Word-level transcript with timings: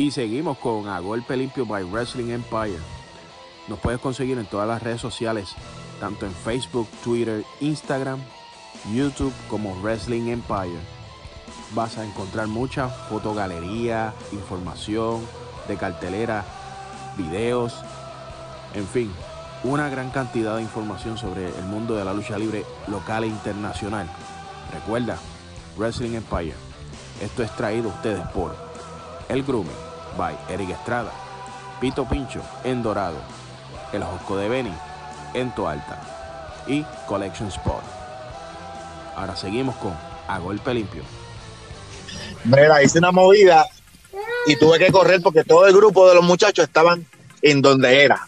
Y 0.00 0.10
seguimos 0.12 0.56
con 0.56 0.88
A 0.88 0.98
Golpe 0.98 1.36
Limpio 1.36 1.66
by 1.66 1.84
Wrestling 1.84 2.30
Empire. 2.30 2.78
Nos 3.68 3.78
puedes 3.80 4.00
conseguir 4.00 4.38
en 4.38 4.46
todas 4.46 4.66
las 4.66 4.82
redes 4.82 4.98
sociales, 4.98 5.54
tanto 6.00 6.24
en 6.24 6.32
Facebook, 6.32 6.88
Twitter, 7.04 7.44
Instagram, 7.60 8.18
YouTube 8.94 9.34
como 9.50 9.78
Wrestling 9.82 10.28
Empire. 10.28 10.78
Vas 11.74 11.98
a 11.98 12.06
encontrar 12.06 12.46
mucha 12.46 12.88
fotogalería, 12.88 14.14
información 14.32 15.20
de 15.68 15.76
cartelera, 15.76 16.46
videos, 17.18 17.74
en 18.72 18.86
fin, 18.86 19.12
una 19.64 19.90
gran 19.90 20.08
cantidad 20.08 20.56
de 20.56 20.62
información 20.62 21.18
sobre 21.18 21.46
el 21.46 21.64
mundo 21.66 21.94
de 21.94 22.06
la 22.06 22.14
lucha 22.14 22.38
libre 22.38 22.64
local 22.88 23.24
e 23.24 23.26
internacional. 23.26 24.08
Recuerda, 24.72 25.18
Wrestling 25.76 26.14
Empire. 26.14 26.54
Esto 27.20 27.42
es 27.42 27.54
traído 27.54 27.90
a 27.90 27.94
ustedes 27.94 28.26
por 28.28 28.56
El 29.28 29.42
Grooming 29.42 29.89
by 30.16 30.36
Eric 30.48 30.70
Estrada, 30.70 31.12
Pito 31.80 32.06
Pincho 32.06 32.40
en 32.64 32.82
Dorado, 32.82 33.18
El 33.92 34.02
Josco 34.02 34.36
de 34.36 34.48
Beni 34.48 34.72
en 35.34 35.54
Toalta 35.54 36.00
y 36.66 36.84
Collection 37.06 37.48
Spot. 37.48 37.82
Ahora 39.16 39.36
seguimos 39.36 39.76
con 39.76 39.92
A 40.28 40.38
Golpe 40.38 40.74
Limpio. 40.74 41.02
Mira, 42.44 42.82
hice 42.82 42.98
una 42.98 43.12
movida 43.12 43.66
y 44.46 44.56
tuve 44.56 44.78
que 44.78 44.90
correr 44.90 45.20
porque 45.22 45.44
todo 45.44 45.66
el 45.66 45.74
grupo 45.74 46.08
de 46.08 46.14
los 46.14 46.24
muchachos 46.24 46.64
estaban 46.64 47.06
en 47.42 47.62
donde 47.62 48.02
era, 48.02 48.26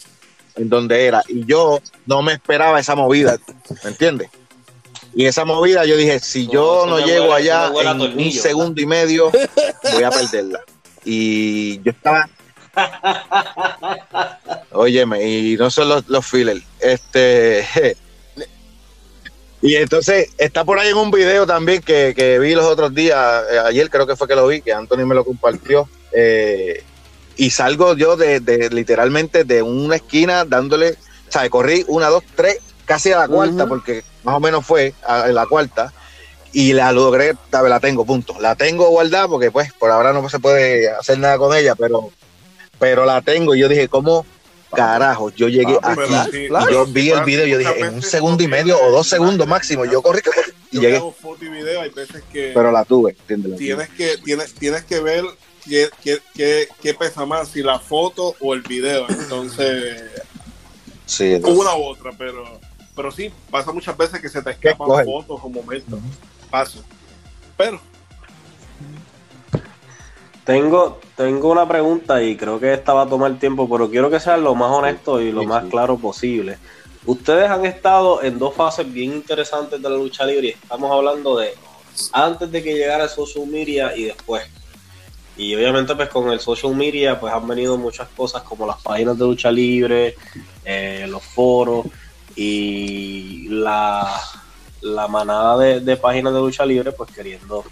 en 0.56 0.68
donde 0.68 1.06
era. 1.06 1.22
Y 1.28 1.44
yo 1.44 1.80
no 2.06 2.22
me 2.22 2.34
esperaba 2.34 2.78
esa 2.80 2.94
movida, 2.94 3.38
¿me 3.84 3.90
entiendes? 3.90 4.30
Y 5.14 5.26
esa 5.26 5.44
movida 5.44 5.84
yo 5.84 5.96
dije, 5.96 6.20
si 6.20 6.46
yo 6.46 6.86
no 6.86 6.98
llego 6.98 7.34
allá 7.34 7.70
en 7.82 8.00
un 8.00 8.32
segundo 8.32 8.80
y 8.80 8.86
medio, 8.86 9.30
voy 9.92 10.02
a 10.02 10.10
perderla. 10.10 10.60
Y 11.04 11.82
yo 11.82 11.90
estaba... 11.90 12.28
Óyeme, 14.72 15.22
y 15.28 15.56
no 15.56 15.70
son 15.70 15.88
los, 15.88 16.08
los 16.08 16.26
fillers. 16.26 16.62
Este... 16.80 17.96
Y 19.62 19.76
entonces 19.76 20.30
está 20.38 20.64
por 20.64 20.80
ahí 20.80 20.88
en 20.88 20.96
un 20.96 21.12
video 21.12 21.46
también 21.46 21.82
que, 21.82 22.14
que 22.16 22.40
vi 22.40 22.52
los 22.56 22.64
otros 22.64 22.92
días, 22.92 23.44
eh, 23.48 23.60
ayer 23.60 23.88
creo 23.90 24.08
que 24.08 24.16
fue 24.16 24.26
que 24.26 24.34
lo 24.34 24.48
vi, 24.48 24.60
que 24.60 24.72
Anthony 24.72 25.06
me 25.06 25.14
lo 25.14 25.24
compartió. 25.24 25.88
Eh, 26.10 26.82
y 27.36 27.50
salgo 27.50 27.96
yo 27.96 28.16
de, 28.16 28.40
de, 28.40 28.70
literalmente 28.70 29.44
de 29.44 29.62
una 29.62 29.96
esquina 29.96 30.44
dándole, 30.44 30.90
o 31.28 31.32
sea, 31.32 31.48
corrí 31.48 31.84
una, 31.86 32.08
dos, 32.08 32.24
tres, 32.34 32.58
casi 32.84 33.12
a 33.12 33.20
la 33.20 33.28
cuarta, 33.28 33.66
porque 33.66 34.02
más 34.24 34.34
o 34.34 34.40
menos 34.40 34.66
fue 34.66 34.94
a, 35.06 35.28
la 35.28 35.46
cuarta, 35.46 35.92
y 36.52 36.72
la 36.72 36.92
logré, 36.92 37.34
la 37.50 37.80
tengo, 37.80 38.04
punto. 38.04 38.38
La 38.40 38.54
tengo 38.54 38.88
guardada 38.90 39.28
porque 39.28 39.50
pues 39.50 39.72
por 39.72 39.90
ahora 39.90 40.12
no 40.12 40.28
se 40.28 40.38
puede 40.38 40.90
hacer 40.90 41.18
nada 41.18 41.38
con 41.38 41.56
ella, 41.56 41.74
pero, 41.74 42.10
pero 42.78 43.04
la 43.04 43.22
tengo 43.22 43.54
y 43.54 43.60
yo 43.60 43.68
dije, 43.68 43.88
¿cómo 43.88 44.26
carajo, 44.70 45.30
yo 45.30 45.48
llegué 45.48 45.78
aquí 45.82 46.36
y 46.36 46.72
yo 46.72 46.86
vi 46.86 47.10
el 47.10 47.24
video 47.24 47.46
y 47.46 47.50
yo 47.50 47.58
dije, 47.58 47.78
en 47.80 47.94
un 47.94 48.02
segundo 48.02 48.42
y 48.42 48.48
medio 48.48 48.80
o 48.80 48.90
dos 48.90 49.06
segundos 49.06 49.46
máximo, 49.46 49.84
yo 49.84 50.02
corrí 50.02 50.22
y 50.70 50.80
llegué. 50.80 50.98
foto 50.98 51.44
y 51.44 51.48
video, 51.48 51.82
hay 51.82 51.90
veces 51.90 52.22
que 52.32 52.52
pero 52.54 52.72
la 52.72 52.84
tuve, 52.84 53.14
tienes 53.58 53.90
que 53.90 54.16
tienes 54.24 54.54
tienes 54.54 54.84
que 54.84 55.00
ver 55.00 55.24
qué, 55.64 55.90
qué, 56.02 56.18
qué, 56.34 56.68
qué, 56.80 56.94
pesa 56.94 57.24
más, 57.26 57.48
si 57.48 57.62
la 57.62 57.78
foto 57.78 58.34
o 58.40 58.54
el 58.54 58.62
video. 58.62 59.06
Entonces, 59.08 60.02
sí, 61.06 61.34
una 61.44 61.76
u 61.76 61.84
otra, 61.84 62.12
pero, 62.16 62.44
pero 62.96 63.10
sí, 63.12 63.30
pasa 63.50 63.72
muchas 63.72 63.96
veces 63.96 64.20
que 64.20 64.28
se 64.28 64.42
te 64.42 64.50
escapan 64.50 64.88
fotos 65.04 65.40
o 65.42 65.48
momentos. 65.48 66.00
Pasa. 66.52 66.80
Pero 67.56 67.80
tengo, 70.44 71.00
tengo 71.16 71.50
una 71.50 71.66
pregunta 71.66 72.22
y 72.22 72.36
creo 72.36 72.60
que 72.60 72.74
esta 72.74 72.92
va 72.92 73.02
a 73.02 73.08
tomar 73.08 73.38
tiempo, 73.38 73.68
pero 73.68 73.88
quiero 73.88 74.10
que 74.10 74.20
sea 74.20 74.36
lo 74.36 74.54
más 74.54 74.70
honesto 74.70 75.20
y 75.20 75.32
lo 75.32 75.44
más 75.44 75.64
claro 75.70 75.96
posible. 75.96 76.58
Ustedes 77.06 77.50
han 77.50 77.64
estado 77.64 78.22
en 78.22 78.38
dos 78.38 78.54
fases 78.54 78.92
bien 78.92 79.12
interesantes 79.14 79.80
de 79.80 79.88
la 79.88 79.96
lucha 79.96 80.26
libre 80.26 80.48
y 80.48 80.50
estamos 80.50 80.92
hablando 80.92 81.38
de 81.38 81.54
antes 82.12 82.50
de 82.52 82.62
que 82.62 82.74
llegara 82.74 83.04
el 83.04 83.10
social 83.10 83.46
media 83.46 83.96
y 83.96 84.04
después. 84.04 84.44
Y 85.36 85.54
obviamente 85.54 85.94
pues 85.96 86.10
con 86.10 86.30
el 86.30 86.40
social 86.40 86.74
media 86.74 87.18
pues 87.18 87.32
han 87.32 87.48
venido 87.48 87.78
muchas 87.78 88.08
cosas 88.08 88.42
como 88.42 88.66
las 88.66 88.80
páginas 88.82 89.16
de 89.16 89.24
lucha 89.24 89.50
libre, 89.50 90.16
eh, 90.64 91.06
los 91.08 91.22
foros 91.22 91.86
y 92.36 93.46
la, 93.48 94.20
la 94.82 95.08
manada 95.08 95.56
de, 95.58 95.80
de 95.80 95.96
páginas 95.96 96.34
de 96.34 96.40
lucha 96.40 96.66
libre 96.66 96.92
pues 96.92 97.10
queriendo 97.10 97.64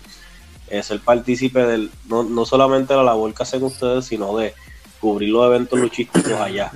es 0.71 0.87
ser 0.87 1.01
partícipe 1.01 1.67
del, 1.67 1.91
no, 2.07 2.23
no 2.23 2.47
solamente 2.47 2.95
de 2.95 2.99
la 2.99 3.05
labor 3.05 3.35
que 3.35 3.43
hacen 3.43 3.63
ustedes, 3.63 4.07
sino 4.07 4.37
de 4.39 4.55
cubrir 5.01 5.31
los 5.31 5.47
eventos 5.47 5.79
luchísticos 5.79 6.33
allá. 6.33 6.71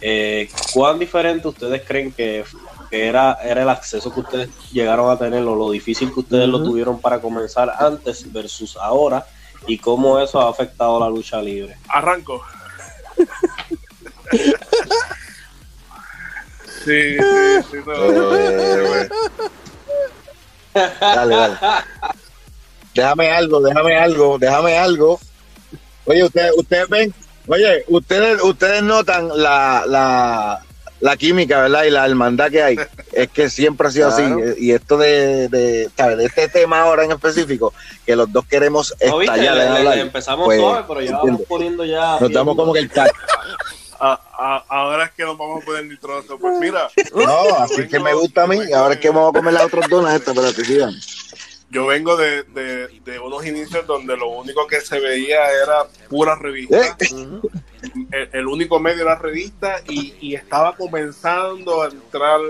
Eh, 0.00 0.48
¿Cuán 0.72 0.98
diferente 0.98 1.46
ustedes 1.46 1.82
creen 1.86 2.12
que, 2.12 2.44
era, 2.90 3.34
era 3.34 3.62
el 3.62 3.68
acceso 3.68 4.12
que 4.12 4.20
ustedes 4.20 4.50
llegaron 4.72 5.10
a 5.10 5.18
tener 5.18 5.44
o 5.44 5.54
lo 5.54 5.70
difícil 5.70 6.12
que 6.12 6.20
ustedes 6.20 6.48
lo 6.48 6.62
tuvieron 6.62 7.00
para 7.00 7.20
comenzar 7.20 7.72
antes 7.78 8.30
versus 8.32 8.76
ahora? 8.76 9.24
¿Y 9.66 9.78
cómo 9.78 10.18
eso 10.18 10.40
ha 10.40 10.50
afectado 10.50 10.98
la 10.98 11.08
lucha 11.08 11.40
libre? 11.40 11.76
Arranco. 11.88 12.42
sí, 16.84 17.16
sí, 17.16 17.62
sí. 17.70 17.78
Eh, 20.74 20.84
dale, 21.00 21.36
dale 21.36 21.56
déjame 22.94 23.30
algo, 23.30 23.60
déjame 23.60 23.96
algo, 23.96 24.38
déjame 24.38 24.78
algo. 24.78 25.20
Oye, 26.06 26.24
ustedes, 26.24 26.52
ustedes 26.56 26.88
ven, 26.88 27.14
oye, 27.46 27.84
ustedes, 27.88 28.42
ustedes 28.42 28.82
notan 28.82 29.28
la, 29.34 29.84
la, 29.86 30.60
la 31.00 31.16
química, 31.16 31.62
¿verdad? 31.62 31.84
Y 31.84 31.90
la 31.90 32.06
hermandad 32.06 32.50
que 32.50 32.62
hay. 32.62 32.78
Es 33.12 33.28
que 33.28 33.50
siempre 33.50 33.88
ha 33.88 33.90
sido 33.90 34.08
así. 34.08 34.22
Y 34.58 34.72
esto 34.72 34.96
de, 34.96 35.48
de, 35.48 35.90
¿sabes? 35.96 36.18
de 36.18 36.24
este 36.26 36.48
tema 36.48 36.82
ahora 36.82 37.04
en 37.04 37.12
específico, 37.12 37.72
que 38.04 38.16
los 38.16 38.32
dos 38.32 38.44
queremos 38.46 38.94
estallar. 38.98 39.84
No, 39.84 39.92
empezamos 39.92 40.46
pues, 40.46 40.60
suave, 40.60 40.84
pero 40.88 41.00
ya 41.00 41.18
vamos 41.18 41.42
poniendo 41.48 41.84
ya. 41.84 42.18
Nos 42.20 42.32
damos 42.32 42.56
como 42.56 42.72
que 42.72 42.80
el 42.80 42.90
ahora 44.00 45.04
es 45.04 45.10
que 45.12 45.24
nos 45.24 45.36
vamos 45.36 45.62
a 45.62 45.66
poner 45.66 45.86
nitroso. 45.86 46.38
Pues 46.38 46.58
mira. 46.58 46.88
No, 47.14 47.56
así 47.58 47.86
que 47.86 48.00
me 48.00 48.14
gusta 48.14 48.44
a 48.44 48.46
mí. 48.46 48.58
Ahora 48.72 48.94
es 48.94 49.00
que 49.00 49.10
vamos 49.10 49.30
a 49.30 49.38
comer 49.38 49.54
las 49.54 49.64
otras 49.64 49.88
donas 49.88 50.14
estas, 50.14 50.34
pero 50.34 50.52
te 50.52 50.64
sigan 50.64 50.94
yo 51.70 51.86
vengo 51.86 52.16
de, 52.16 52.42
de, 52.42 53.18
unos 53.20 53.46
inicios 53.46 53.86
donde 53.86 54.16
lo 54.16 54.28
único 54.30 54.66
que 54.66 54.80
se 54.80 54.98
veía 54.98 55.38
era 55.52 55.84
pura 56.08 56.34
revista. 56.34 56.96
Eh. 57.00 58.28
El, 58.32 58.48
único 58.48 58.80
medio 58.80 59.02
era 59.02 59.14
revista 59.14 59.80
y, 59.88 60.14
y, 60.20 60.34
estaba 60.34 60.76
comenzando 60.76 61.82
a 61.82 61.88
entrar 61.88 62.40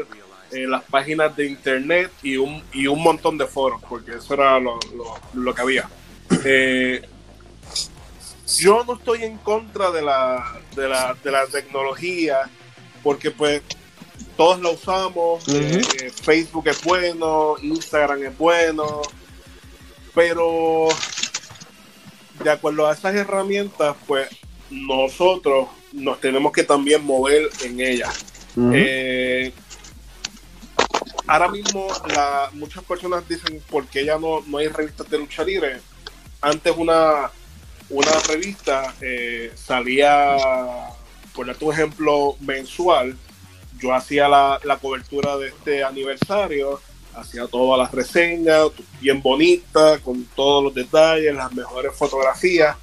en 0.50 0.70
las 0.70 0.82
páginas 0.84 1.36
de 1.36 1.46
internet 1.46 2.10
y 2.22 2.36
un, 2.36 2.62
y 2.72 2.86
un 2.86 3.02
montón 3.02 3.36
de 3.36 3.46
foros, 3.46 3.80
porque 3.88 4.12
eso 4.12 4.34
era 4.34 4.58
lo, 4.58 4.78
lo, 5.34 5.54
que 5.54 5.62
había. 5.62 5.88
Eh, 6.44 7.02
yo 8.58 8.84
no 8.84 8.94
estoy 8.94 9.24
en 9.24 9.38
contra 9.38 9.90
de 9.90 10.02
la, 10.02 10.60
de 10.74 10.88
la, 10.88 11.16
de 11.22 11.30
la 11.30 11.46
tecnología, 11.46 12.50
porque 13.02 13.30
pues 13.30 13.62
todos 14.36 14.60
lo 14.60 14.72
usamos, 14.72 15.46
eh, 15.48 16.10
Facebook 16.22 16.68
es 16.68 16.82
bueno, 16.82 17.56
Instagram 17.62 18.24
es 18.24 18.38
bueno, 18.38 19.02
pero 20.14 20.88
de 22.42 22.50
acuerdo 22.50 22.86
a 22.86 22.94
esas 22.94 23.14
herramientas, 23.14 23.96
pues 24.06 24.28
nosotros 24.70 25.68
nos 25.92 26.20
tenemos 26.20 26.52
que 26.52 26.64
también 26.64 27.04
mover 27.04 27.50
en 27.62 27.80
ellas. 27.80 28.24
Eh, 28.72 29.52
ahora 31.26 31.48
mismo 31.48 31.86
muchas 32.52 32.82
personas 32.84 33.28
dicen 33.28 33.62
por 33.70 33.86
qué 33.86 34.04
ya 34.04 34.18
no, 34.18 34.42
no 34.46 34.58
hay 34.58 34.68
revistas 34.68 35.08
de 35.10 35.18
lucha 35.18 35.44
libre. 35.44 35.80
Antes 36.40 36.74
una, 36.76 37.30
una 37.90 38.12
revista 38.28 38.94
eh, 39.00 39.52
salía, 39.54 40.36
por 41.34 41.46
darte 41.46 41.64
un 41.64 41.72
ejemplo, 41.72 42.36
mensual 42.40 43.16
yo 43.80 43.94
hacía 43.94 44.28
la, 44.28 44.78
cobertura 44.80 45.36
de 45.38 45.48
este 45.48 45.82
aniversario, 45.82 46.80
hacía 47.14 47.46
todas 47.46 47.78
las 47.78 47.92
reseñas, 47.92 48.68
bien 49.00 49.22
bonitas, 49.22 50.00
con 50.00 50.24
todos 50.36 50.62
los 50.62 50.74
detalles, 50.74 51.34
las 51.34 51.52
mejores 51.52 51.94
fotografías, 51.94 52.76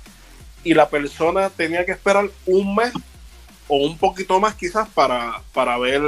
y 0.64 0.74
la 0.74 0.90
persona 0.90 1.50
tenía 1.50 1.86
que 1.86 1.92
esperar 1.92 2.30
un 2.46 2.76
mes 2.76 2.92
o 3.68 3.78
un 3.78 3.98
poquito 3.98 4.40
más 4.40 4.56
quizás 4.56 4.90
para, 4.90 5.42
para, 5.54 5.78
ver, 5.78 6.02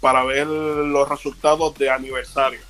para 0.00 0.24
ver 0.24 0.46
los 0.46 1.08
resultados 1.08 1.76
de 1.78 1.90
aniversario. 1.90 2.60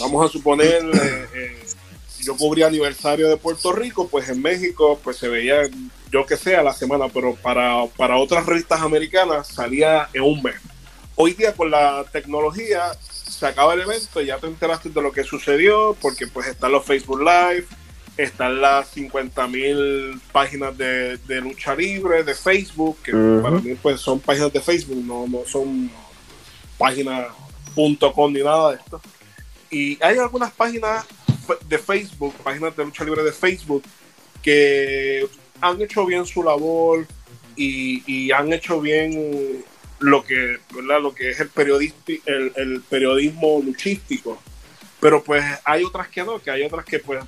Vamos 0.00 0.28
a 0.28 0.32
suponer, 0.32 0.82
eh, 0.94 1.28
eh, 1.34 1.62
yo 2.28 2.36
cubría 2.36 2.66
aniversario 2.66 3.26
de 3.30 3.38
Puerto 3.38 3.72
Rico, 3.72 4.06
pues 4.06 4.28
en 4.28 4.42
México 4.42 5.00
pues 5.02 5.16
se 5.16 5.28
veía 5.28 5.62
yo 6.12 6.26
que 6.26 6.36
sé, 6.36 6.56
a 6.56 6.62
la 6.62 6.74
semana, 6.74 7.06
pero 7.08 7.34
para, 7.36 7.86
para 7.96 8.18
otras 8.18 8.44
revistas 8.44 8.82
americanas 8.82 9.48
salía 9.48 10.10
en 10.12 10.22
un 10.22 10.42
mes. 10.42 10.56
Hoy 11.14 11.32
día 11.32 11.54
con 11.54 11.70
la 11.70 12.04
tecnología 12.12 12.92
se 13.00 13.46
acaba 13.46 13.72
el 13.72 13.80
evento 13.80 14.20
y 14.20 14.26
ya 14.26 14.36
te 14.36 14.46
enteraste 14.46 14.90
de 14.90 15.00
lo 15.00 15.10
que 15.10 15.24
sucedió, 15.24 15.96
porque 16.02 16.26
pues 16.26 16.48
están 16.48 16.72
los 16.72 16.84
Facebook 16.84 17.20
Live, 17.20 17.64
están 18.18 18.60
las 18.60 18.94
50.000 18.94 20.20
páginas 20.30 20.76
de, 20.76 21.18
lucha 21.40 21.74
libre 21.74 22.24
de 22.24 22.34
Facebook, 22.34 22.98
que 23.02 23.12
para 23.12 23.58
mí 23.58 23.74
pues 23.82 24.02
son 24.02 24.20
páginas 24.20 24.52
de 24.52 24.60
Facebook, 24.60 25.02
no, 25.02 25.26
no 25.26 25.46
son 25.46 25.90
páginas 26.76 27.28
.com 28.14 28.32
ni 28.32 28.42
nada 28.42 28.72
de 28.72 28.76
esto. 28.76 29.00
Y 29.70 30.02
hay 30.02 30.18
algunas 30.18 30.52
páginas 30.52 31.06
de 31.68 31.78
Facebook, 31.78 32.34
páginas 32.42 32.76
de 32.76 32.84
lucha 32.84 33.04
libre 33.04 33.22
de 33.22 33.32
Facebook, 33.32 33.82
que 34.42 35.26
han 35.60 35.80
hecho 35.82 36.06
bien 36.06 36.26
su 36.26 36.42
labor 36.42 37.06
y, 37.56 38.30
han 38.30 38.52
hecho 38.52 38.80
bien 38.80 39.64
lo 39.98 40.24
que, 40.24 40.58
¿verdad? 40.74 41.00
Lo 41.00 41.14
que 41.14 41.30
es 41.30 41.40
el, 41.40 41.50
el, 42.26 42.52
el 42.56 42.80
periodismo 42.82 43.60
luchístico. 43.64 44.40
Pero 45.00 45.22
pues 45.22 45.44
hay 45.64 45.84
otras 45.84 46.08
que 46.08 46.24
no, 46.24 46.40
que 46.40 46.50
hay 46.50 46.64
otras 46.64 46.84
que 46.84 46.98
pues 46.98 47.24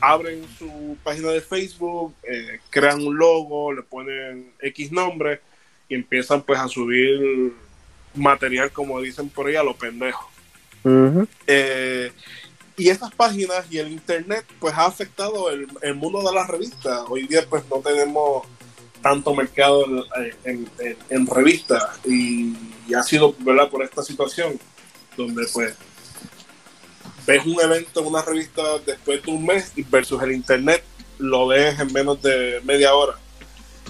abren 0.00 0.44
su 0.58 0.96
página 1.02 1.28
de 1.28 1.40
Facebook, 1.40 2.14
eh, 2.22 2.60
crean 2.70 3.02
un 3.04 3.16
logo, 3.16 3.72
le 3.72 3.82
ponen 3.82 4.52
X 4.60 4.90
nombre 4.90 5.40
y 5.88 5.94
empiezan 5.94 6.42
pues 6.42 6.58
a 6.58 6.68
subir 6.68 7.52
material, 8.14 8.70
como 8.70 9.00
dicen 9.00 9.28
por 9.28 9.46
ahí, 9.46 9.56
a 9.56 9.62
los 9.62 9.76
pendejos. 9.76 10.26
Eh, 11.46 12.10
y 12.80 12.88
estas 12.88 13.14
páginas 13.14 13.66
y 13.70 13.76
el 13.76 13.92
internet 13.92 14.46
pues 14.58 14.72
ha 14.74 14.86
afectado 14.86 15.50
el, 15.50 15.94
mundo 15.94 16.22
de 16.22 16.34
las 16.34 16.48
revistas. 16.48 17.02
Hoy 17.08 17.26
día 17.26 17.44
pues 17.48 17.62
no 17.70 17.76
tenemos 17.80 18.46
tanto 19.02 19.34
mercado 19.34 19.84
en, 20.44 21.26
revistas 21.26 21.84
y, 22.06 22.56
y, 22.88 22.94
ha 22.94 23.02
sido 23.02 23.34
¿verdad? 23.40 23.68
por 23.68 23.82
esta 23.82 24.02
situación 24.02 24.58
donde 25.14 25.46
pues 25.52 25.74
ves 27.26 27.44
un 27.44 27.60
evento 27.60 28.00
en 28.00 28.06
una 28.06 28.22
revista 28.22 28.62
después 28.86 29.22
de 29.22 29.30
un 29.30 29.44
mes 29.44 29.72
versus 29.90 30.22
el 30.22 30.32
internet 30.32 30.82
lo 31.18 31.48
ves 31.48 31.78
en 31.78 31.92
menos 31.92 32.22
de 32.22 32.62
media 32.64 32.94
hora. 32.94 33.18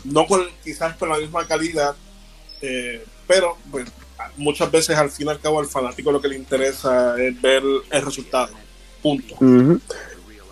No 0.02 0.26
con 0.26 0.48
quizás 0.64 0.96
con 0.96 1.10
la 1.10 1.18
misma 1.18 1.46
calidad, 1.46 1.94
eh, 2.60 3.04
pero 3.28 3.56
pues, 3.70 3.88
muchas 4.36 4.68
veces 4.68 4.96
al 4.96 5.12
fin 5.12 5.28
y 5.28 5.30
al 5.30 5.40
cabo 5.40 5.60
al 5.60 5.66
fanático 5.66 6.10
lo 6.10 6.20
que 6.20 6.26
le 6.26 6.36
interesa 6.36 7.14
es 7.22 7.40
ver 7.40 7.62
el 7.90 8.02
resultado. 8.02 8.52
Punto. 9.02 9.36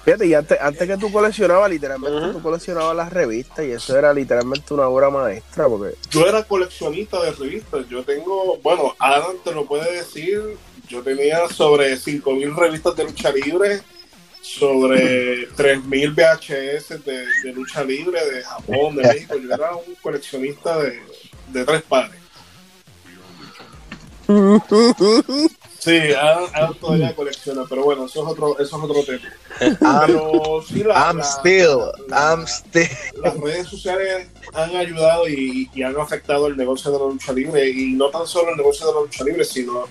Fíjate, 0.05 0.27
y 0.27 0.33
antes, 0.33 0.59
antes 0.59 0.89
que 0.89 0.97
tú 0.97 1.13
coleccionabas, 1.13 1.71
literalmente 1.71 2.33
tú 2.33 2.41
coleccionabas 2.41 2.97
las 2.97 3.13
revistas 3.13 3.67
y 3.67 3.73
eso 3.73 3.99
era 3.99 4.15
literalmente 4.15 4.73
una 4.73 4.89
obra 4.89 5.11
maestra. 5.11 5.69
porque 5.69 5.97
Yo 6.11 6.27
era 6.27 6.43
coleccionista 6.45 7.21
de 7.23 7.33
revistas. 7.33 7.87
Yo 7.91 8.03
tengo, 8.03 8.57
bueno, 8.63 8.95
Adam 8.99 9.37
te 9.45 9.53
lo 9.53 9.67
puede 9.67 9.93
decir, 9.97 10.57
yo 10.89 11.03
tenía 11.03 11.47
sobre 11.49 11.95
5.000 11.95 12.57
revistas 12.57 12.97
de 12.97 13.05
lucha 13.05 13.31
libre, 13.33 13.83
sobre 14.41 15.47
3.000 15.57 16.15
VHS 16.15 17.05
de, 17.05 17.27
de, 17.45 17.53
lucha 17.53 17.85
libre 17.85 18.19
de 18.31 18.43
Japón, 18.43 18.97
de 18.97 19.03
México. 19.03 19.35
Yo 19.37 19.53
era 19.55 19.77
un 19.77 19.95
coleccionista 20.01 20.79
de, 20.79 21.01
de 21.49 21.65
tres 21.67 21.83
pares. 21.83 22.17
Sí, 25.79 25.97
Adam, 26.13 26.75
todavía 26.75 27.15
colecciona, 27.15 27.65
pero 27.69 27.85
bueno, 27.85 28.07
eso 28.07 28.23
es 28.23 28.29
otro, 28.29 28.59
eso 28.59 28.77
es 28.77 28.83
otro 28.83 29.05
tema. 29.05 30.07
Pero 30.07 30.63
sí, 30.67 30.83
la, 30.83 30.95
I'm 30.95 31.21
still, 31.23 31.79
I'm 32.11 32.47
still. 32.47 32.89
Las 33.23 33.39
redes 33.39 33.69
sociales 33.69 34.27
han 34.55 34.75
ayudado 34.75 35.29
y, 35.29 35.71
y, 35.73 35.83
han 35.83 35.99
afectado 35.99 36.49
el 36.49 36.57
negocio 36.57 36.91
de 36.91 36.99
la 36.99 37.05
lucha 37.05 37.33
libre, 37.33 37.71
y 37.71 37.93
no 37.93 38.09
tan 38.11 38.27
solo 38.27 38.51
el 38.51 38.57
negocio 38.57 38.89
de 38.89 38.93
la 38.93 39.01
lucha 39.01 39.25
libre, 39.25 39.45
sino 39.45 39.85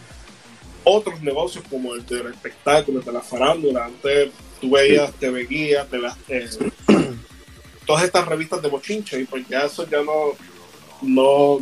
otros 0.83 1.21
negocios 1.21 1.63
como 1.69 1.93
el 1.93 2.05
del 2.05 2.27
espectáculo, 2.27 2.99
el 2.99 3.05
de 3.05 3.11
la 3.11 3.21
farándula. 3.21 3.85
Antes 3.85 4.31
tú 4.59 4.71
veías, 4.71 5.11
te 5.13 5.29
veías, 5.29 5.87
te 5.87 5.97
las, 5.97 6.17
eh, 6.27 6.49
todas 7.85 8.03
estas 8.03 8.27
revistas 8.27 8.61
de 8.61 8.69
bochinche 8.69 9.19
y 9.19 9.25
pues 9.25 9.47
ya 9.47 9.61
eso 9.61 9.87
ya 9.89 10.01
no, 10.01 10.33
no, 11.01 11.59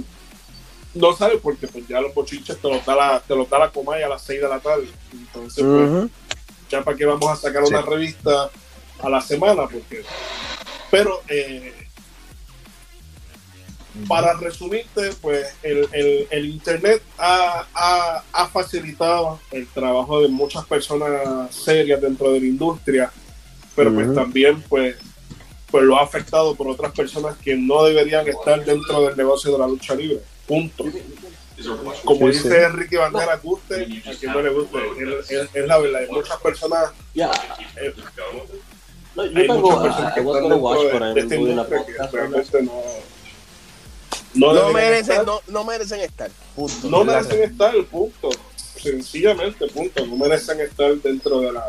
no 0.96 1.16
sale 1.16 1.38
porque 1.38 1.68
pues 1.68 1.88
ya 1.88 2.02
los 2.02 2.14
bochinches 2.14 2.58
te 2.58 2.70
los 2.70 2.86
da 2.86 2.96
la, 2.96 3.20
te 3.20 3.36
los 3.36 3.50
da 3.50 3.60
la 3.60 3.72
Comay 3.72 4.02
a 4.02 4.10
las 4.10 4.22
6 4.24 4.42
de 4.42 4.50
la 4.50 4.60
tarde. 4.60 4.88
Entonces, 5.12 5.64
pues, 5.64 6.10
ya 6.70 6.84
para 6.84 6.98
qué 6.98 7.06
vamos 7.06 7.30
a 7.30 7.36
sacar 7.36 7.64
una 7.64 7.82
revista 7.82 8.50
a 9.00 9.10
la 9.10 9.22
semana, 9.22 9.68
porque 9.68 10.04
pero 10.90 11.22
eh, 11.28 11.74
para 14.08 14.34
resumirte, 14.34 15.12
pues 15.22 15.48
el, 15.64 16.46
Internet 16.46 17.02
ha, 17.18 18.48
facilitado 18.52 19.40
el 19.52 19.68
trabajo 19.68 20.22
de 20.22 20.28
muchas 20.28 20.66
personas 20.66 21.54
serias 21.54 22.02
dentro 22.02 22.32
de 22.32 22.40
la 22.40 22.46
industria, 22.46 23.12
pero 23.76 23.94
pues 23.94 24.14
también 24.14 24.62
pues, 24.70 24.96
pues 25.70 25.84
lo 25.84 25.98
ha 25.98 26.04
afectado 26.04 26.56
por 26.56 26.68
otras 26.70 26.94
personas 26.94 27.36
que 27.38 27.56
no 27.56 27.84
deberían 27.84 28.28
estar 28.28 28.64
dentro 28.64 29.02
del 29.02 29.18
negocio 29.18 29.52
de 29.52 29.58
la 29.58 29.68
lucha 29.68 29.96
libre. 29.96 30.22
Punto. 30.48 30.86
Como 32.04 32.28
dice 32.28 32.64
Enrique 32.64 32.98
Bandera, 32.98 33.38
guste 33.38 33.84
a 34.06 34.14
quien 34.14 34.32
no 34.34 34.42
le 34.42 34.50
guste. 34.50 34.78
Es, 35.30 35.68
la 35.68 35.78
verdad, 35.78 36.02
hay 36.02 36.08
muchas 36.10 36.40
personas... 36.40 36.92
Eh, 37.16 37.94
hay 39.18 39.48
muchas 39.48 39.82
personas 39.82 40.14
que 40.14 40.20
están 40.20 40.50
dentro 41.14 41.38
de, 41.38 41.52
industria 41.52 41.86
que 41.86 42.18
realmente 42.18 42.64
no 42.64 42.84
no, 44.36 44.74
merecen, 44.74 45.26
no, 45.26 45.42
no, 45.48 45.64
merecen 45.64 46.02
estar. 46.02 46.30
Punto. 46.56 46.90
No 46.90 47.04
merecen 47.04 47.44
estar, 47.44 47.74
punto. 47.86 48.30
Sencillamente, 48.56 49.68
punto. 49.68 50.06
No 50.06 50.18
merecen 50.18 50.60
estar 50.60 50.94
dentro 50.96 51.40
de 51.40 51.54
la, 51.54 51.64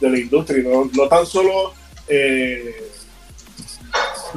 de 0.00 0.10
la 0.10 0.18
industria. 0.18 0.62
No, 0.62 0.90
no 0.92 1.08
tan 1.08 1.24
solo 1.24 1.72
eh, 2.06 2.90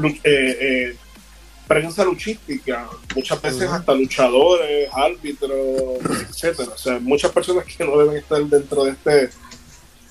eh, 0.03 0.19
eh, 0.23 0.95
prensa 1.69 2.03
luchística, 2.03 2.89
muchas 3.15 3.39
veces 3.43 3.69
hasta 3.69 3.93
luchadores, 3.93 4.89
árbitros, 4.91 5.99
etcétera. 6.27 6.71
O 6.73 6.77
sea, 6.77 6.99
muchas 6.99 7.31
personas 7.31 7.63
que 7.65 7.85
no 7.85 7.95
deben 7.95 8.17
estar 8.17 8.41
dentro 8.43 8.85
de 8.85 8.91
este 8.91 9.29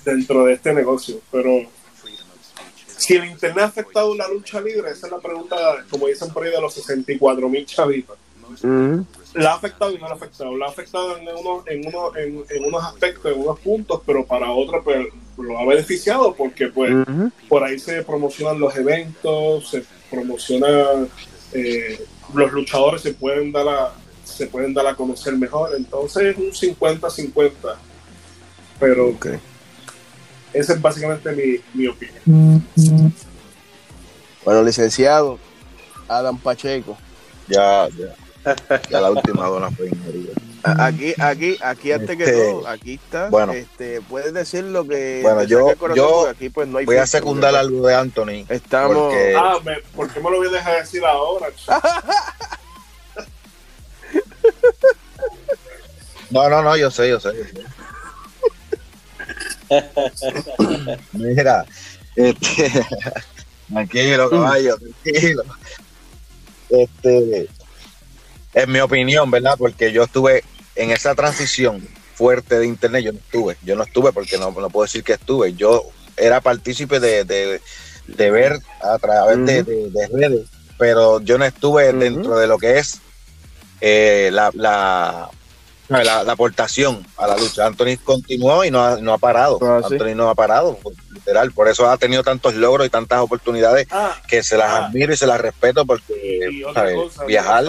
dentro 0.04 0.44
de 0.44 0.52
este 0.52 0.72
negocio. 0.72 1.20
Pero 1.32 1.62
si 2.96 3.16
el 3.16 3.24
Internet 3.24 3.64
ha 3.64 3.66
afectado 3.66 4.14
la 4.14 4.28
lucha 4.28 4.60
libre, 4.60 4.88
esa 4.92 5.08
es 5.08 5.12
la 5.12 5.18
pregunta, 5.18 5.56
como 5.90 6.06
dicen 6.06 6.32
por 6.32 6.44
ahí, 6.44 6.52
de 6.52 6.60
los 6.60 6.72
64 6.74 7.48
mil 7.48 7.66
chavitos. 7.66 8.16
La 9.34 9.52
ha 9.52 9.54
afectado 9.56 9.90
y 9.90 9.98
no 9.98 10.06
la 10.06 10.12
ha 10.12 10.16
afectado. 10.16 10.56
La 10.56 10.66
ha 10.66 10.68
afectado 10.68 11.18
en 11.18 11.26
unos, 11.28 11.66
en, 11.66 11.86
unos, 11.88 12.16
en, 12.16 12.64
unos 12.64 12.84
aspectos, 12.84 13.32
en 13.32 13.40
unos 13.40 13.58
puntos, 13.58 14.00
pero 14.06 14.24
para 14.24 14.52
otros 14.52 14.84
pues, 14.84 15.08
lo 15.36 15.58
ha 15.58 15.66
beneficiado 15.66 16.34
porque 16.34 16.68
pues 16.68 16.94
por 17.48 17.64
ahí 17.64 17.80
se 17.80 18.04
promocionan 18.04 18.60
los 18.60 18.76
eventos, 18.76 19.70
se 19.70 19.84
promocionan 20.08 21.08
eh, 21.52 22.04
los 22.34 22.52
luchadores 22.52 23.02
se 23.02 23.14
pueden 23.14 23.52
dar 23.52 23.68
a, 23.68 23.92
se 24.24 24.46
pueden 24.46 24.74
dar 24.74 24.86
a 24.86 24.94
conocer 24.94 25.34
mejor. 25.36 25.70
Entonces 25.76 26.36
es 26.36 26.38
un 26.38 26.76
50-50. 26.76 27.52
Pero 28.80 29.08
okay. 29.08 29.38
Esa 30.52 30.74
es 30.74 30.80
básicamente 30.80 31.30
mi, 31.32 31.58
mi 31.74 31.88
opinión. 31.88 32.64
Bueno, 34.44 34.62
licenciado 34.62 35.38
Adam 36.08 36.38
Pacheco. 36.38 36.96
Ya, 37.48 37.88
ya. 37.88 38.14
Ya 38.90 39.00
la 39.00 39.10
última 39.10 39.46
dona 39.46 39.70
fue 39.70 39.90
Aquí, 40.62 41.14
aquí, 41.18 41.56
aquí 41.60 41.92
antes 41.92 42.16
que 42.16 42.24
este, 42.24 42.50
todo, 42.50 42.66
aquí 42.66 42.94
está. 42.94 43.28
Bueno, 43.28 43.52
este, 43.52 44.00
puedes 44.02 44.32
decir 44.34 44.64
lo 44.64 44.86
que. 44.86 45.20
Bueno, 45.22 45.44
yo, 45.44 45.74
yo 45.94 46.28
aquí, 46.28 46.48
pues, 46.50 46.66
no 46.68 46.78
hay 46.78 46.84
voy 46.84 46.96
a 46.96 47.06
secundar 47.06 47.54
algo 47.54 47.86
de 47.86 47.94
Anthony. 47.94 48.44
Estamos. 48.48 49.14
Ah, 49.36 49.58
me, 49.64 49.76
¿por 49.94 50.10
qué 50.10 50.20
me 50.20 50.30
lo 50.30 50.38
voy 50.38 50.48
a 50.48 50.50
dejar 50.50 50.80
decir 50.80 51.04
ahora? 51.04 51.46
no, 56.30 56.48
no, 56.48 56.62
no, 56.62 56.76
yo 56.76 56.90
sé, 56.90 57.08
yo 57.08 57.20
sé. 57.20 57.30
Yo 57.36 57.44
sé. 57.44 57.64
Mira, 61.12 61.64
este, 62.16 62.72
tranquilo, 63.72 64.30
caballo, 64.30 64.76
tranquilo. 65.02 65.44
Este, 66.68 67.48
en 68.62 68.72
mi 68.72 68.80
opinión, 68.80 69.30
¿verdad? 69.30 69.54
Porque 69.56 69.92
yo 69.92 70.04
estuve 70.04 70.42
en 70.74 70.90
esa 70.90 71.14
transición 71.14 71.86
fuerte 72.14 72.58
de 72.58 72.66
internet, 72.66 73.04
yo 73.04 73.12
no 73.12 73.18
estuve, 73.18 73.56
yo 73.62 73.76
no 73.76 73.84
estuve 73.84 74.12
porque 74.12 74.38
no, 74.38 74.50
no 74.50 74.70
puedo 74.70 74.84
decir 74.84 75.04
que 75.04 75.12
estuve, 75.12 75.54
yo 75.54 75.84
era 76.16 76.40
partícipe 76.40 76.98
de, 76.98 77.24
de, 77.24 78.30
ver 78.30 78.58
a 78.82 78.98
través 78.98 79.46
de, 79.46 80.08
redes, 80.12 80.48
pero 80.76 81.20
yo 81.20 81.38
no 81.38 81.44
estuve 81.44 81.92
dentro 81.92 82.36
de 82.36 82.48
lo 82.48 82.58
que 82.58 82.78
es 82.78 83.00
eh, 83.80 84.30
la, 84.32 84.50
la, 84.54 85.30
la, 85.88 86.20
aportación 86.20 87.06
a 87.16 87.26
la 87.26 87.36
lucha. 87.36 87.66
Anthony 87.66 87.96
continuó 88.02 88.64
y 88.64 88.70
no 88.70 88.82
ha, 88.82 88.96
no 88.98 89.12
ha 89.12 89.18
parado. 89.18 89.58
Ah, 89.62 89.80
Anthony 89.84 90.14
no 90.14 90.28
ha 90.28 90.34
parado, 90.34 90.78
literal. 91.12 91.52
Por 91.52 91.68
eso 91.68 91.88
ha 91.88 91.96
tenido 91.96 92.22
tantos 92.22 92.54
logros 92.54 92.86
y 92.86 92.90
tantas 92.90 93.20
oportunidades 93.20 93.86
ah, 93.90 94.16
que 94.26 94.42
se 94.42 94.56
las 94.56 94.70
ah. 94.70 94.86
admiro 94.86 95.12
y 95.12 95.16
se 95.16 95.26
las 95.26 95.40
respeto 95.40 95.86
porque 95.86 96.64
viajar, 97.26 97.64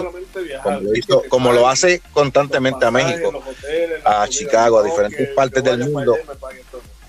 como, 0.62 0.80
lo, 0.80 0.94
hizo, 0.94 1.22
como 1.28 1.52
lo 1.52 1.68
hace 1.68 2.02
constantemente 2.12 2.84
a 2.84 2.90
México, 2.90 3.42
a 4.04 4.28
Chicago, 4.28 4.78
a 4.78 4.82
diferentes 4.84 5.28
partes 5.34 5.64
del 5.64 5.88
mundo. 5.90 6.16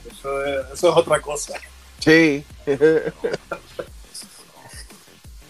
Eso 0.09 0.45
es, 0.45 0.65
eso 0.73 0.91
es 0.91 0.97
otra 0.97 1.19
cosa. 1.21 1.53
Sí. 1.99 2.43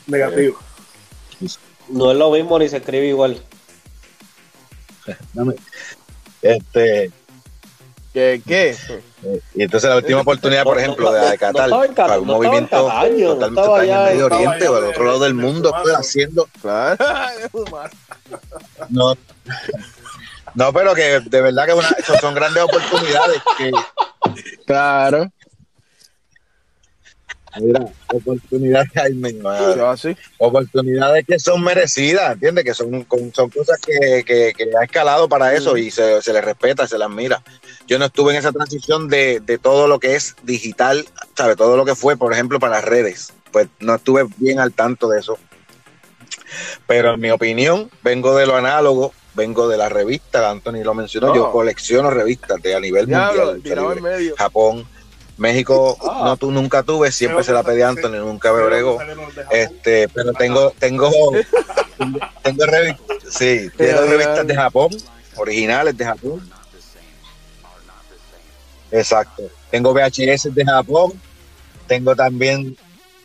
Negativo. 0.08 0.60
No 1.90 2.12
es 2.12 2.18
lo 2.18 2.32
mismo 2.32 2.60
ni 2.60 2.70
se 2.70 2.78
escribe 2.78 3.08
igual. 3.08 3.42
Este, 6.42 7.12
¿Qué? 8.14 8.42
¿Qué? 8.46 8.76
eh, 9.24 9.40
y 9.56 9.64
entonces 9.64 9.90
la 9.90 9.96
última 9.96 10.22
oportunidad, 10.22 10.64
por 10.64 10.76
No, 10.76 10.82
ejemplo, 10.82 11.12
de 11.14 11.38
Qatar, 11.38 11.70
para 11.70 11.70
un 11.70 11.70
no 11.70 11.84
estaba 11.84 12.16
en 12.16 12.26
movimiento 12.26 12.78
totalmente 12.78 13.62
en 13.94 14.04
Medio 14.04 14.28
en- 14.28 14.34
Oriente 14.34 14.68
o 14.68 14.76
al 14.76 14.84
otro 14.86 15.06
lado 15.06 15.20
del 15.20 15.34
mundo, 15.36 15.74
pues, 15.84 15.96
haciendo. 15.96 16.48
Claro. 16.62 16.98
No, 18.90 19.16
no, 20.56 20.74
pero 20.74 20.94
que 20.94 21.22
de 21.22 21.42
verdad 21.42 21.66
que 21.68 21.74
una- 21.74 21.96
son 22.20 22.34
grandes 22.36 22.64
oportunidades 22.64 23.42
que, 23.58 23.72
Claro. 24.66 25.32
Mira, 27.60 27.86
oportunidades, 28.14 29.16
mi 29.16 29.34
madre. 29.34 29.74
Eso 29.74 29.90
así. 29.90 30.18
oportunidades 30.38 31.26
que 31.28 31.40
son 31.40 31.64
merecidas, 31.64 32.34
¿entiendes? 32.34 32.64
Que 32.64 32.74
son, 32.74 33.06
son 33.34 33.50
cosas 33.50 33.80
que, 33.80 34.24
que, 34.24 34.54
que 34.56 34.70
ha 34.80 34.84
escalado 34.84 35.28
para 35.28 35.54
eso 35.54 35.76
y 35.78 35.92
se, 35.92 36.22
se 36.22 36.34
les 36.34 36.44
respeta, 36.44 36.88
se 36.88 36.98
las 36.98 37.10
mira. 37.10 37.42
Yo 37.88 38.00
no 38.00 38.06
estuve 38.06 38.32
en 38.34 38.40
esa 38.40 38.52
transición 38.52 39.08
de, 39.10 39.40
de 39.42 39.58
todo 39.58 39.88
lo 39.88 40.00
que 40.00 40.16
es 40.16 40.36
digital, 40.44 41.06
¿sabes? 41.36 41.58
Todo 41.58 41.76
lo 41.78 41.86
que 41.86 41.96
fue, 41.96 42.16
por 42.18 42.32
ejemplo, 42.34 42.60
para 42.60 42.76
las 42.78 42.86
redes. 42.86 43.34
Pues 43.52 43.68
no 43.80 43.96
estuve 43.96 44.26
bien 44.38 44.60
al 44.60 44.72
tanto 44.72 45.10
de 45.10 45.20
eso. 45.20 45.38
Pero 46.88 47.14
en 47.14 47.20
mi 47.20 47.32
opinión, 47.32 47.90
vengo 48.04 48.36
de 48.36 48.46
lo 48.46 48.56
análogo, 48.56 49.14
vengo 49.34 49.68
de 49.70 49.78
la 49.78 49.90
revista, 49.90 50.50
Anthony 50.50 50.84
lo 50.84 50.94
mencionó, 50.94 51.28
No. 51.28 51.36
yo 51.36 51.52
colecciono 51.52 52.10
revistas 52.12 52.62
de 52.62 52.76
a 52.76 52.80
nivel 52.80 53.08
Diablo, 53.08 53.54
mundial. 53.54 54.34
Japón, 54.38 54.86
México, 55.42 55.98
Ah. 56.02 56.22
no 56.26 56.38
tú 56.38 56.52
nunca 56.52 56.84
tuve, 56.84 57.12
siempre 57.12 57.44
se 57.44 57.52
la 57.52 57.64
pedí 57.64 57.82
a 57.82 57.90
Anthony, 57.90 58.20
nunca 58.20 58.54
me 58.54 58.64
bregó. 58.64 59.00
Este, 59.50 60.08
pero 60.10 60.34
tengo, 60.34 60.72
tengo, 60.78 61.12
tengo 62.44 62.66
revistas, 62.66 63.18
sí, 63.30 63.70
tengo 63.76 64.02
revistas 64.04 64.46
de 64.46 64.56
Japón, 64.56 64.90
originales 65.36 65.98
de 65.98 66.06
Japón. 66.06 66.52
Exacto. 68.92 69.44
Tengo 69.72 69.94
VHS 69.94 70.54
de 70.54 70.66
Japón, 70.66 71.20
tengo 71.88 72.16
también 72.16 72.78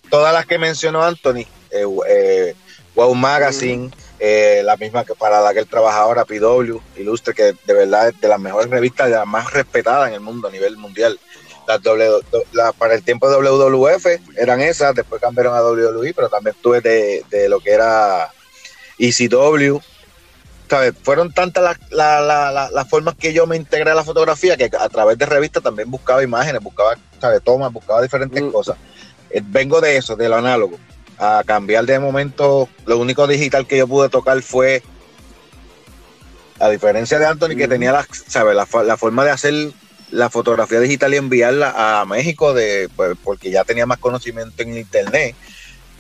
todas 0.09 0.33
las 0.33 0.47
que 0.47 0.59
mencionó 0.59 1.03
Anthony, 1.03 1.45
eh, 1.71 1.85
eh, 2.09 2.55
Wow 2.95 3.15
Magazine, 3.15 3.91
eh, 4.19 4.63
la 4.65 4.77
misma 4.77 5.05
que 5.05 5.15
para 5.15 5.43
la 5.43 5.53
que 5.53 5.59
él 5.59 5.67
trabaja 5.67 5.99
ahora, 5.99 6.25
PW, 6.25 6.81
Ilustre, 6.97 7.35
que 7.35 7.55
de 7.67 7.75
verdad 7.75 8.09
es 8.09 8.21
de 8.21 8.29
las 8.29 8.41
mejores 8.41 8.71
revistas, 8.71 9.11
de 9.11 9.17
las 9.17 9.27
más 9.27 9.53
respetadas 9.53 10.09
en 10.09 10.15
el 10.15 10.21
mundo 10.21 10.49
a 10.49 10.51
nivel 10.51 10.79
mundial. 10.79 11.19
Las 11.67 11.83
W- 11.83 12.21
la- 12.53 12.73
para 12.73 12.95
el 12.95 13.03
tiempo 13.03 13.29
de 13.29 13.37
WWF 13.37 14.07
eran 14.37 14.61
esas, 14.61 14.95
después 14.95 15.21
cambiaron 15.21 15.55
a 15.57 15.63
WWE, 15.63 16.13
pero 16.15 16.29
también 16.29 16.55
estuve 16.55 16.81
de, 16.81 17.25
de 17.31 17.49
lo 17.49 17.59
que 17.61 17.71
era 17.73 18.31
ECW. 18.99 19.79
¿Sabes? 20.69 20.95
Fueron 21.03 21.33
tantas 21.33 21.63
las, 21.63 21.79
la- 21.91 22.21
la- 22.21 22.51
la- 22.51 22.71
las 22.71 22.89
formas 22.89 23.15
que 23.15 23.33
yo 23.33 23.47
me 23.47 23.57
integré 23.57 23.91
a 23.91 23.95
la 23.95 24.03
fotografía 24.05 24.57
que 24.57 24.65
a 24.79 24.89
través 24.89 25.17
de 25.17 25.25
revistas 25.27 25.63
también 25.63 25.89
buscaba 25.91 26.23
imágenes, 26.25 26.61
buscaba 26.63 26.97
¿sabes? 27.21 27.41
tomas, 27.43 27.73
buscaba 27.73 28.03
diferentes 28.03 28.43
Mm. 28.43 28.51
cosas. 28.51 28.77
Eh, 29.31 29.43
vengo 29.45 29.81
de 29.81 29.97
eso, 29.97 30.17
de 30.17 30.29
lo 30.29 30.37
análogo. 30.37 30.79
A 31.19 31.43
cambiar 31.47 31.87
de 31.87 31.99
momento, 32.01 32.69
lo 32.85 32.99
único 32.99 33.27
digital 33.29 33.67
que 33.67 33.77
yo 33.79 33.87
pude 33.87 34.09
tocar 34.09 34.43
fue, 34.43 34.83
a 36.59 36.69
diferencia 36.69 37.19
de 37.19 37.27
Anthony, 37.27 37.55
que 37.57 37.67
Mm. 37.67 37.71
tenía 37.71 37.93
la, 37.93 38.07
¿sabes? 38.27 38.57
La, 38.57 38.67
la 38.83 38.97
forma 38.97 39.25
de 39.25 39.31
hacer 39.31 39.55
la 40.11 40.31
fotografía 40.31 40.81
digital 40.81 41.15
y 41.15 41.17
enviarla 41.17 42.01
a 42.01 42.05
México, 42.05 42.55
de, 42.55 42.89
pues, 42.95 43.17
porque 43.23 43.51
ya 43.51 43.65
tenía 43.65 43.87
más 43.87 43.99
conocimiento 43.99 44.63
en 44.63 44.77
internet. 44.77 45.35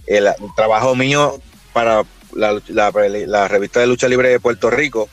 El, 0.07 0.27
el 0.27 0.35
trabajo 0.55 0.95
mío 0.95 1.41
para 1.73 2.05
la, 2.33 2.61
la- 2.69 2.93
la 2.93 3.49
revista 3.49 3.81
de 3.81 3.87
lucha 3.87 4.09
libre 4.09 4.29
de 4.29 4.41
Puerto 4.41 4.71
Rico, 4.71 5.09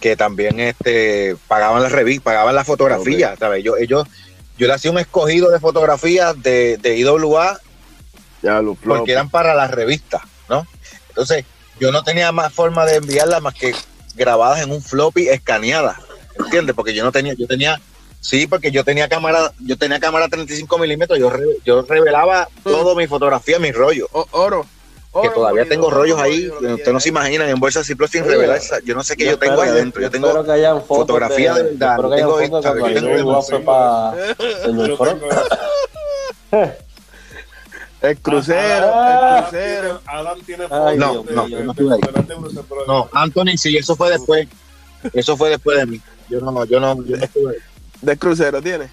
que 0.00 0.16
también 0.16 0.60
este, 0.60 1.36
pagaban 1.48 1.82
la 1.82 1.88
revista, 1.88 2.24
pagaban 2.24 2.54
la 2.54 2.64
fotografía, 2.64 3.34
¿sabes? 3.38 3.64
Yo, 3.64 3.76
ellos, 3.76 4.06
yo 4.58 4.66
le 4.66 4.74
hacía 4.74 4.90
un 4.90 4.98
escogido 4.98 5.50
de 5.50 5.58
fotografías 5.60 6.40
de, 6.42 6.76
de 6.76 6.96
IWA 6.98 7.58
Ya 8.42 8.60
lo 8.60 8.74
porque 8.74 9.12
eran 9.12 9.30
para 9.30 9.54
las 9.54 9.70
revistas, 9.70 10.22
¿no? 10.50 10.66
Entonces, 11.08 11.44
yo 11.80 11.90
no 11.92 12.02
tenía 12.04 12.30
más 12.32 12.52
forma 12.52 12.84
de 12.84 12.96
enviarlas 12.96 13.40
más 13.40 13.54
que 13.54 13.74
grabadas 14.14 14.60
en 14.62 14.70
un 14.72 14.82
floppy 14.82 15.28
escaneadas, 15.28 15.96
¿entiendes? 16.38 16.74
Porque 16.76 16.94
yo 16.94 17.02
no 17.04 17.12
tenía, 17.12 17.32
yo 17.34 17.46
tenía, 17.46 17.80
sí, 18.26 18.46
porque 18.46 18.70
yo 18.70 18.82
tenía 18.84 19.08
cámara, 19.08 19.52
yo 19.60 19.76
tenía 19.78 20.00
cámara 20.00 20.28
35 20.28 20.78
milímetros, 20.78 21.18
yo, 21.18 21.30
re- 21.30 21.58
yo 21.64 21.82
revelaba 21.82 22.48
todo 22.64 22.94
mi 22.96 23.06
fotografía, 23.06 23.58
mi 23.58 23.70
rollo, 23.72 24.08
O- 24.12 24.26
oro. 24.32 24.66
que 25.22 25.30
todavía 25.30 25.66
tengo 25.66 25.86
oro 25.86 25.96
rollos 25.98 26.18
ahí, 26.18 26.32
molido, 26.48 26.54
lo 26.60 26.68
que 26.68 26.74
usted 26.74 26.92
no 26.92 27.00
se 27.00 27.04
tiene. 27.04 27.18
imagina, 27.20 27.48
en 27.50 27.58
bolsas 27.58 27.86
Ziploc 27.86 28.10
sin 28.10 28.24
revelar, 28.24 28.58
esa- 28.58 28.80
yo 28.84 28.94
no 28.94 29.02
sé 29.02 29.16
qué 29.16 29.24
yo, 29.26 29.38
tengo 29.38 29.62
ahí 29.62 29.70
adentro, 29.70 30.02
yo 30.02 30.10
tengo 30.10 30.28
fotografía 30.82 31.54
de 31.54 31.62
verdad, 31.62 31.96
tengo- 31.96 32.36
cuando 32.50 32.60
Yo 32.60 33.00
tengo- 33.00 33.46
Yo. 34.86 35.06
El 38.02 38.18
crucero, 38.18 38.90
Ah. 38.94 39.36
el 39.38 39.44
crucero. 39.50 40.00
Adam 40.06 40.38
tiene 40.42 40.68
No, 40.68 40.94
no, 40.94 41.22
de- 41.22 41.64
no 41.64 41.72
de- 41.72 41.98
no, 42.86 43.08
Anthony, 43.12 43.56
sí, 43.56 43.76
eso 43.76 43.96
fue 43.96 44.10
después, 44.10 44.46
eso 45.14 45.36
fue 45.36 45.50
después 45.50 45.78
de 45.78 45.86
mí, 45.86 46.00
yo 46.28 46.40
no, 46.40 46.64
yo 46.66 46.78
no, 46.78 47.02
yo 47.04 47.16
no 47.16 47.24
estuve 47.24 47.56
Del 48.00 48.18
crucero 48.18 48.60
tiene. 48.62 48.88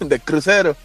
Del 0.00 0.20
crucero. 0.22 0.76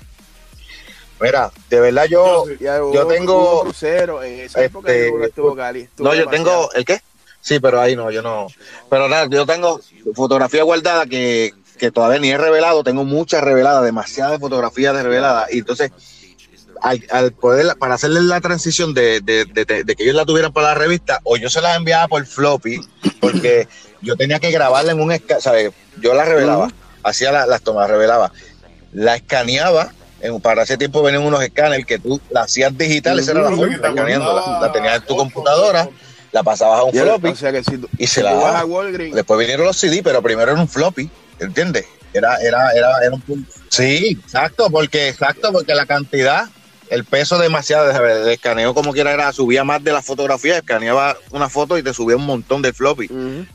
Mira, 1.21 1.51
de 1.69 1.79
verdad 1.81 2.05
yo, 2.05 2.45
Yo 2.47 2.51
sí. 2.53 2.63
Ya 2.63 2.81
hubo- 2.83 2.93
Yo 2.93 3.07
tengo, 3.07 3.33
hubo 3.41 3.61
crucero. 3.63 4.23
En 4.23 4.39
esa 4.41 4.63
época 4.63 4.91
este, 4.91 5.11
yo 5.11 5.23
estuvo 5.23 5.55
Cali. 5.55 5.81
estuvo 5.81 6.07
no, 6.07 6.13
yo 6.13 6.21
demasiado. 6.21 6.45
tengo, 6.69 6.73
¿el 6.73 6.85
qué? 6.85 7.01
Sí, 7.41 7.59
pero 7.59 7.81
ahí 7.81 7.95
no, 7.95 8.09
yo 8.11 8.21
no. 8.21 8.47
Pero 8.89 9.09
nada, 9.09 9.27
yo 9.29 9.45
tengo 9.45 9.81
fotografía 10.15 10.63
guardada 10.63 11.05
que, 11.05 11.53
que 11.77 11.91
todavía 11.91 12.19
ni 12.19 12.29
he 12.31 12.37
revelado, 12.37 12.83
tengo 12.83 13.03
muchas 13.03 13.43
reveladas, 13.43 13.83
demasiadas 13.83 14.39
fotografías 14.39 14.93
de 14.95 15.03
reveladas, 15.03 15.53
y 15.53 15.59
entonces, 15.59 15.91
al, 16.81 17.03
al 17.11 17.31
poder, 17.33 17.75
para 17.77 17.95
hacerle 17.95 18.21
la 18.21 18.39
transición 18.41 18.93
de, 18.93 19.19
de, 19.21 19.45
de- 19.45 19.65
de- 19.65 19.83
de 19.83 19.95
que 19.95 20.03
ellos 20.03 20.15
la 20.15 20.25
tuvieran 20.25 20.53
para 20.53 20.67
la 20.69 20.75
revista, 20.75 21.19
o 21.23 21.35
yo 21.37 21.49
se 21.49 21.61
las 21.61 21.75
enviaba 21.77 22.07
por 22.07 22.25
floppy, 22.25 22.79
porque 23.19 23.67
yo 24.01 24.15
tenía 24.15 24.39
que 24.39 24.51
grabarla 24.51 24.91
en 24.91 24.99
un 25.01 25.13
¿sabes? 25.39 25.71
Yo 26.01 26.13
la 26.13 26.25
revelaba, 26.25 26.69
hacía 27.03 27.31
la- 27.31 27.45
las 27.45 27.61
tomas, 27.61 27.89
revelaba, 27.89 28.31
la 28.93 29.15
escaneaba. 29.15 29.91
en- 30.21 30.41
para 30.41 30.63
ese 30.63 30.77
tiempo 30.77 31.01
venían 31.01 31.23
unos 31.23 31.41
escáneres 31.41 31.85
que 31.85 31.97
tú 31.97 32.19
la 32.29 32.41
hacías 32.41 32.77
digital, 32.77 33.17
esa 33.19 33.31
era 33.31 33.41
la 33.43 33.51
forma, 33.51 33.73
escaneándola. 33.73 34.59
La 34.59 34.69
tenías 34.69 34.97
en 34.97 35.01
tu 35.03 35.15
computadora, 35.15 35.87
la 36.33 36.43
pasabas 36.43 36.79
a 36.81 36.83
un 36.83 36.91
Ya, 36.91 37.03
floppy 37.03 37.29
O 37.29 37.35
sea 37.37 37.53
que 37.53 37.63
si 37.63 37.79
y 37.97 38.05
se 38.05 38.21
la 38.21 38.33
daba. 38.33 38.65
Después 39.13 39.39
vinieron 39.39 39.65
los 39.65 39.77
CD, 39.77 40.01
pero 40.03 40.21
primero 40.21 40.51
era 40.51 40.59
un 40.59 40.67
floppy, 40.67 41.09
¿entiendes? 41.39 41.85
Era, 42.13 42.35
era, 42.41 42.71
era, 42.73 42.89
era 43.01 43.13
un 43.15 43.21
punto. 43.21 43.49
Sí, 43.69 44.19
exacto, 44.21 44.69
porque, 44.69 45.07
exacto, 45.09 45.53
porque 45.53 45.73
la 45.73 45.85
cantidad, 45.85 46.49
el 46.89 47.05
peso 47.05 47.37
demasiado, 47.37 47.89
el 48.05 48.29
escaneo 48.29 48.73
como 48.73 48.93
quiera 48.93 49.11
era, 49.13 49.31
subía 49.31 49.63
más 49.63 49.83
de 49.83 49.91
la 49.91 50.01
fotografía, 50.01 50.57
escaneaba 50.57 51.17
una 51.31 51.49
foto 51.49 51.77
y 51.77 51.83
te 51.83 51.93
subía 51.93 52.15
un 52.15 52.25
montón 52.25 52.61
del 52.61 52.73
floppy. 52.73 53.09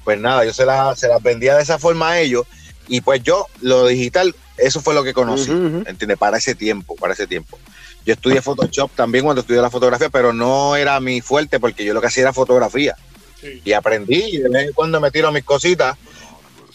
Pues 0.04 0.18
nada, 0.18 0.44
yo 0.44 0.52
se 0.52 0.64
las 0.64 0.98
se 0.98 1.08
las 1.08 1.22
vendía 1.22 1.56
de 1.56 1.62
esa 1.62 1.78
forma 1.78 2.10
a 2.10 2.20
ellos, 2.20 2.46
y 2.88 3.00
pues 3.00 3.22
yo, 3.22 3.46
lo 3.60 3.86
digital, 3.86 4.34
eso 4.56 4.80
fue 4.80 4.94
lo 4.94 5.02
que 5.02 5.12
conocí. 5.12 5.50
¿entiendes? 5.50 6.18
Para 6.18 6.38
ese 6.38 6.54
tiempo, 6.54 6.94
para 6.96 7.14
ese 7.14 7.26
tiempo. 7.26 7.58
Yo 8.06 8.12
estudié 8.12 8.42
Photoshop 8.42 8.90
también 8.94 9.24
cuando 9.24 9.40
estudié 9.40 9.60
la 9.62 9.70
fotografía, 9.70 10.10
pero 10.10 10.32
no 10.32 10.76
era 10.76 11.00
mi 11.00 11.20
fuerte 11.22 11.58
porque 11.58 11.84
yo 11.84 11.94
lo 11.94 12.00
que 12.00 12.08
hacía 12.08 12.22
era 12.24 12.32
fotografía 12.32 12.94
Sí. 13.40 13.60
y 13.64 13.72
aprendí 13.72 14.22
y 14.36 14.38
de 14.38 14.48
vez 14.48 14.68
en 14.68 14.72
cuando 14.72 15.00
me 15.00 15.10
tiro 15.10 15.30
mis 15.32 15.44
cositas, 15.44 15.96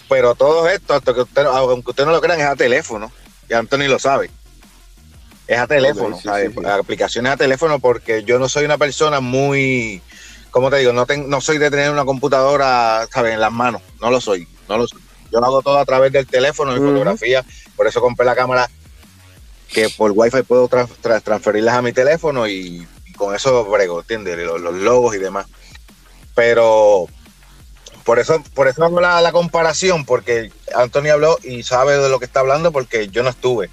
pero 0.08 0.36
todo 0.36 0.68
esto, 0.70 0.94
hasta 0.94 1.14
que 1.14 1.22
usted, 1.22 1.44
aunque 1.46 1.92
usted 1.92 2.06
no 2.06 2.12
lo 2.12 2.20
crean, 2.22 2.40
es 2.40 2.46
a 2.48 2.56
teléfono, 2.56 3.12
y 3.50 3.54
Anthony 3.54 3.88
lo 3.88 3.98
sabe. 4.00 4.30
Es 5.50 5.58
a 5.58 5.66
teléfono, 5.66 6.16
Ok, 6.16 6.22
sí, 6.22 6.28
¿sabe? 6.28 6.50
sí, 6.52 6.56
sí. 6.60 6.66
aplicaciones 6.68 7.32
a 7.34 7.38
teléfono 7.38 7.80
porque 7.80 8.24
yo 8.24 8.38
no 8.38 8.48
soy 8.48 8.66
una 8.66 8.78
persona 8.78 9.20
muy, 9.20 10.00
¿cómo 10.52 10.70
te 10.70 10.78
digo? 10.78 10.94
No, 10.94 11.08
ten- 11.08 11.28
no 11.28 11.42
soy 11.42 11.58
de 11.58 11.72
tener 11.72 11.90
una 11.90 12.06
computadora, 12.06 13.08
¿sabes? 13.12 13.34
En 13.34 13.40
las 13.42 13.52
manos, 13.52 13.82
no 14.00 14.12
lo 14.12 14.22
soy, 14.22 14.48
no 14.68 14.78
lo 14.78 14.88
soy. 14.88 15.02
Yo 15.32 15.40
lo 15.40 15.48
hago 15.48 15.62
todo 15.64 15.80
a 15.80 15.86
través 15.86 16.12
del 16.12 16.28
teléfono, 16.28 16.72
mi 16.72 16.78
Ujú. 16.78 16.90
fotografía, 16.90 17.44
por 17.76 17.88
eso 17.88 18.00
compré 18.00 18.28
la 18.28 18.36
cámara 18.36 18.70
que 19.74 19.90
por 19.90 20.12
wifi 20.14 20.44
puedo 20.44 20.70
tra- 20.70 20.88
tra- 21.02 21.22
transferirlas 21.22 21.76
a 21.76 21.82
mi 21.82 21.94
teléfono 21.94 22.48
y, 22.48 22.88
y 23.08 23.14
con 23.14 23.34
eso 23.36 23.66
brego, 23.66 24.02
¿entiendes? 24.02 24.38
Los, 24.38 24.62
los 24.62 24.76
logos 24.76 25.16
y 25.16 25.20
demás. 25.20 25.48
Pero 26.36 27.08
por 28.06 28.20
eso, 28.20 28.44
por 28.54 28.68
eso 28.68 28.84
hago 28.84 29.02
la, 29.02 29.20
la 29.22 29.32
comparación, 29.32 30.06
porque 30.06 30.52
Anthony 30.76 31.10
habló 31.12 31.38
y 31.44 31.64
sabe 31.64 31.98
de 31.98 32.10
lo 32.10 32.20
que 32.20 32.26
está 32.26 32.40
hablando 32.40 32.72
porque 32.72 33.10
yo 33.10 33.24
no 33.24 33.30
estuve. 33.30 33.70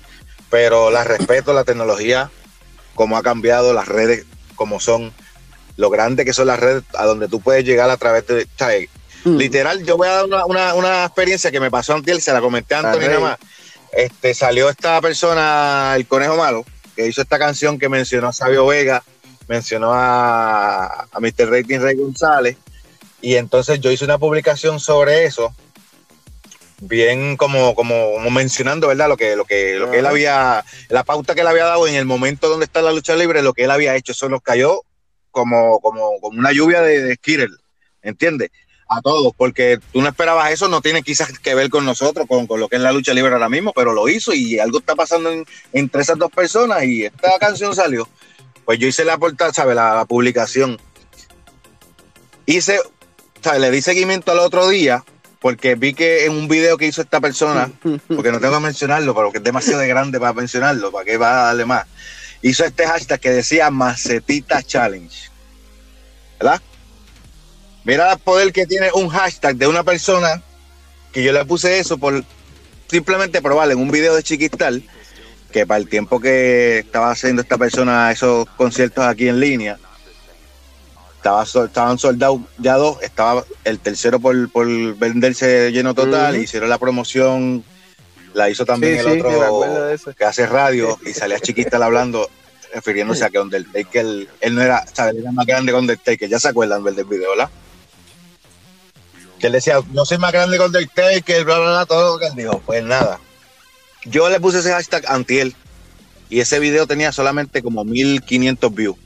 Pero 0.57 0.91
la 0.91 1.05
respeto, 1.05 1.53
la 1.53 1.65
tecnología, 1.65 2.31
cómo 2.95 3.19
ha 3.19 3.23
cambiado 3.23 3.75
las 3.75 3.89
redes, 3.89 4.25
como 4.55 4.81
son, 4.81 5.13
lo 5.77 5.91
grande 5.91 6.25
que 6.25 6.33
son 6.33 6.47
las 6.47 6.59
redes, 6.59 6.83
a 6.95 7.05
donde 7.05 7.29
tú 7.29 7.43
puedes 7.43 7.63
llegar 7.63 7.91
a 7.91 7.99
través 7.99 8.27
de. 8.27 8.49
¿sabes? 8.57 8.89
Mm. 9.25 9.37
Literal, 9.37 9.85
yo 9.85 9.99
voy 9.99 10.09
a 10.09 10.13
dar 10.13 10.25
una, 10.25 10.47
una, 10.47 10.73
una 10.73 11.05
experiencia 11.05 11.51
que 11.51 11.61
me 11.61 11.71
pasó 11.71 11.93
antes, 11.93 12.25
se 12.25 12.33
la 12.33 12.41
comenté 12.41 12.75
a 12.75 12.79
Arrey. 12.79 13.07
nada 13.07 13.21
más. 13.21 13.39
este, 13.93 14.33
salió 14.33 14.71
esta 14.71 14.99
persona, 15.03 15.93
el 15.95 16.07
Conejo 16.07 16.39
Malo, 16.39 16.65
que 16.97 17.07
hizo 17.07 17.21
esta 17.21 17.39
canción 17.39 17.79
que 17.79 17.91
mencionó 17.91 18.29
a 18.29 18.33
Sabio 18.33 18.65
Vega, 18.65 19.05
mencionó 19.49 19.93
a, 19.93 20.87
a 21.13 21.21
Mr. 21.21 21.51
Rating 21.51 21.81
Rey 21.81 21.97
González, 21.97 22.57
y 23.21 23.35
entonces 23.35 23.79
yo 23.79 23.91
hice 23.91 24.07
una 24.07 24.17
publicación 24.17 24.81
sobre 24.81 25.27
eso, 25.27 25.55
bien 26.80 27.37
como, 27.37 27.75
como, 27.75 28.18
mencionando, 28.30 28.88
¿verdad? 28.88 29.09
Lo 29.09 29.16
que, 29.16 29.37
lo 29.37 29.45
que, 29.45 29.76
lo 29.76 29.90
que 29.90 29.99
él 30.00 30.06
había, 30.06 30.64
la 30.88 31.04
pauta 31.04 31.35
que 31.35 31.40
él 31.40 31.47
había 31.47 31.64
dado 31.64 31.87
en 31.87 31.95
el 31.95 32.04
momento 32.04 32.49
donde 32.49 32.66
está 32.66 32.83
la 32.83 32.92
lucha 32.92 33.14
libre, 33.16 33.42
lo 33.42 33.54
que 33.54 33.64
él 33.64 33.71
había 33.71 33.97
hecho, 33.97 34.12
eso 34.12 34.28
nos 34.28 34.42
cayó 34.42 34.83
como, 35.30 35.80
como, 35.80 36.21
como 36.21 36.38
una 36.38 36.52
lluvia 36.52 36.83
de, 36.83 37.02
de 37.02 37.14
Skirrel, 37.14 37.56
¿entiendes? 38.02 38.50
A 38.88 39.00
todos, 39.00 39.33
porque 39.37 39.80
tú 39.92 40.00
no 40.00 40.09
esperabas 40.09 40.52
eso, 40.52 40.68
no 40.68 40.80
tiene 40.80 41.02
quizás 41.02 41.38
que 41.38 41.54
ver 41.54 41.71
con 41.71 41.85
nosotros, 41.85 42.26
con, 42.28 42.47
con, 42.47 42.61
lo 42.61 42.68
que 42.68 42.76
es 42.76 42.83
la 42.83 42.92
lucha 42.92 43.12
libre 43.12 43.33
ahora 43.33 43.49
mismo, 43.49 43.73
pero 43.75 43.92
lo 43.92 44.09
hizo 44.09 44.33
y 44.33 44.59
algo 44.59 44.78
está 44.78 44.95
pasando 44.95 45.30
entre 45.73 46.02
esas 46.02 46.18
dos 46.18 46.30
personas 46.30 46.85
y 46.85 47.04
esta 47.04 47.37
canción 47.38 47.75
salió. 47.75 48.09
Pues 48.64 48.78
yo 48.78 48.87
hice 48.87 49.04
la 49.04 49.18
portada, 49.18 49.52
¿sabes? 49.52 49.76
La, 49.76 49.95
la 49.95 50.04
publicación. 50.04 50.78
Hice, 52.47 52.78
¿sabes? 53.40 53.61
Le 53.61 53.71
di 53.71 53.83
seguimiento 53.83 54.33
al 54.33 54.38
otro 54.38 54.68
día 54.68 55.04
porque 55.40 55.75
vi 55.75 55.95
que 55.95 56.25
en 56.25 56.33
un 56.33 56.49
video 56.49 56.76
que 56.76 56.87
hizo 56.87 57.02
esta 57.02 57.21
persona, 57.21 57.71
porque 58.09 58.33
no 58.33 58.40
tengo 58.40 58.55
que 58.55 58.61
mencionarlo, 58.61 59.14
pero 59.14 59.33
que 59.33 59.38
es 59.38 59.45
demasiado 59.45 59.87
grande 59.87 60.19
para 60.19 60.33
mencionarlo, 60.33 60.90
para 60.90 61.05
que 61.05 61.16
va 61.16 61.31
a 61.31 61.47
darle 61.47 61.64
más, 61.64 61.87
hizo 62.43 62.64
este 62.64 62.87
hashtag 62.87 63.21
que 63.21 63.31
decía 63.31 63.71
Macetita 63.71 64.62
Challenge. 64.62 65.31
¿Verdad? 66.38 66.61
Mira 67.85 68.12
el 68.12 68.19
poder 68.19 68.52
que 68.52 68.66
tiene 68.66 68.90
un 68.95 69.09
hashtag 69.09 69.57
de 69.57 69.66
una 69.69 69.85
persona 69.85 70.43
que 71.12 71.23
yo 71.23 71.33
le 71.33 71.45
puse 71.45 71.78
eso 71.78 71.97
por 71.97 72.25
simplemente 72.88 73.40
probarle 73.40 73.75
en 73.75 73.81
un 73.81 73.90
video 73.90 74.14
de 74.14 74.23
Chiquistal, 74.23 74.83
que 75.52 75.66
para 75.66 75.78
el 75.78 75.88
tiempo 75.88 76.21
que 76.21 76.81
estaba 76.81 77.11
haciendo 77.11 77.43
esta 77.43 77.57
persona 77.57 78.11
esos 78.11 78.47
conciertos 78.57 79.05
aquí 79.05 79.28
en 79.28 79.40
línea, 79.40 79.78
estaba, 81.26 81.66
estaban 81.66 81.99
soldados 81.99 82.40
ya 82.59 82.75
dos, 82.75 83.02
estaba 83.02 83.45
el 83.64 83.80
tercero 83.80 84.21
por, 84.21 84.50
por 84.50 84.66
venderse 84.97 85.73
lleno 85.73 85.95
total, 85.95 86.35
uh 86.35 86.38
-huh. 86.38 86.42
hicieron 86.42 86.68
la 86.68 86.78
promoción, 86.78 87.64
la 88.35 88.49
hizo 88.49 88.64
también 88.64 88.95
sí, 88.95 88.99
el 89.00 89.14
sí, 89.14 89.21
otro 89.21 90.14
que 90.14 90.25
hace 90.25 90.47
radio 90.47 90.99
y 91.04 91.12
salía 91.12 91.40
chiquita 91.40 91.85
hablando, 91.85 92.30
refiriéndose 92.75 93.25
a 93.25 93.30
que 93.30 93.40
Undertaker, 93.40 94.06
él, 94.06 94.28
él 94.40 94.54
no 94.54 94.62
era, 94.62 94.85
¿sabes? 94.92 95.16
era 95.16 95.33
más 95.33 95.47
grande 95.47 95.73
que 95.73 95.78
Undertaker, 95.78 96.28
ya 96.28 96.38
se 96.38 96.49
acuerdan 96.49 96.85
del 96.85 97.04
video, 97.04 97.30
¿verdad? 97.30 97.50
Que 99.40 99.49
él 99.49 99.52
decía, 99.52 99.80
yo 99.92 100.04
soy 100.04 100.18
más 100.18 100.33
grande 100.33 100.59
que 100.59 100.64
Undertaker, 100.64 101.45
bla, 101.45 101.59
bla, 101.59 101.71
bla, 101.71 101.87
todo 101.87 102.14
lo 102.14 102.18
que 102.21 102.26
él 102.26 102.37
dijo, 102.37 102.62
pues 102.64 102.85
nada. 102.85 103.18
Yo 104.04 104.28
le 104.28 104.38
puse 104.38 104.61
ese 104.61 104.71
hashtag 104.71 105.04
antiel 105.09 105.54
y 106.28 106.38
ese 106.38 106.61
video 106.61 106.87
tenía 106.87 107.11
solamente 107.11 107.62
como 107.62 107.85
1500 107.85 108.73
views 108.73 108.97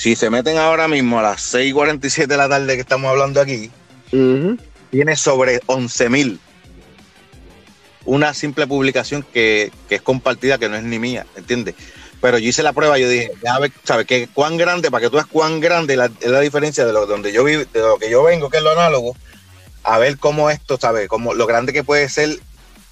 si 0.00 0.16
se 0.16 0.30
meten 0.30 0.56
ahora 0.56 0.88
mismo 0.88 1.18
a 1.18 1.22
las 1.22 1.42
6:47 1.52 2.26
de 2.26 2.36
la 2.38 2.48
tarde 2.48 2.74
que 2.74 2.80
estamos 2.80 3.10
hablando 3.10 3.38
aquí, 3.38 3.70
uh 4.12 4.16
-huh. 4.16 4.60
tiene 4.90 5.14
sobre 5.14 5.60
11 5.66 6.08
mil. 6.08 6.40
Una 8.06 8.32
simple 8.32 8.66
publicación 8.66 9.22
que, 9.22 9.70
que, 9.90 9.96
es 9.96 10.00
compartida, 10.02 10.56
que 10.56 10.70
no 10.70 10.76
es 10.76 10.84
ni 10.84 10.98
mía, 10.98 11.26
¿entiendes? 11.36 11.74
Pero 12.22 12.38
yo 12.38 12.48
hice 12.48 12.62
la 12.62 12.72
prueba, 12.72 12.96
yo 12.96 13.10
dije, 13.10 13.30
ya 13.44 13.58
ver, 13.58 13.72
¿sabes 13.84 14.06
qué? 14.06 14.26
¿Cuán 14.32 14.56
grande? 14.56 14.90
Para 14.90 15.02
que 15.02 15.10
tú 15.10 15.16
veas 15.16 15.26
cuán 15.26 15.60
grande 15.60 15.98
la, 15.98 16.06
es 16.06 16.30
la 16.30 16.40
diferencia 16.40 16.86
de 16.86 16.94
lo, 16.94 17.04
donde 17.04 17.30
yo 17.30 17.44
vivo, 17.44 17.64
de 17.70 17.80
lo 17.80 17.98
que 17.98 18.08
yo 18.08 18.22
vengo, 18.22 18.48
que 18.48 18.56
es 18.56 18.62
lo 18.62 18.70
análogo, 18.70 19.14
a 19.82 19.98
ver 19.98 20.16
cómo 20.16 20.48
esto, 20.48 20.78
¿sabes? 20.80 21.08
Como 21.08 21.34
lo 21.34 21.46
grande 21.46 21.74
que 21.74 21.84
puede 21.84 22.08
ser 22.08 22.40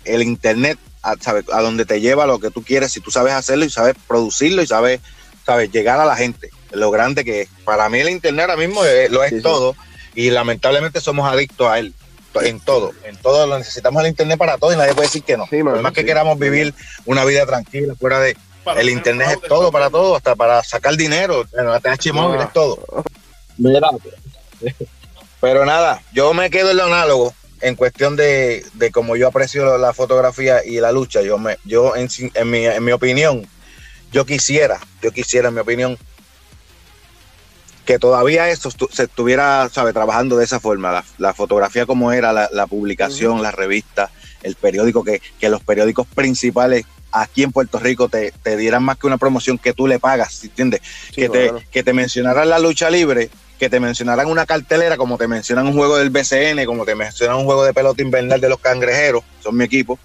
el 0.05 0.23
internet, 0.23 0.79
a, 1.01 1.15
¿sabes? 1.19 1.47
A 1.55 1.63
donde 1.63 1.87
te 1.87 2.03
lleva 2.03 2.27
lo 2.27 2.39
que 2.39 2.51
tú 2.51 2.63
quieres, 2.63 2.93
si 2.93 3.01
tú 3.01 3.11
sabes 3.11 3.33
hacerlo 3.33 3.65
y 3.65 3.71
sabes 3.71 3.95
producirlo 4.07 4.61
y 4.61 4.67
sabes, 4.67 5.01
¿sabes? 5.47 5.73
Llegar 5.73 6.01
a 6.01 6.05
la 6.05 6.15
gente 6.15 6.51
lo 6.73 6.91
grande 6.91 7.25
que 7.25 7.43
es. 7.43 7.49
Para 7.65 7.89
mí 7.89 8.01
el 8.01 8.11
internet 8.11 8.49
ahora 8.49 8.57
mismo 8.57 8.85
es, 8.85 9.11
lo 9.11 9.23
es 9.23 9.31
sí, 9.31 9.43
todo 9.43 9.73
sí. 9.73 10.23
y 10.23 10.31
lamentablemente 10.31 11.01
somos 11.01 11.31
adictos 11.31 11.69
a 11.69 11.79
él 11.79 11.95
en 12.43 12.61
todo, 12.61 12.93
en 13.05 13.17
todo 13.17 13.47
lo 13.47 13.59
necesitamos 13.59 14.01
el 14.03 14.11
internet 14.11 14.39
para 14.39 14.59
todo 14.59 14.73
y 14.73 14.77
nadie 14.77 14.95
puede 14.95 15.09
decir 15.09 15.23
que 15.23 15.37
no. 15.37 15.47
Sí, 15.51 15.63
Por 15.63 15.81
más 15.81 15.93
que 15.93 16.05
queramos 16.05 16.39
vivir 16.39 16.75
una 17.05 17.25
vida 17.25 17.45
tranquila 17.47 17.95
fuera 17.99 18.21
de 18.21 18.37
para 18.65 18.81
el 18.81 18.91
internet 18.91 19.41
es 19.43 19.49
todo 19.49 19.73
para 19.73 19.89
todo, 19.89 20.17
hasta 20.17 20.37
para 20.37 20.63
sacar 20.63 20.97
dinero, 20.97 21.45
la 21.53 21.81
TH 21.81 22.13
móvil 22.13 22.41
es 22.43 22.53
todo. 22.53 22.79
Mira. 23.57 23.89
Pero 25.41 25.65
nada, 25.65 26.03
yo 26.13 26.35
me 26.35 26.51
quedo 26.51 26.73
en 26.73 26.77
lo 26.77 26.85
análogo 26.85 27.35
en 27.61 27.77
cuestión 27.77 28.17
de, 28.17 28.65
de 28.75 28.91
cómo 28.91 29.17
yo 29.17 29.29
aprecio 29.29 29.79
la 29.79 29.93
fotografía 29.93 30.65
y 30.65 30.81
la 30.81 30.93
lucha. 30.93 31.23
Yo 31.23 31.39
me, 31.39 31.57
yo 31.65 31.97
en, 31.97 32.09
en, 32.35 32.51
mi, 32.51 32.67
en 32.67 32.85
mi 32.85 32.93
opinión, 32.93 33.47
yo 34.13 34.27
quisiera, 34.27 34.79
yo 35.03 35.13
quisiera 35.13 35.49
en 35.49 35.55
mi 35.55 35.61
opinión 35.61 35.99
que 37.89 37.99
todavía 37.99 38.51
eso 38.51 38.69
se 38.91 39.05
estuviera, 39.05 39.67
sabe, 39.73 39.95
trabajando 39.95 40.37
de 40.37 40.45
esa 40.45 40.61
forma, 40.61 40.93
la, 40.93 41.05
la 41.17 41.33
fotografía 41.33 41.87
como 41.87 42.13
era, 42.13 42.35
la, 42.35 42.47
la 42.53 42.67
publicación, 42.67 43.37
uh 43.37 43.39
-huh. 43.39 43.43
la 43.45 43.51
revista, 43.51 44.11
el 44.43 44.57
periódico, 44.57 45.03
que, 45.03 45.23
que, 45.41 45.49
los 45.49 45.63
periódicos 45.63 46.07
principales 46.07 46.85
aquí 47.13 47.45
en 47.45 47.51
Puerto 47.51 47.79
Rico 47.79 48.11
te, 48.11 48.35
te, 48.43 48.59
dieran 48.59 48.83
más 48.83 48.99
que 48.99 49.07
una 49.07 49.17
promoción 49.17 49.57
que 49.57 49.73
tú 49.73 49.87
le 49.87 49.99
pagas, 49.99 50.45
¿entiendes? 50.45 50.83
Sí, 50.83 51.23
que, 51.23 51.31
claro. 51.31 51.61
te, 51.61 51.67
que 51.71 51.83
te 51.83 51.95
mencionaran 51.95 52.51
la 52.51 52.59
lucha 52.59 52.91
libre, 52.91 53.31
que 53.59 53.71
te 53.71 53.81
mencionaran 53.81 54.27
una 54.27 54.45
cartelera, 54.45 54.99
como 54.99 55.17
te 55.17 55.27
mencionan 55.27 55.67
un 55.67 55.73
juego 55.73 55.97
del 55.97 56.11
BCN, 56.11 56.67
como 56.67 56.85
te 56.85 56.95
mencionan 56.95 57.39
un 57.39 57.47
juego 57.47 57.65
de 57.65 57.73
pelota 57.73 58.03
invernal 58.03 58.39
de 58.39 58.51
los 58.51 58.59
cangrejeros, 58.61 59.25
son 59.43 59.57
mi 59.57 59.65
equipo, 59.65 59.99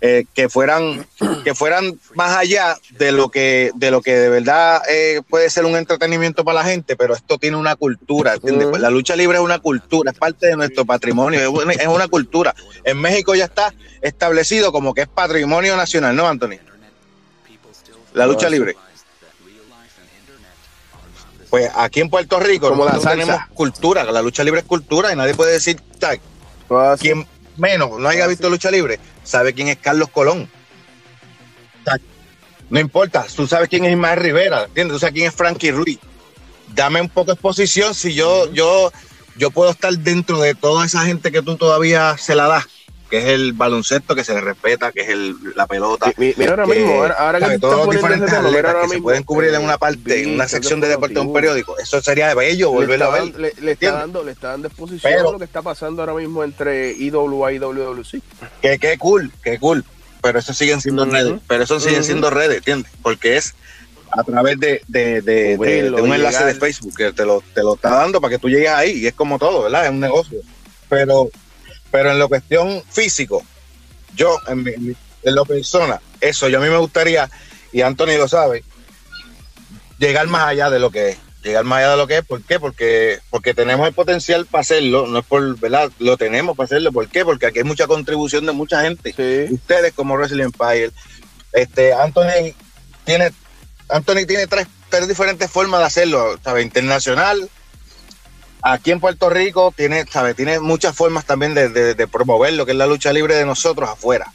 eh, 0.00 0.24
que 0.34 0.48
fueran 0.48 1.06
que 1.44 1.54
fueran 1.54 1.98
más 2.14 2.36
allá 2.36 2.76
de 2.90 3.12
lo 3.12 3.30
que 3.30 3.70
de 3.74 3.90
lo 3.90 4.02
que 4.02 4.14
de 4.14 4.28
verdad 4.28 4.82
eh, 4.88 5.22
puede 5.28 5.50
ser 5.50 5.64
un 5.64 5.76
entretenimiento 5.76 6.44
para 6.44 6.60
la 6.60 6.64
gente 6.64 6.96
pero 6.96 7.14
esto 7.14 7.38
tiene 7.38 7.56
una 7.56 7.76
cultura 7.76 8.34
la 8.78 8.90
lucha 8.90 9.16
libre 9.16 9.38
es 9.38 9.44
una 9.44 9.58
cultura 9.58 10.10
es 10.10 10.18
parte 10.18 10.46
de 10.48 10.56
nuestro 10.56 10.84
patrimonio 10.84 11.40
es 11.40 11.48
una, 11.48 11.72
es 11.72 11.86
una, 11.86 12.08
cultura. 12.08 12.54
En 12.84 12.98
México 12.98 13.34
ya 13.34 13.44
está 13.44 13.72
establecido 14.02 14.72
como 14.72 14.94
que 14.94 15.02
es 15.02 15.08
patrimonio 15.08 15.76
nacional 15.76 16.14
¿no 16.14 16.26
Anthony? 16.26 16.58
la 18.12 18.26
lucha 18.26 18.48
libre. 18.48 18.76
Pues 21.50 21.70
aquí 21.74 22.00
en 22.00 22.10
Puerto 22.10 22.38
Rico 22.40 22.68
como 22.68 22.84
la 22.84 22.98
tenemos 22.98 23.38
cultura 23.54 24.04
la 24.04 24.22
lucha 24.22 24.42
libre 24.44 24.60
es 24.60 24.66
cultura 24.66 25.12
y 25.12 25.16
nadie 25.16 25.34
puede 25.34 25.52
decir 25.52 25.80
quién 27.00 27.26
menos 27.56 27.98
no 27.98 28.08
haya 28.08 28.26
visto 28.26 28.48
lucha 28.50 28.70
libre 28.70 28.98
sabe 29.24 29.54
quién 29.54 29.68
es 29.68 29.78
Carlos 29.78 30.08
Colón. 30.10 30.48
No 32.70 32.80
importa, 32.80 33.26
tú 33.36 33.46
sabes 33.46 33.68
quién 33.68 33.84
es 33.84 33.92
Ismael 33.92 34.18
Rivera, 34.18 34.64
¿entiendes? 34.64 34.94
Tú 34.94 34.98
sabes 35.00 35.14
quién 35.14 35.28
es 35.28 35.34
Frankie 35.34 35.70
Ruiz. 35.70 35.98
Dame 36.74 37.00
un 37.00 37.08
poco 37.08 37.26
de 37.26 37.32
exposición 37.34 37.94
si 37.94 38.14
yo, 38.14 38.50
yo, 38.52 38.90
yo 39.36 39.50
puedo 39.50 39.70
estar 39.70 39.92
dentro 39.98 40.40
de 40.40 40.54
toda 40.54 40.86
esa 40.86 41.04
gente 41.04 41.30
que 41.30 41.42
tú 41.42 41.56
todavía 41.56 42.16
se 42.18 42.34
la 42.34 42.48
das, 42.48 42.66
que 43.14 43.20
es 43.20 43.26
el 43.26 43.52
baloncesto 43.52 44.16
que 44.16 44.24
se 44.24 44.34
le 44.34 44.40
respeta, 44.40 44.90
que 44.90 45.02
es 45.02 45.08
el, 45.10 45.36
la 45.54 45.68
pelota. 45.68 46.12
Mira 46.16 46.50
ahora 46.50 46.64
que, 46.64 46.74
mismo, 46.74 46.94
ahora, 46.94 47.14
ahora 47.14 47.48
que 47.48 47.58
todos 47.60 47.86
los 47.86 47.94
diferentes 47.94 48.32
atletas 48.32 48.74
que 48.74 48.80
mismo, 48.80 48.94
se 48.94 49.02
pueden 49.02 49.22
cubrir 49.22 49.54
en 49.54 49.62
una 49.62 49.78
parte, 49.78 50.20
en 50.24 50.34
una 50.34 50.48
sección 50.48 50.80
de 50.80 50.88
deporte 50.88 51.14
de 51.14 51.20
un 51.20 51.32
periódico, 51.32 51.78
eso 51.78 52.00
sería 52.00 52.34
bello 52.34 52.72
volverlo 52.72 53.04
a 53.04 53.10
ver. 53.10 53.38
Le, 53.38 53.52
le, 53.60 53.72
está 53.72 53.92
dando, 53.92 54.24
le 54.24 54.32
está 54.32 54.48
dando 54.48 54.66
exposición 54.66 55.12
Pero, 55.12 55.28
a 55.28 55.32
lo 55.32 55.38
que 55.38 55.44
está 55.44 55.62
pasando 55.62 56.02
ahora 56.02 56.14
mismo 56.14 56.42
entre 56.42 56.90
IWA 56.90 57.52
y 57.52 57.58
WWC. 57.60 58.20
Que 58.60 58.78
qué 58.80 58.98
cool, 58.98 59.30
qué 59.44 59.60
cool. 59.60 59.84
Pero 60.20 60.40
eso 60.40 60.52
siguen 60.52 60.80
siendo 60.80 61.04
uh 61.04 61.06
-huh. 61.06 61.12
redes, 61.12 61.40
pero 61.46 61.62
eso 61.62 61.78
siguen 61.78 62.00
uh 62.00 62.02
-huh. 62.02 62.06
siendo 62.06 62.30
redes, 62.30 62.56
¿entiendes? 62.56 62.90
Porque 63.00 63.36
es 63.36 63.54
a 64.10 64.24
través 64.24 64.58
de, 64.58 64.82
de, 64.88 65.22
de, 65.22 65.56
de, 65.56 65.82
de 65.90 66.02
un 66.02 66.12
enlace 66.12 66.44
de 66.44 66.54
Facebook 66.56 66.96
que 66.96 67.12
te 67.12 67.24
lo, 67.24 67.44
te 67.54 67.62
lo 67.62 67.76
está 67.76 67.90
dando 67.90 68.20
para 68.20 68.32
que 68.32 68.40
tú 68.40 68.48
llegues 68.48 68.70
ahí 68.70 69.02
y 69.02 69.06
es 69.06 69.14
como 69.14 69.38
todo, 69.38 69.62
¿verdad? 69.62 69.84
Es 69.84 69.90
un 69.92 70.00
negocio. 70.00 70.40
Pero, 70.88 71.30
pero 71.94 72.10
en 72.10 72.18
la 72.18 72.26
cuestión 72.26 72.82
físico, 72.90 73.44
yo, 74.16 74.36
en, 74.48 74.64
mi, 74.64 74.72
en 74.72 75.34
lo 75.36 75.44
persona, 75.44 76.00
eso, 76.20 76.48
yo 76.48 76.58
a 76.58 76.60
mí 76.60 76.68
me 76.68 76.78
gustaría, 76.78 77.30
y 77.72 77.82
Anthony 77.82 78.18
lo 78.18 78.26
sabe, 78.26 78.64
llegar 80.00 80.26
más 80.26 80.48
allá 80.48 80.70
de 80.70 80.80
lo 80.80 80.90
que 80.90 81.10
es. 81.10 81.18
Llegar 81.44 81.62
más 81.62 81.78
allá 81.78 81.90
de 81.92 81.96
lo 81.98 82.08
que 82.08 82.16
es, 82.16 82.24
¿por 82.24 82.42
qué? 82.42 82.58
Porque, 82.58 83.20
porque 83.30 83.54
tenemos 83.54 83.86
el 83.86 83.94
potencial 83.94 84.44
para 84.44 84.62
hacerlo, 84.62 85.06
no 85.06 85.20
es 85.20 85.24
por, 85.24 85.56
¿verdad? 85.60 85.88
Lo 86.00 86.16
tenemos 86.16 86.56
para 86.56 86.64
hacerlo, 86.64 86.90
¿por 86.90 87.08
qué? 87.08 87.24
Porque 87.24 87.46
aquí 87.46 87.58
hay 87.58 87.64
mucha 87.64 87.86
contribución 87.86 88.44
de 88.44 88.50
mucha 88.50 88.82
gente. 88.82 89.14
Sí. 89.16 89.54
Ustedes 89.54 89.92
como 89.92 90.16
Wrestling 90.16 90.46
Empire, 90.46 90.90
este, 91.52 91.92
Anthony 91.92 92.56
tiene, 93.04 93.30
Anthony 93.88 94.26
tiene 94.26 94.48
tres, 94.48 94.66
tres 94.88 95.06
diferentes 95.06 95.48
formas 95.48 95.78
de 95.78 95.86
hacerlo, 95.86 96.40
¿sabe? 96.42 96.62
Internacional, 96.62 97.48
aquí 98.64 98.90
en 98.90 99.00
Puerto 99.00 99.28
Rico 99.28 99.72
tiene, 99.76 100.04
¿sabe? 100.10 100.34
tiene 100.34 100.58
muchas 100.58 100.96
formas 100.96 101.26
también 101.26 101.54
de, 101.54 101.68
de, 101.68 101.94
de, 101.94 102.08
promover 102.08 102.54
lo 102.54 102.64
que 102.64 102.72
es 102.72 102.78
la 102.78 102.86
lucha 102.86 103.12
libre 103.12 103.34
de 103.36 103.44
nosotros 103.44 103.88
afuera. 103.88 104.32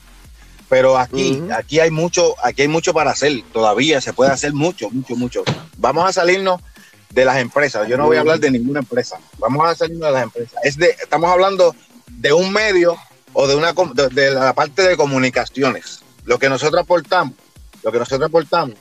Pero 0.70 1.00
aquí, 1.00 1.32
uh 1.32 1.48
-huh. 1.48 1.58
aquí 1.58 1.80
hay 1.80 1.90
mucho, 1.90 2.36
aquí 2.44 2.62
hay 2.62 2.68
mucho 2.68 2.94
para 2.94 3.10
hacer, 3.10 3.42
todavía 3.52 4.00
se 4.02 4.14
puede 4.14 4.32
hacer 4.32 4.54
mucho, 4.54 4.92
mucho, 4.92 5.16
mucho. 5.16 5.44
Vamos 5.78 6.08
a 6.08 6.14
salirnos 6.14 6.62
de 7.10 7.26
las 7.26 7.38
empresas. 7.40 7.88
Yo 7.88 7.98
no 7.98 8.06
voy 8.06 8.18
a 8.18 8.20
hablar 8.20 8.40
de 8.40 8.52
ninguna 8.52 8.82
empresa. 8.82 9.18
Vamos 9.40 9.68
a 9.68 9.74
salirnos 9.74 10.10
de 10.10 10.14
las 10.14 10.24
empresas. 10.24 10.60
Es 10.64 10.78
de, 10.78 10.90
estamos 11.02 11.32
hablando 11.32 11.76
de 12.08 12.32
un 12.34 12.54
medio 12.54 12.96
o 13.34 13.48
de 13.48 13.56
una 13.56 13.74
de, 14.12 14.32
la 14.32 14.54
parte 14.54 14.84
de 14.84 14.96
comunicaciones. 14.96 16.02
Lo 16.26 16.38
que 16.38 16.50
nosotros 16.50 16.84
aportamos, 16.84 17.34
lo 17.82 17.92
que 17.92 17.98
nosotros 17.98 18.28
aportamos 18.28 18.76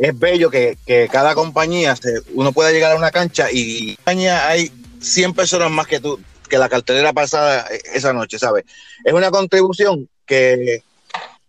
es 0.00 0.18
bello 0.18 0.50
que, 0.50 0.76
cada 1.12 1.34
compañía 1.34 1.94
se, 1.94 2.22
uno 2.34 2.52
pueda 2.52 2.72
llegar 2.72 2.92
a 2.92 2.96
una 2.96 3.10
cancha 3.10 3.50
y 3.52 3.98
hay 4.04 4.72
100 5.00 5.34
personas 5.34 5.70
más 5.70 5.86
que 5.86 6.00
tú 6.00 6.18
que 6.48 6.58
la 6.58 6.68
cartelera 6.68 7.12
pasada 7.12 7.66
esa 7.94 8.12
noche, 8.12 8.38
¿sabes? 8.38 8.64
Es 9.04 9.12
una 9.12 9.30
contribución 9.30 10.08
que 10.26 10.82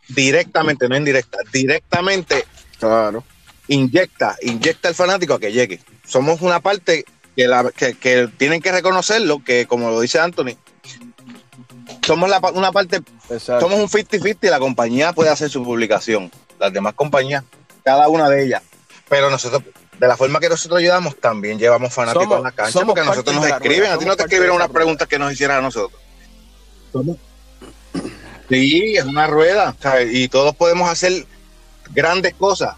directamente, 0.09 0.87
no 0.87 0.95
indirecta, 0.95 1.39
directamente 1.51 2.45
claro. 2.79 3.23
inyecta, 3.67 4.37
inyecta 4.43 4.89
al 4.89 4.95
fanático 4.95 5.33
a 5.33 5.39
que 5.39 5.51
llegue. 5.51 5.81
Somos 6.05 6.41
una 6.41 6.59
parte 6.59 7.03
que, 7.35 7.47
la, 7.47 7.71
que, 7.71 8.29
tienen 8.37 8.61
que 8.61 8.71
reconocerlo, 8.71 9.43
que 9.43 9.65
como 9.65 9.89
lo 9.89 9.99
dice 9.99 10.19
Anthony, 10.19 10.55
somos 12.05 12.29
la, 12.29 12.39
una 12.53 12.71
parte, 12.71 13.01
somos 13.39 13.79
un 13.79 13.87
50-50 13.87 14.37
y 14.41 14.47
la 14.47 14.59
compañía 14.59 15.13
puede 15.13 15.29
hacer 15.29 15.49
su 15.49 15.63
publicación. 15.63 16.31
Las 16.59 16.71
demás 16.71 16.93
compañías, 16.93 17.43
cada 17.83 18.07
una 18.07 18.29
de 18.29 18.43
ellas. 18.43 18.61
Pero 19.09 19.29
nosotros, 19.29 19.63
de 19.97 20.07
la 20.07 20.17
forma 20.17 20.39
que 20.39 20.49
nosotros 20.49 20.79
ayudamos, 20.79 21.17
también 21.17 21.59
llevamos 21.59 21.93
fanáticos 21.93 22.39
a 22.39 22.41
la 22.41 22.51
cancha 22.51 22.81
porque 22.85 23.01
a 23.01 23.05
nosotros 23.05 23.35
nos 23.35 23.45
escriben. 23.45 23.91
A 23.91 23.97
ti 23.97 24.05
no 24.05 24.15
te 24.15 24.23
escribieron 24.23 24.55
unas 24.55 24.69
preguntas 24.69 25.07
que 25.07 25.19
nos 25.19 25.31
hicieran 25.31 25.57
a 25.57 25.61
nosotros. 25.61 25.99
Sí, 28.49 28.95
es 28.95 29.05
una 29.05 29.27
rueda. 29.27 29.75
Y 30.11 30.27
todos 30.27 30.55
podemos 30.55 30.89
hacer 30.89 31.25
grandes 31.93 32.33
cosas 32.33 32.75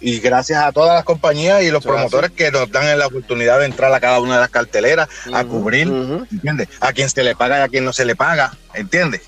y 0.00 0.18
gracias 0.20 0.62
a 0.62 0.72
todas 0.72 0.94
las 0.94 1.04
compañías 1.04 1.62
y 1.62 1.70
los 1.70 1.82
promotores 1.82 2.30
que 2.30 2.50
nos 2.50 2.70
dan 2.70 2.98
la 2.98 3.06
oportunidad 3.06 3.58
de 3.60 3.66
entrar 3.66 3.92
a 3.92 4.00
cada 4.00 4.20
una 4.20 4.34
de 4.34 4.40
las 4.40 4.50
carteleras 4.50 5.08
a 5.32 5.44
cubrir, 5.44 5.88
¿entiendes? 6.30 6.68
A 6.80 6.92
quien 6.92 7.08
se 7.08 7.22
le 7.22 7.34
paga 7.34 7.58
y 7.58 7.62
a 7.62 7.68
quien 7.68 7.84
no 7.84 7.92
se 7.92 8.04
le 8.04 8.14
paga, 8.14 8.56
¿entiendes? 8.74 9.22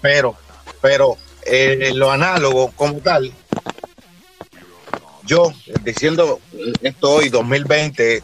Pero, 0.00 0.36
pero 0.80 1.18
eh, 1.46 1.92
lo 1.94 2.10
análogo 2.10 2.72
como 2.76 2.98
tal, 2.98 3.32
yo 5.26 5.52
diciendo 5.82 6.40
esto 6.82 7.10
hoy, 7.10 7.28
2020, 7.28 8.22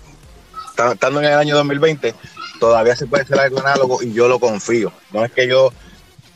estando 0.93 1.21
en 1.21 1.27
el 1.27 1.35
año 1.35 1.57
2020, 1.57 2.15
todavía 2.59 2.97
se 2.97 3.07
puede 3.07 3.25
hacer 3.25 3.39
algo 3.39 3.61
análogo 3.61 4.03
y 4.03 4.13
yo 4.13 4.29
lo 4.29 4.39
confío. 4.39 4.93
No 5.13 5.25
es 5.25 5.33
que 5.33 5.49
yo, 5.49 5.73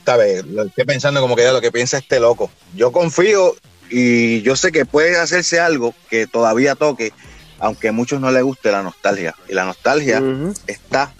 ¿sabes? 0.05 0.45
Lo 0.47 0.65
estoy 0.65 0.85
pensando 0.85 1.21
como 1.21 1.37
que 1.37 1.43
ya 1.43 1.53
lo 1.53 1.61
que 1.61 1.73
piensa 1.73 1.99
este 1.99 2.21
loco. 2.21 2.51
Yo 2.75 2.93
confío 2.93 3.55
y 3.91 4.43
yo 4.43 4.57
sé 4.57 4.73
que 4.73 4.87
puede 4.87 5.19
hacerse 5.19 5.61
algo 5.61 5.95
que 6.11 6.27
todavía 6.27 6.75
toque, 6.75 7.13
aunque 7.59 7.89
a 7.89 7.93
muchos 7.93 8.21
no 8.21 8.31
les 8.31 8.43
guste 8.43 8.73
la 8.73 8.83
nostalgia. 8.83 9.35
Y 9.49 9.55
la 9.55 9.65
nostalgia 9.65 10.23
está 10.67 11.13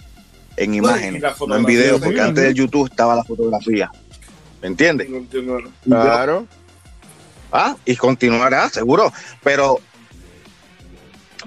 en 0.57 0.73
imágenes, 0.73 1.23
no 1.47 1.55
en 1.55 1.65
videos, 1.65 2.01
porque 2.01 2.21
antes 2.21 2.43
del 2.43 2.53
YouTube 2.53 2.89
estaba 2.89 3.15
la 3.15 3.23
fotografía. 3.23 3.91
¿Me 4.61 4.67
entiendes? 4.67 5.07
Claro. 5.83 6.47
Ah, 7.57 7.77
y 7.85 7.95
continuará, 7.95 8.69
seguro. 8.69 9.13
Pero, 9.41 9.79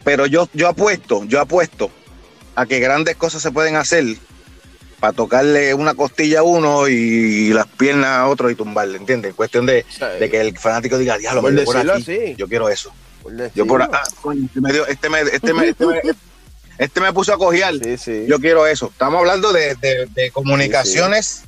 pero 0.05 0.25
yo, 0.25 0.49
yo 0.55 0.69
apuesto, 0.69 1.23
yo 1.25 1.39
apuesto 1.39 1.91
a 2.55 2.65
que 2.65 2.81
grandes 2.81 3.17
cosas 3.17 3.43
se 3.43 3.53
pueden 3.53 3.77
hacer 3.77 4.05
para 5.01 5.13
tocarle 5.13 5.75
una 5.75 5.93
costilla 5.93 6.41
a 6.41 6.43
uno 6.45 6.89
y 6.89 7.51
las 7.53 7.67
piernas 7.67 8.09
a 8.09 8.27
otro 8.27 8.49
y 8.49 8.55
tumbarle, 8.55 8.97
¿entiendes? 8.97 9.35
Cuestión 9.35 9.67
de, 9.67 9.85
que 10.19 10.41
el 10.41 10.59
fanático 10.59 10.97
diga, 10.97 11.19
diablo, 11.19 11.43
por 11.43 11.65
por 11.65 11.77
aquí, 11.77 12.35
yo 12.37 12.49
quiero 12.49 12.71
eso. 12.71 12.91
yo 13.55 13.67
por 13.67 13.83
este, 13.83 14.61
me, 14.63 14.71
este, 14.71 15.11
me, 15.11 15.21
este, 15.21 15.53
me, 15.53 15.75
este, 16.79 17.01
me, 17.03 17.13
puso 17.13 17.35
a 17.35 17.39
cojear, 17.39 17.75
yo 18.27 18.41
quiero 18.41 18.67
eso. 18.67 18.89
Estamos 18.91 19.19
hablando 19.19 19.53
de, 19.53 20.31
comunicaciones 20.33 21.43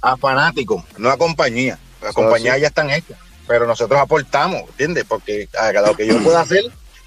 a 0.00 0.16
fanáticos, 0.16 0.84
no 0.96 1.10
a 1.10 1.18
compañía. 1.18 1.78
Las 2.02 2.14
compañías 2.14 2.58
ya 2.58 2.68
están 2.68 2.88
hechas, 2.88 3.18
pero 3.50 3.66
nosotros 3.66 4.00
aportamos, 4.00 4.62
¿entiendes? 4.70 5.04
Porque 5.08 5.48
a 5.58 5.72
lo 5.72 5.96
que 5.96 6.06
yo 6.06 6.22
pueda 6.22 6.40
hacer 6.40 6.62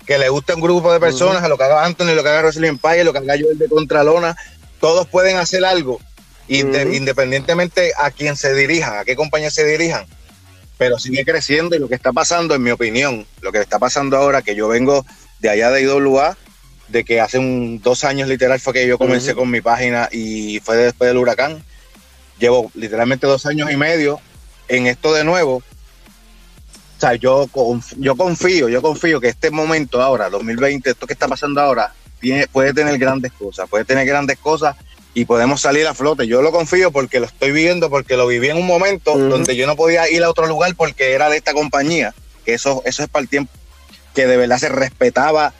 que 0.06 0.18
le 0.18 0.28
guste 0.28 0.52
a 0.52 0.56
un 0.56 0.62
grupo 0.62 0.92
de 0.92 1.00
personas, 1.00 1.42
a 1.42 1.48
lo 1.48 1.58
que 1.58 1.64
haga 1.64 1.86
Anthony, 1.86 2.16
lo 2.16 2.22
que 2.22 2.28
haga 2.28 2.42
Wrestling 2.42 2.68
Empire, 2.68 3.06
lo 3.06 3.14
que 3.14 3.20
haga 3.20 3.38
yo 3.38 3.50
el 3.50 3.58
de 3.58 3.70
Contralona, 3.70 4.36
todos 4.82 5.08
pueden 5.08 5.38
hacer 5.38 5.64
algo, 5.64 6.02
independientemente 6.50 7.94
a 7.98 8.12
quién 8.12 8.36
se 8.36 8.54
dirijan, 8.54 8.98
a 8.98 9.06
qué 9.06 9.16
compañía 9.16 9.50
se 9.52 9.66
dirijan, 9.66 10.06
pero 10.78 11.00
sigue 11.00 11.24
creciendo 11.24 11.78
y 11.78 11.80
lo 11.80 11.88
que 11.88 11.96
está 11.96 12.12
pasando, 12.12 12.56
en 12.56 12.62
mi 12.62 12.72
opinión, 12.72 13.26
lo 13.40 13.54
que 13.54 13.60
está 13.60 13.80
pasando 13.80 14.18
ahora, 14.18 14.42
que 14.42 14.54
yo 14.54 14.68
vengo 14.68 15.06
de 15.40 15.50
allá 15.50 15.72
de 15.72 15.84
IWA, 15.84 16.36
de 16.90 17.06
que 17.06 17.22
hace 17.22 17.40
un, 17.40 17.80
dos 17.82 18.04
años 18.04 18.28
literal 18.28 18.60
fue 18.60 18.74
que 18.74 18.86
yo 18.86 18.98
comencé 18.98 19.34
con 19.34 19.50
mi 19.50 19.62
página 19.62 20.10
y 20.12 20.60
fue 20.60 20.76
después 20.76 21.08
del 21.08 21.20
huracán, 21.20 21.64
llevo 22.38 22.70
literalmente 22.76 23.28
dos 23.28 23.46
años 23.46 23.72
y 23.72 23.78
medio 23.78 24.20
en 24.68 24.88
esto 24.88 25.14
de 25.14 25.24
nuevo. 25.24 25.64
Sea, 27.04 27.16
yo, 27.16 27.50
yo 27.98 28.16
confío, 28.16 28.70
yo 28.70 28.82
confío 28.82 29.20
que 29.20 29.28
este 29.28 29.52
momento 29.52 30.02
ahora, 30.02 30.30
2020, 30.30 30.90
esto 30.92 31.06
que 31.06 31.12
está 31.12 31.28
pasando 31.28 31.60
ahora, 31.60 31.94
puede 32.54 32.74
tener 32.74 32.98
grandes 32.98 33.34
cosas, 33.34 33.68
puede 33.70 33.84
tener 33.84 34.08
grandes 34.08 34.38
cosas 34.38 34.78
y 35.14 35.26
podemos 35.26 35.60
salir 35.60 35.86
a 35.86 35.94
flote. 35.94 36.28
Yo 36.28 36.42
lo 36.42 36.54
confío 36.54 36.94
porque 36.94 37.20
lo 37.20 37.26
estoy 37.26 37.52
viviendo, 37.52 37.90
porque 37.90 38.16
lo 38.16 38.26
viví 38.26 38.48
en 38.48 38.56
un 38.56 38.66
momento 38.66 39.18
donde 39.18 39.58
yo 39.58 39.68
no 39.68 39.76
podía 39.76 40.10
ir 40.10 40.24
a 40.24 40.30
otro 40.30 40.48
lugar 40.48 40.76
porque 40.78 41.12
era 41.12 41.30
de 41.30 41.36
esta 41.36 41.52
compañía, 41.52 42.16
que 42.46 42.54
eso, 42.54 42.82
eso 42.86 43.04
es 43.04 43.10
para 43.10 43.24
el 43.24 43.28
tiempo 43.28 43.52
que 44.16 44.26
de 44.26 44.38
verdad 44.38 44.58
se 44.58 44.70
respetaba 44.70 45.54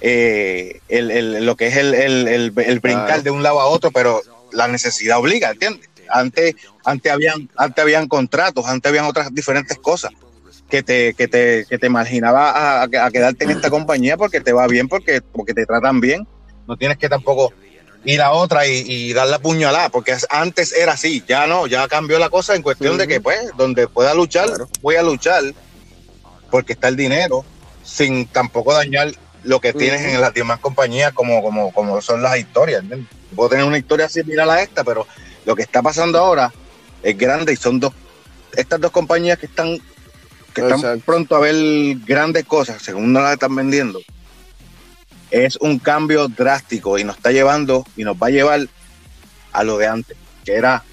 eh, 0.00 0.80
lo 0.88 1.56
que 1.56 1.66
es 1.66 1.76
el, 1.76 1.92
el, 1.92 2.80
brincar 2.80 3.24
de 3.24 3.32
un 3.32 3.42
lado 3.42 3.60
a 3.60 3.66
otro, 3.66 3.90
pero 3.90 4.22
la 4.52 4.68
necesidad 4.68 5.18
obliga, 5.18 5.50
¿entiendes? 5.50 5.88
Antes, 6.08 6.54
antes, 6.84 7.10
habían, 7.10 7.50
antes 7.56 7.82
habían 7.82 8.06
contratos, 8.06 8.64
antes 8.68 8.88
habían 8.88 9.06
otras 9.06 9.34
diferentes 9.34 9.76
cosas 9.78 10.12
que 10.68 10.82
te, 10.82 11.14
que 11.14 11.28
te, 11.28 11.66
que 11.68 11.78
te 11.78 11.88
marginaba 11.88 12.82
a, 12.82 12.88
quedarte 12.88 13.44
en 13.44 13.50
esta 13.50 13.70
compañía 13.70 14.16
porque 14.16 14.40
te 14.40 14.52
va 14.52 14.66
bien, 14.66 14.88
porque, 14.88 15.20
porque 15.20 15.54
te 15.54 15.66
tratan 15.66 16.00
bien. 16.00 16.26
No 16.66 16.76
tienes 16.76 16.98
que 16.98 17.08
tampoco 17.08 17.52
ir 18.04 18.20
a 18.20 18.32
otra 18.32 18.66
y, 18.66 19.12
dar 19.12 19.28
la 19.28 19.38
puñalada, 19.38 19.88
porque 19.88 20.16
antes 20.30 20.72
era 20.72 20.92
así, 20.92 21.22
ya 21.26 21.46
no, 21.46 21.66
ya 21.66 21.88
cambió 21.88 22.18
la 22.18 22.28
cosa 22.28 22.54
en 22.54 22.62
cuestión 22.62 22.98
de 22.98 23.06
que, 23.06 23.20
pues, 23.20 23.38
donde 23.56 23.88
pueda 23.88 24.14
luchar, 24.14 24.48
voy 24.82 24.96
a 24.96 25.02
luchar, 25.02 25.42
porque 26.50 26.74
está 26.74 26.88
el 26.88 26.96
dinero, 26.96 27.44
sin 27.82 28.26
tampoco 28.26 28.72
dañar 28.74 29.12
lo 29.42 29.60
que 29.60 29.72
tienes 29.72 30.02
en 30.02 30.20
las 30.20 30.34
demás 30.34 30.58
compañías, 30.58 31.12
como, 31.12 31.42
como, 31.42 31.72
como 31.72 32.00
son 32.00 32.22
las 32.22 32.36
historias. 32.38 32.82
Puedo 33.34 33.50
tener 33.50 33.64
una 33.64 33.78
historia 33.78 34.08
similar 34.08 34.48
a 34.48 34.62
esta, 34.62 34.84
pero 34.84 35.06
lo 35.44 35.54
que 35.54 35.62
está 35.62 35.82
pasando 35.82 36.18
ahora 36.18 36.52
es 37.02 37.16
grande 37.16 37.52
y 37.52 37.56
son 37.56 37.80
dos, 37.80 37.92
estas 38.56 38.80
dos 38.80 38.90
compañías 38.90 39.38
que 39.38 39.46
están 39.46 39.78
que 40.54 40.66
están 40.66 41.00
pronto 41.00 41.36
a 41.36 41.40
ver 41.40 41.96
grandes 42.06 42.44
cosas, 42.44 42.80
según 42.80 43.12
nos 43.12 43.22
las 43.22 43.34
están 43.34 43.54
vendiendo, 43.54 44.00
es 45.30 45.56
un 45.56 45.78
cambio 45.78 46.28
drástico 46.28 46.98
y 46.98 47.04
nos 47.04 47.16
está 47.16 47.32
llevando 47.32 47.84
y 47.96 48.04
nos 48.04 48.16
va 48.16 48.28
a 48.28 48.30
llevar 48.30 48.68
a 49.52 49.64
lo 49.64 49.78
de 49.78 49.88
antes, 49.88 50.16
que 50.44 50.54
era, 50.54 50.84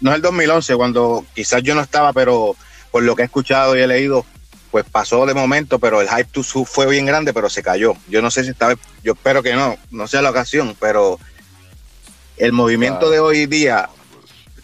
no 0.00 0.10
es 0.10 0.16
el 0.16 0.22
2011, 0.22 0.76
cuando 0.76 1.24
quizás 1.34 1.62
yo 1.62 1.74
no 1.74 1.80
estaba, 1.80 2.12
pero 2.12 2.56
por 2.90 3.02
lo 3.02 3.14
que 3.14 3.22
he 3.22 3.24
escuchado 3.26 3.76
y 3.76 3.80
he 3.80 3.86
leído, 3.86 4.26
pues 4.70 4.84
pasó 4.84 5.26
de 5.26 5.34
momento, 5.34 5.78
pero 5.78 6.00
el 6.00 6.08
hype 6.08 6.30
to 6.32 6.42
fue 6.42 6.86
bien 6.86 7.06
grande, 7.06 7.32
pero 7.32 7.48
se 7.48 7.62
cayó. 7.62 7.94
Yo 8.08 8.20
no 8.20 8.30
sé 8.30 8.44
si 8.44 8.50
esta 8.50 8.68
vez, 8.68 8.78
yo 9.02 9.12
espero 9.12 9.42
que 9.42 9.54
no, 9.54 9.76
no 9.90 10.06
sea 10.06 10.22
la 10.22 10.30
ocasión, 10.30 10.76
pero 10.78 11.18
el 12.36 12.52
movimiento 12.52 13.10
de 13.10 13.20
hoy 13.20 13.46
día 13.46 13.88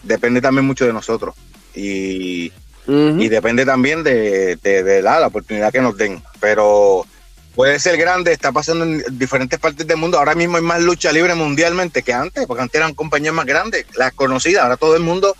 depende 0.02 0.40
también 0.40 0.66
mucho 0.66 0.86
de 0.86 0.92
nosotros. 0.92 1.34
Y 1.74 2.52
y 2.86 3.28
depende 3.28 3.64
también 3.64 4.02
de, 4.02 5.00
la, 5.02 5.26
oportunidad 5.26 5.72
que 5.72 5.80
nos 5.80 5.96
den. 5.96 6.22
Pero 6.40 7.06
puede 7.54 7.78
ser 7.78 7.96
grande, 7.96 8.32
está 8.32 8.52
pasando 8.52 8.84
en 8.84 9.02
diferentes 9.18 9.58
partes 9.58 9.86
del 9.86 9.96
mundo. 9.96 10.18
Ahora 10.18 10.34
mismo 10.34 10.56
hay 10.56 10.62
más 10.62 10.82
lucha 10.82 11.12
libre 11.12 11.34
mundialmente 11.34 12.02
que 12.02 12.12
antes, 12.12 12.46
porque 12.46 12.62
antes 12.62 12.78
eran 12.78 12.94
compañías 12.94 13.34
más 13.34 13.46
grandes, 13.46 13.86
las 13.96 14.12
conocidas. 14.12 14.64
Ahora 14.64 14.76
todo 14.76 14.96
el 14.96 15.02
mundo 15.02 15.34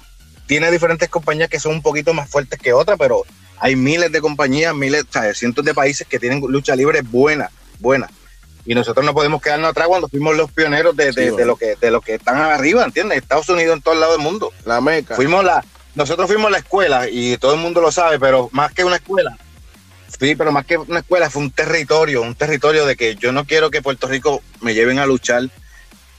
tiene 0.46 0.70
diferentes 0.70 1.09
compañías 1.09 1.48
que 1.48 1.61
son 1.61 1.72
un 1.72 1.83
poquito 1.83 2.14
más 2.14 2.28
fuertes 2.28 2.59
que 2.59 2.72
otras, 2.72 2.98
pero 2.98 3.22
hay 3.59 3.76
miles 3.76 4.11
de 4.12 4.20
compañías, 4.20 4.74
miles, 4.74 5.04
o 5.14 5.35
cientos 5.35 5.64
de 5.64 5.74
países 5.74 6.07
que 6.07 6.18
tienen 6.18 6.40
lucha 6.40 6.74
libre 6.76 7.02
buena, 7.02 7.50
buena. 7.78 8.09
Y 8.66 8.74
nosotros 8.74 9.04
no 9.04 9.12
podemos 9.12 9.42
quedarnos 9.42 9.70
atrás 9.70 9.88
cuando 9.88 10.09
fuimos 10.09 10.35
los 10.37 10.50
pioneros 10.50 10.96
de, 10.96 11.12
lo 11.44 11.57
que 11.57 11.76
de 11.78 11.90
lo 11.90 12.00
que 12.00 12.14
están 12.14 12.38
arriba, 12.38 12.83
¿entiendes? 12.83 13.18
Estados 13.18 13.48
Unidos 13.50 13.76
en 13.76 13.83
todo 13.83 13.92
el 13.92 14.00
lado 14.00 14.12
del 14.12 14.22
mundo. 14.22 14.52
La 14.64 14.80
meca. 14.80 15.16
Fuimos 15.16 15.44
la, 15.44 15.62
nosotros 15.94 16.26
fuimos 16.26 16.46
a 16.46 16.50
la 16.50 16.59
escuela 16.59 17.09
y 17.09 17.37
todo 17.38 17.54
el 17.54 17.61
mundo 17.61 17.80
lo 17.80 17.92
sabe, 17.92 18.18
pero 18.18 18.48
más 18.52 18.72
que 18.72 18.85
una 18.85 18.96
escuela, 18.96 19.37
sí, 20.18 20.35
pero 20.35 20.52
más 20.52 20.66
que 20.66 20.76
una 20.76 21.00
escuela 21.00 21.30
fue 21.30 21.42
un 21.42 21.50
territorio, 21.50 22.22
un 22.22 22.35
territorio 22.35 22.87
de 22.87 22.96
que 22.96 23.14
yo 23.16 23.33
no 23.33 23.44
quiero 23.44 23.70
que 23.70 23.83
Puerto 23.83 24.07
Rico 24.07 24.42
me 24.61 24.74
lleven 24.74 24.98
a 24.98 25.07
luchar. 25.07 25.48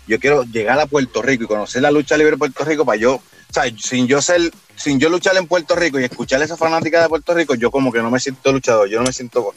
Yo 0.08 0.20
quiero 0.20 0.44
llegar 0.44 0.80
a 0.80 0.86
Puerto 0.86 1.22
Rico 1.24 1.44
y 1.44 1.48
conocer 1.48 1.82
la 1.82 1.90
lucha 1.90 2.16
libre 2.16 2.34
de 2.34 2.38
Puerto 2.38 2.64
Rico 2.64 2.86
para 2.86 2.98
yo, 2.98 3.16
o 3.16 3.54
sea, 3.54 3.64
sin 3.78 4.08
yo 4.08 4.22
ser, 4.22 4.52
sin 4.76 5.00
yo 5.00 5.10
luchar 5.10 5.36
en 5.36 5.48
Puerto 5.48 5.76
Rico 5.76 6.00
y 6.00 6.04
escuchar 6.04 6.42
esa 6.44 6.56
fanática 6.56 7.02
de 7.02 7.10
Puerto 7.10 7.34
Rico, 7.34 7.56
yo 7.56 7.72
como 7.72 7.92
que 7.92 8.04
no 8.04 8.12
me 8.12 8.20
siento 8.20 8.52
luchador, 8.52 8.88
yo 8.88 9.00
no 9.00 9.06
me 9.06 9.14
siento 9.14 9.54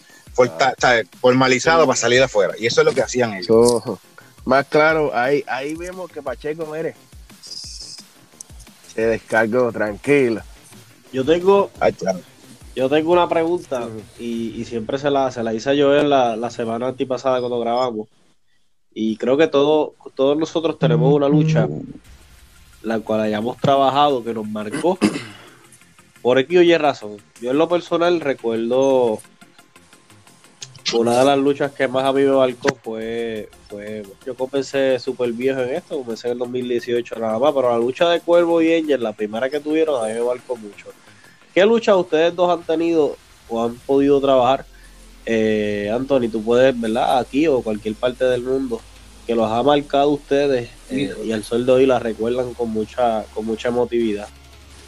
formalizado 1.20 1.86
para 1.86 1.96
salir 1.96 2.22
afuera. 2.22 2.54
Y 2.58 2.66
eso 2.66 2.80
es 2.80 2.86
lo 2.86 2.94
que 2.94 3.02
hacían 3.02 3.34
ellos. 3.34 3.82
más 4.46 4.66
claro, 4.66 5.14
ahí, 5.14 5.44
ahí 5.48 5.74
vemos 5.74 6.10
que 6.10 6.22
Pacheco, 6.22 6.74
eres 6.74 6.94
te 8.98 9.06
descargo 9.06 9.70
tranquilo. 9.70 10.40
Yo 11.12 11.24
tengo, 11.24 11.70
yo 12.74 12.88
tengo 12.88 13.12
una 13.12 13.28
pregunta 13.28 13.88
y, 14.18 14.64
siempre 14.64 14.98
se 14.98 15.08
la, 15.08 15.30
se 15.30 15.44
la 15.44 15.54
hice 15.54 15.76
yo 15.76 15.96
en 15.96 16.10
la, 16.10 16.34
la 16.34 16.50
semana 16.50 16.88
antipasada 16.88 17.38
cuando 17.38 17.60
grabamos. 17.60 18.08
Y 18.92 19.16
creo 19.16 19.36
que 19.36 19.46
todo, 19.46 19.94
todos 20.16 20.36
nosotros 20.36 20.80
tenemos 20.80 21.14
una 21.14 21.28
lucha 21.28 21.68
la 22.82 22.98
cual 22.98 23.20
hayamos 23.20 23.56
trabajado 23.58 24.24
que 24.24 24.34
nos 24.34 24.48
marcó 24.48 24.98
por 26.20 26.40
X 26.40 26.58
o 26.58 26.62
Y 26.62 26.76
razón. 26.76 27.18
Yo 27.40 27.52
en 27.52 27.58
lo 27.58 27.68
personal 27.68 28.18
recuerdo 28.18 29.20
una 30.94 31.18
de 31.18 31.24
las 31.24 31.38
luchas 31.38 31.72
que 31.72 31.88
más 31.88 32.04
a 32.04 32.12
mí 32.12 32.22
me 32.22 32.32
marcó 32.32 32.68
fue, 32.82 33.48
fue 33.68 34.02
yo 34.24 34.34
comencé 34.34 34.98
súper 34.98 35.32
viejo 35.32 35.60
en 35.60 35.74
esto, 35.74 35.98
comencé 35.98 36.28
en 36.28 36.32
el 36.32 36.38
2018 36.38 37.16
nada 37.16 37.38
más, 37.38 37.52
pero 37.52 37.70
la 37.70 37.78
lucha 37.78 38.08
de 38.08 38.20
Cuervo 38.20 38.62
y 38.62 38.74
Angel, 38.74 39.02
la 39.02 39.12
primera 39.12 39.50
que 39.50 39.60
tuvieron, 39.60 40.02
a 40.02 40.08
mí 40.08 40.14
me 40.14 40.24
marcó 40.24 40.56
mucho. 40.56 40.86
¿Qué 41.54 41.64
lucha 41.64 41.96
ustedes 41.96 42.34
dos 42.34 42.56
han 42.56 42.64
tenido 42.64 43.16
o 43.48 43.64
han 43.64 43.74
podido 43.76 44.20
trabajar? 44.20 44.64
Eh, 45.26 45.90
Anthony, 45.92 46.28
tú 46.30 46.42
puedes, 46.42 46.78
¿verdad? 46.80 47.18
Aquí 47.18 47.46
o 47.46 47.60
cualquier 47.60 47.94
parte 47.94 48.24
del 48.24 48.42
mundo, 48.42 48.80
que 49.26 49.34
los 49.34 49.50
ha 49.50 49.62
marcado 49.62 50.10
ustedes 50.10 50.70
eh, 50.90 51.14
y 51.24 51.32
al 51.32 51.44
sol 51.44 51.66
de 51.66 51.72
hoy 51.72 51.86
la 51.86 51.98
recuerdan 51.98 52.54
con 52.54 52.70
mucha, 52.70 53.24
con 53.34 53.44
mucha 53.44 53.68
emotividad. 53.68 54.28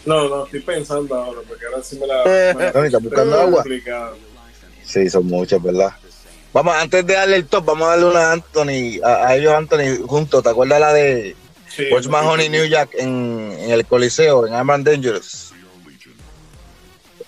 No, 0.06 0.28
no, 0.28 0.44
estoy 0.46 0.60
pensando 0.60 1.14
ahora, 1.14 1.40
porque 1.46 1.66
ahora 1.66 1.82
sí 1.82 1.98
me 1.98 2.06
la. 2.06 2.24
Me 2.74 2.98
buscando 2.98 3.38
agua? 3.38 3.62
Sí, 4.90 5.08
son 5.08 5.26
muchas, 5.26 5.62
¿verdad? 5.62 5.92
Vamos, 6.52 6.74
antes 6.74 7.06
de 7.06 7.14
darle 7.14 7.36
el 7.36 7.46
top, 7.46 7.64
vamos 7.64 7.86
a 7.86 7.90
darle 7.90 8.06
una 8.06 8.30
a 8.30 8.32
Anthony, 8.32 9.00
a, 9.04 9.36
ellos 9.36 9.54
Anthony 9.54 10.04
juntos. 10.04 10.42
¿Te 10.42 10.48
acuerdas 10.48 10.80
la 10.80 10.92
de 10.92 11.36
sí, 11.68 11.84
Honey 11.92 12.48
New 12.48 12.66
Jack 12.66 12.90
en, 12.98 13.54
el 13.68 13.86
Coliseo, 13.86 14.48
en 14.48 14.54
Armand 14.54 14.84
Dangerous? 14.84 15.52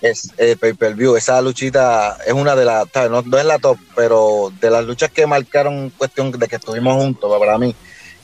Es 0.01 0.29
el 0.35 0.57
pay 0.57 0.73
per 0.73 0.93
view. 0.95 1.15
Esa 1.15 1.41
luchita 1.41 2.17
es 2.27 2.33
una 2.33 2.53
de 2.53 2.65
las, 2.65 2.85
no, 3.09 3.21
no 3.21 3.37
es 3.37 3.45
la 3.45 3.59
top, 3.59 3.77
pero 3.95 4.51
de 4.59 4.69
las 4.69 4.83
luchas 4.83 5.09
que 5.09 5.25
marcaron 5.25 5.89
cuestión 5.91 6.31
de 6.31 6.47
que 6.49 6.57
estuvimos 6.57 7.01
juntos, 7.01 7.31
para 7.39 7.57
mí, 7.57 7.73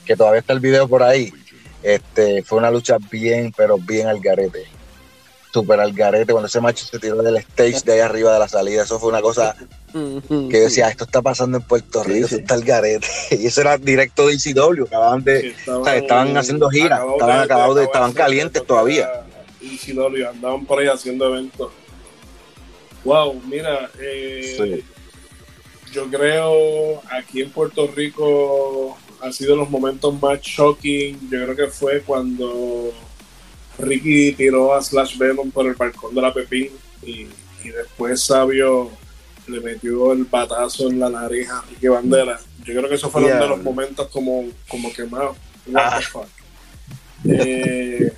que 0.04 0.18
todavía 0.18 0.42
está 0.42 0.52
el 0.52 0.60
video 0.60 0.86
por 0.90 1.02
ahí. 1.02 1.32
Este, 1.82 2.44
fue 2.44 2.58
una 2.58 2.72
lucha 2.72 2.98
bien, 3.10 3.54
pero 3.56 3.78
bien 3.78 4.08
al 4.08 4.20
garete 4.20 4.79
super 5.52 5.80
al 5.80 5.94
garete 5.94 6.32
cuando 6.32 6.48
ese 6.48 6.62
macho 6.62 6.86
se 6.86 7.00
tiró 7.00 7.22
del 7.22 7.38
stage 7.38 7.82
de 7.84 7.94
ahí 7.94 8.00
arriba 8.00 8.34
de 8.34 8.40
la 8.40 8.48
salida. 8.48 8.84
Eso 8.84 9.00
fue 9.00 9.10
una 9.10 9.22
cosa 9.22 9.56
que 9.92 10.60
decía, 10.60 10.90
esto 10.90 11.06
está 11.06 11.22
pasando 11.22 11.58
en 11.58 11.64
Puerto 11.64 12.04
Rico, 12.04 12.28
eso 12.28 12.38
está 12.38 12.54
al 12.54 12.64
garete. 12.64 13.08
Y 13.32 13.48
eso 13.48 13.62
era 13.62 13.78
directo 13.78 14.28
de 14.28 14.36
ICW, 14.36 14.84
acababan 14.86 15.24
de, 15.24 15.56
estaban, 15.96 16.38
haciendo 16.38 16.70
giras, 16.70 17.02
estaban 17.14 17.40
acabados 17.40 17.76
de, 17.78 17.84
estaban 17.84 18.14
calientes 18.14 18.66
todavía. 18.66 19.10
ICW, 19.62 20.30
andaban 20.30 20.66
por 20.66 20.80
ahí 20.80 20.88
haciendo 20.88 21.28
eventos. 21.28 21.72
Wow, 23.04 23.42
mira, 23.48 23.90
eh, 24.00 24.84
yo 25.92 26.10
creo 26.10 27.02
aquí 27.10 27.42
en 27.42 27.50
Puerto 27.50 27.88
Rico 27.88 28.98
ha 29.22 29.32
sido 29.32 29.56
los 29.56 29.70
momentos 29.70 30.20
más 30.22 30.42
shocking. 30.42 31.30
Yo 31.30 31.44
creo 31.44 31.56
que 31.56 31.68
fue 31.68 32.02
cuando 32.02 32.94
Ricky 33.80 34.34
tiró 34.34 34.74
a 34.74 34.82
Slash 34.82 35.18
Venom 35.18 35.52
por 35.52 35.66
el 35.66 35.74
balcón 35.74 36.14
de 36.14 36.22
la 36.22 36.34
Pepín 36.34 36.70
y, 37.04 37.28
después 37.64 38.24
Sabio 38.24 38.90
le 39.48 39.60
metió 39.60 40.12
el 40.12 40.26
batazo 40.26 40.90
en 40.90 41.00
la 41.00 41.10
nariz 41.10 41.50
a 41.50 41.62
Ricky 41.62 41.88
Bandera. 41.88 42.40
Yo 42.60 42.76
creo 42.76 42.90
que 42.90 42.96
esos 42.96 43.12
fueron 43.12 43.32
uno 43.32 43.42
de 43.42 43.50
los 43.50 43.64
momentos 43.64 44.08
como, 44.10 44.46
como 44.68 44.92
quemados. 44.94 45.38
Ah. 45.74 46.00
Eh, 47.26 48.12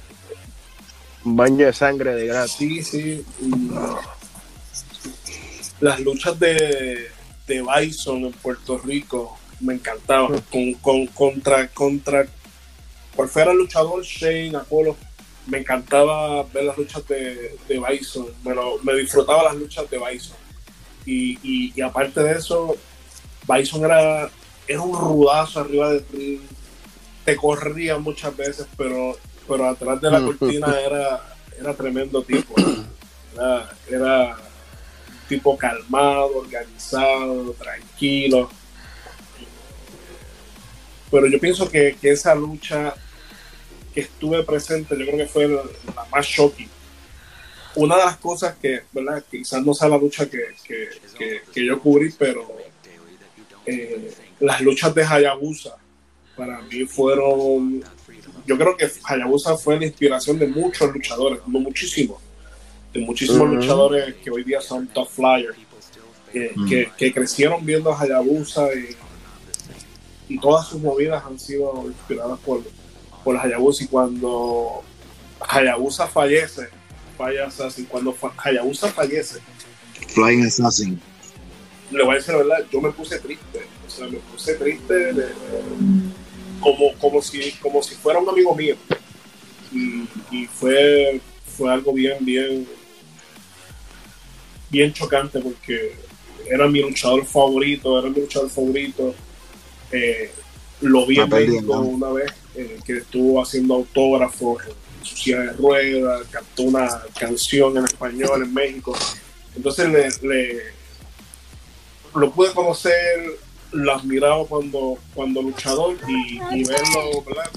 Un 1.23 1.35
baño 1.35 1.65
de 1.65 1.73
sangre 1.73 2.15
de 2.15 2.27
gratis. 2.27 2.55
Sí, 2.57 2.83
sí. 2.83 3.25
Las 5.79 5.99
luchas 5.99 6.39
de, 6.39 7.09
de 7.47 7.63
Bison 7.63 8.25
en 8.25 8.31
Puerto 8.33 8.77
Rico 8.77 9.37
me 9.59 9.75
encantaban. 9.75 10.41
Con, 10.51 10.73
con, 10.75 11.07
contra, 11.07 11.67
contra 11.69 12.27
cual 13.15 13.29
fuera 13.29 13.51
el 13.51 13.57
luchador, 13.57 14.03
Shane, 14.03 14.55
Apolo, 14.55 14.95
me 15.47 15.59
encantaba 15.59 16.43
ver 16.43 16.65
las 16.65 16.77
luchas 16.77 17.07
de, 17.07 17.57
de 17.67 17.79
Bison, 17.79 18.27
me, 18.43 18.53
me, 18.83 18.95
disfrutaba 18.95 19.43
las 19.43 19.55
luchas 19.55 19.89
de 19.89 19.97
Bison. 19.97 20.37
Y, 21.05 21.71
y, 21.75 21.81
aparte 21.81 22.21
de 22.21 22.33
eso, 22.33 22.75
Bison 23.47 23.83
era, 23.83 24.29
era 24.67 24.81
un 24.81 24.97
rudazo 24.97 25.61
arriba 25.61 25.91
del 25.91 26.05
ring, 26.11 26.41
te 27.25 27.35
corría 27.35 27.97
muchas 27.97 28.35
veces, 28.37 28.67
pero, 28.77 29.17
pero 29.47 29.67
atrás 29.67 29.99
de 29.99 30.11
la 30.11 30.19
mm. 30.19 30.25
cortina 30.25 30.79
era, 30.85 31.35
era 31.59 31.73
tremendo 31.73 32.21
tipo. 32.23 32.53
Era, 33.33 33.69
era 33.89 34.37
tipo 35.27 35.57
calmado, 35.57 36.37
organizado, 36.37 37.53
tranquilo. 37.53 38.49
Pero 41.09 41.27
yo 41.27 41.39
pienso 41.39 41.69
que, 41.69 41.97
que 41.99 42.11
esa 42.11 42.35
lucha 42.35 42.93
que 43.93 44.01
estuve 44.01 44.43
presente, 44.43 44.97
yo 44.97 45.05
creo 45.05 45.17
que 45.17 45.27
fue 45.27 45.47
la, 45.47 45.63
más 46.11 46.25
shocking. 46.25 46.69
Una 47.75 47.97
de 47.97 48.05
las 48.05 48.17
cosas 48.17 48.55
que, 48.57 48.81
¿verdad? 48.91 49.23
Quizás 49.29 49.63
no 49.63 49.73
sea 49.73 49.89
la 49.89 49.97
lucha 49.97 50.29
que, 50.29 50.43
que, 50.63 51.41
que, 51.53 51.65
yo 51.65 51.79
cubrí, 51.79 52.13
pero 52.17 52.47
eh, 53.65 54.13
las 54.39 54.61
luchas 54.61 54.93
de 54.93 55.03
Hayabusa 55.03 55.77
para 56.35 56.61
mí 56.61 56.85
fueron. 56.85 57.83
Yo 58.45 58.57
creo 58.57 58.75
que 58.75 58.89
Hayabusa 59.03 59.55
fue 59.57 59.79
la 59.79 59.85
inspiración 59.85 60.37
de 60.39 60.47
muchos 60.47 60.91
luchadores, 60.93 61.39
no 61.47 61.59
muchísimos, 61.59 62.21
de 62.93 62.99
muchísimos 63.01 63.49
luchadores 63.49 64.15
que 64.15 64.31
hoy 64.31 64.43
día 64.43 64.59
son 64.59 64.87
top 64.87 65.09
flyers, 65.09 65.57
que, 66.31 66.51
mm. 66.55 66.95
que, 66.97 67.13
crecieron 67.13 67.65
viendo 67.65 67.91
a 67.91 68.01
Hayabusa 68.01 68.67
y, 68.73 70.33
y 70.33 70.39
todas 70.39 70.67
sus 70.67 70.81
movidas 70.81 71.23
han 71.25 71.39
sido 71.39 71.83
inspiradas 71.87 72.39
por, 72.39 72.63
por 73.23 73.37
Hayabusa 73.37 73.83
y 73.83 73.87
cuando 73.87 74.83
Hayabusa 75.39 76.07
fallece, 76.07 76.69
falla 77.17 77.47
Assassin, 77.47 77.85
cuando 77.85 78.15
Hayabusa 78.37 78.89
fallece, 78.89 79.39
Flying 80.09 80.45
Assassin, 80.45 80.99
le 81.91 82.03
voy 82.03 82.13
a 82.13 82.17
decir 82.17 82.33
la 82.33 82.39
verdad, 82.39 82.65
yo 82.71 82.81
me 82.81 82.91
puse 82.91 83.19
triste, 83.19 83.61
o 83.85 83.89
sea, 83.89 84.07
me 84.07 84.17
puse 84.17 84.55
triste 84.55 85.13
como, 86.61 86.93
como, 86.99 87.21
si, 87.21 87.51
como 87.53 87.83
si 87.83 87.95
fuera 87.95 88.19
un 88.19 88.29
amigo 88.29 88.55
mío. 88.55 88.75
Y, 89.73 90.45
fue, 90.47 91.21
fue 91.57 91.71
algo 91.71 91.93
bien, 91.93 92.17
bien, 92.21 92.67
bien 94.69 94.93
chocante 94.93 95.39
porque 95.39 95.95
era 96.49 96.67
mi 96.67 96.81
luchador 96.81 97.25
favorito, 97.25 97.97
era 97.99 98.09
mi 98.09 98.19
luchador 98.19 98.49
favorito. 98.49 99.15
Eh, 99.91 100.31
lo 100.81 101.05
vi 101.05 101.19
en 101.19 101.29
México 101.29 101.79
una 101.79 102.09
vez 102.09 102.31
eh, 102.55 102.79
que 102.85 102.97
estuvo 102.97 103.41
haciendo 103.41 103.75
autógrafos 103.75 104.63
en 104.65 105.05
su 105.05 105.15
silla 105.15 105.39
de 105.39 105.53
ruedas, 105.53 106.27
cantó 106.29 106.63
una 106.63 107.01
canción 107.17 107.77
en 107.77 107.85
español 107.85 108.43
en 108.43 108.53
México. 108.53 108.97
Entonces 109.55 110.21
le, 110.21 110.61
lo 112.15 112.31
pude 112.31 112.51
conocer, 112.53 112.93
lo 113.71 113.93
admiraba 113.93 114.45
cuando, 114.45 114.97
cuando 115.13 115.41
luchador 115.41 115.97
y, 116.07 116.63
verlo, 116.63 117.23
¿verdad? 117.25 117.49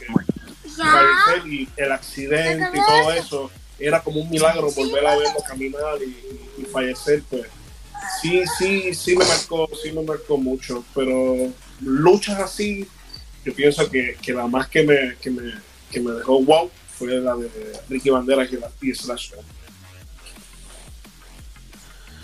y 1.47 1.69
el 1.77 1.93
accidente 1.93 2.77
y 2.77 2.81
todo 2.87 3.13
eso, 3.13 3.51
era 3.79 4.03
como 4.03 4.21
un 4.21 4.31
milagro 4.31 4.71
volver 4.71 5.07
a 5.07 5.17
verlo 5.17 5.41
caminar 5.47 5.99
y, 6.01 6.63
y 6.63 6.65
fallecer, 6.67 7.23
pues. 7.29 7.47
Sí, 8.21 8.43
sí, 8.59 8.95
sí 8.95 9.17
me 9.17 9.25
marcó, 9.25 9.69
sí 9.83 9.91
me 9.93 10.03
marcó 10.03 10.37
mucho, 10.37 10.85
pero 10.95 11.51
luchas 11.81 12.39
así 12.39 12.87
yo 13.44 13.54
pienso 13.54 13.90
que, 13.90 14.16
que 14.20 14.33
la 14.33 14.46
más 14.46 14.68
que 14.68 14.83
me, 14.83 15.16
que 15.16 15.30
me, 15.30 15.52
que 15.90 16.00
me 16.00 16.12
dejó 16.12 16.42
wow 16.42 16.70
fue 16.98 17.20
la 17.20 17.37
de 17.37 17.50
Ricky 17.88 18.11
Bandera 18.11 18.46
que 18.46 18.57
la 18.57 18.70
y 18.80 18.94
Slash. 18.94 19.33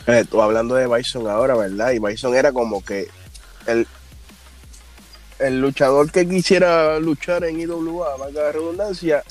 Eh, 0.07 0.25
tú 0.29 0.41
hablando 0.41 0.75
de 0.75 0.87
Bison 0.87 1.29
ahora, 1.29 1.55
¿verdad? 1.55 1.93
Y 1.93 1.99
Bison 1.99 2.35
era 2.35 2.53
como 2.53 2.83
que 2.85 3.09
el, 3.67 3.87
el 5.39 5.61
luchador 5.61 6.11
que 6.11 6.29
quisiera 6.29 6.99
luchar 6.99 7.45
en 7.45 7.61
IWA, 7.61 8.17
valga 8.17 8.45
la 8.45 8.53
redundancia, 8.53 9.23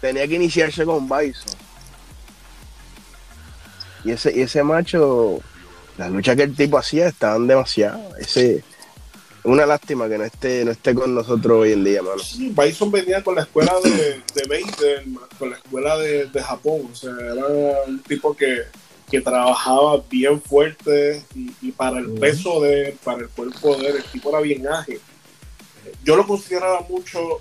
tenía 0.00 0.26
que 0.26 0.34
iniciarse 0.34 0.84
con 0.84 1.08
Bison. 1.08 1.54
Y 4.04 4.12
ese, 4.12 4.36
y 4.36 4.42
ese 4.42 4.62
macho, 4.62 5.40
las 5.98 6.10
luchas 6.10 6.36
que 6.36 6.44
el 6.44 6.56
tipo 6.56 6.78
hacía 6.78 7.08
estaban 7.08 7.46
demasiado. 7.46 8.16
Ese, 8.16 8.62
una 9.46 9.64
lástima 9.64 10.08
que 10.08 10.18
no 10.18 10.24
esté, 10.24 10.64
no 10.64 10.72
esté 10.72 10.94
con 10.94 11.14
nosotros 11.14 11.62
hoy 11.62 11.72
en 11.72 11.84
día, 11.84 12.02
mano. 12.02 12.18
Sí, 12.18 12.52
Bison 12.56 12.90
venía 12.90 13.22
con 13.22 13.36
la 13.36 13.42
escuela 13.42 13.72
de, 13.82 14.22
de 14.34 15.04
con 15.38 15.50
la 15.50 15.56
escuela 15.56 15.96
de, 15.98 16.42
Japón. 16.42 16.88
O 16.92 16.94
sea, 16.94 17.12
era 17.12 17.46
un 17.86 18.00
tipo 18.00 18.36
que, 18.36 18.64
trabajaba 19.22 20.02
bien 20.10 20.42
fuerte 20.42 21.22
y, 21.34 21.70
para 21.72 22.00
el 22.00 22.10
peso 22.12 22.60
de 22.60 22.96
para 23.02 23.20
el 23.20 23.28
cuerpo 23.28 23.76
de 23.76 23.88
él, 23.88 23.96
el 23.96 24.04
tipo 24.04 24.30
era 24.30 24.40
bien 24.40 24.66
ágil. 24.66 25.00
Yo 26.04 26.16
lo 26.16 26.26
consideraba 26.26 26.80
mucho 26.88 27.40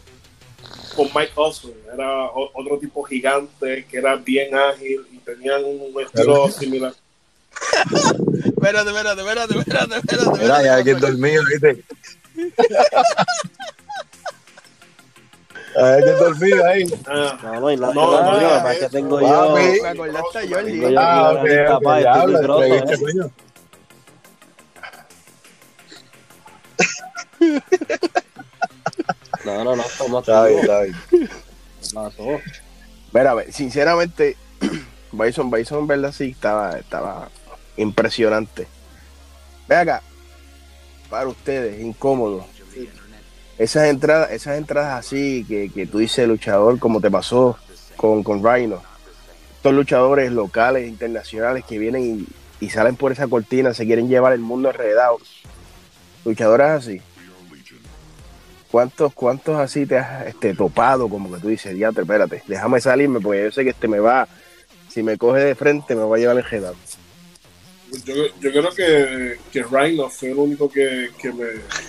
con 0.95 1.07
Mike 1.07 1.33
Awesome, 1.35 1.73
era 1.93 2.29
otro 2.31 2.77
tipo 2.79 3.03
gigante 3.03 3.85
que 3.89 3.97
era 3.97 4.15
bien 4.15 4.55
ágil 4.55 5.05
y 5.11 5.17
tenían 5.17 5.63
un 5.65 6.01
estilo 6.01 6.49
similar. 6.51 6.93
espérate, 8.45 8.89
espérate, 8.89 9.21
espérate, 9.21 9.59
espérate, 9.59 9.95
espérate. 9.97 10.41
Mira, 10.41 10.63
ya 10.63 10.75
alguien 10.75 10.99
dormido, 10.99 11.43
¿viste? 11.51 11.83
Hay 15.77 16.03
que 16.03 16.11
dormido 16.11 16.65
ahí. 16.65 16.85
Ah, 17.07 17.37
no, 17.43 17.59
no. 17.59 17.75
No, 17.75 17.93
no, 17.93 18.21
no, 18.21 18.63
no, 18.63 18.79
que 18.79 18.89
tengo 18.89 19.19
yo. 19.19 19.55
Me 19.55 19.87
acordaste 19.87 20.97
Ah, 20.97 21.33
ok, 21.33 21.45
estoy 21.45 22.41
grosso, 22.41 22.63
eh. 22.63 23.29
No, 29.45 29.63
no, 29.63 29.75
no, 29.75 29.83
estamos 29.83 30.21
Está 30.27 30.45
bien, 30.45 30.59
está 30.59 30.81
bien. 30.81 30.95
¿Qué 31.09 31.29
pasó? 31.93 32.41
Mira, 33.13 33.33
ve, 33.35 33.51
sinceramente, 33.51 34.37
Bison, 35.11 35.51
Bison 35.51 35.79
en 35.79 35.87
verdad 35.87 36.11
sí 36.11 36.31
estaba, 36.31 36.79
estaba 36.79 37.29
impresionante. 37.77 38.67
Ve 39.67 39.75
acá, 39.75 40.01
para 41.09 41.27
ustedes, 41.27 41.81
incómodo. 41.81 42.45
Esas 43.57 43.87
entradas, 43.87 44.31
esas 44.31 44.57
entradas 44.57 44.99
así 44.99 45.45
que, 45.47 45.69
que 45.69 45.85
tú 45.87 45.99
dices 45.99 46.27
luchador, 46.27 46.77
como 46.77 46.99
te 46.99 47.09
pasó 47.09 47.57
con, 47.95 48.21
con 48.23 48.43
Rhino. 48.43 48.81
Estos 49.57 49.73
luchadores 49.73 50.31
locales, 50.31 50.87
internacionales 50.87 51.63
que 51.65 51.79
vienen 51.79 52.27
y, 52.59 52.65
y 52.65 52.69
salen 52.69 52.95
por 52.95 53.11
esa 53.11 53.27
cortina, 53.27 53.73
se 53.73 53.85
quieren 53.85 54.09
llevar 54.09 54.33
el 54.33 54.41
mundo 54.41 54.69
enredado. 54.69 55.17
Luchadores 56.25 56.67
así. 56.67 57.01
¿Cuántos, 58.71 59.13
cuántos 59.13 59.57
así 59.57 59.85
te 59.85 59.97
has 59.97 60.27
este, 60.27 60.53
topado? 60.53 61.07
Como 61.07 61.33
que 61.33 61.39
tú 61.39 61.47
dices, 61.47 61.73
diatre, 61.73 62.01
espérate, 62.01 62.43
déjame 62.45 62.81
salirme 62.81 63.21
porque 63.21 63.43
yo 63.43 63.51
sé 63.51 63.63
que 63.63 63.69
este 63.69 63.87
me 63.87 63.99
va, 63.99 64.27
si 64.89 65.01
me 65.01 65.17
coge 65.17 65.39
de 65.39 65.55
frente, 65.55 65.95
me 65.95 66.03
va 66.03 66.15
a 66.15 66.19
llevar 66.19 66.37
enredado. 66.37 66.75
Yo, 68.03 68.13
yo 68.41 68.51
creo 68.51 68.69
que, 68.73 69.37
que 69.51 69.63
Rhino 69.63 70.09
fue 70.09 70.31
el 70.31 70.37
único 70.37 70.69
que, 70.69 71.09
que, 71.21 71.31
me, 71.31 71.45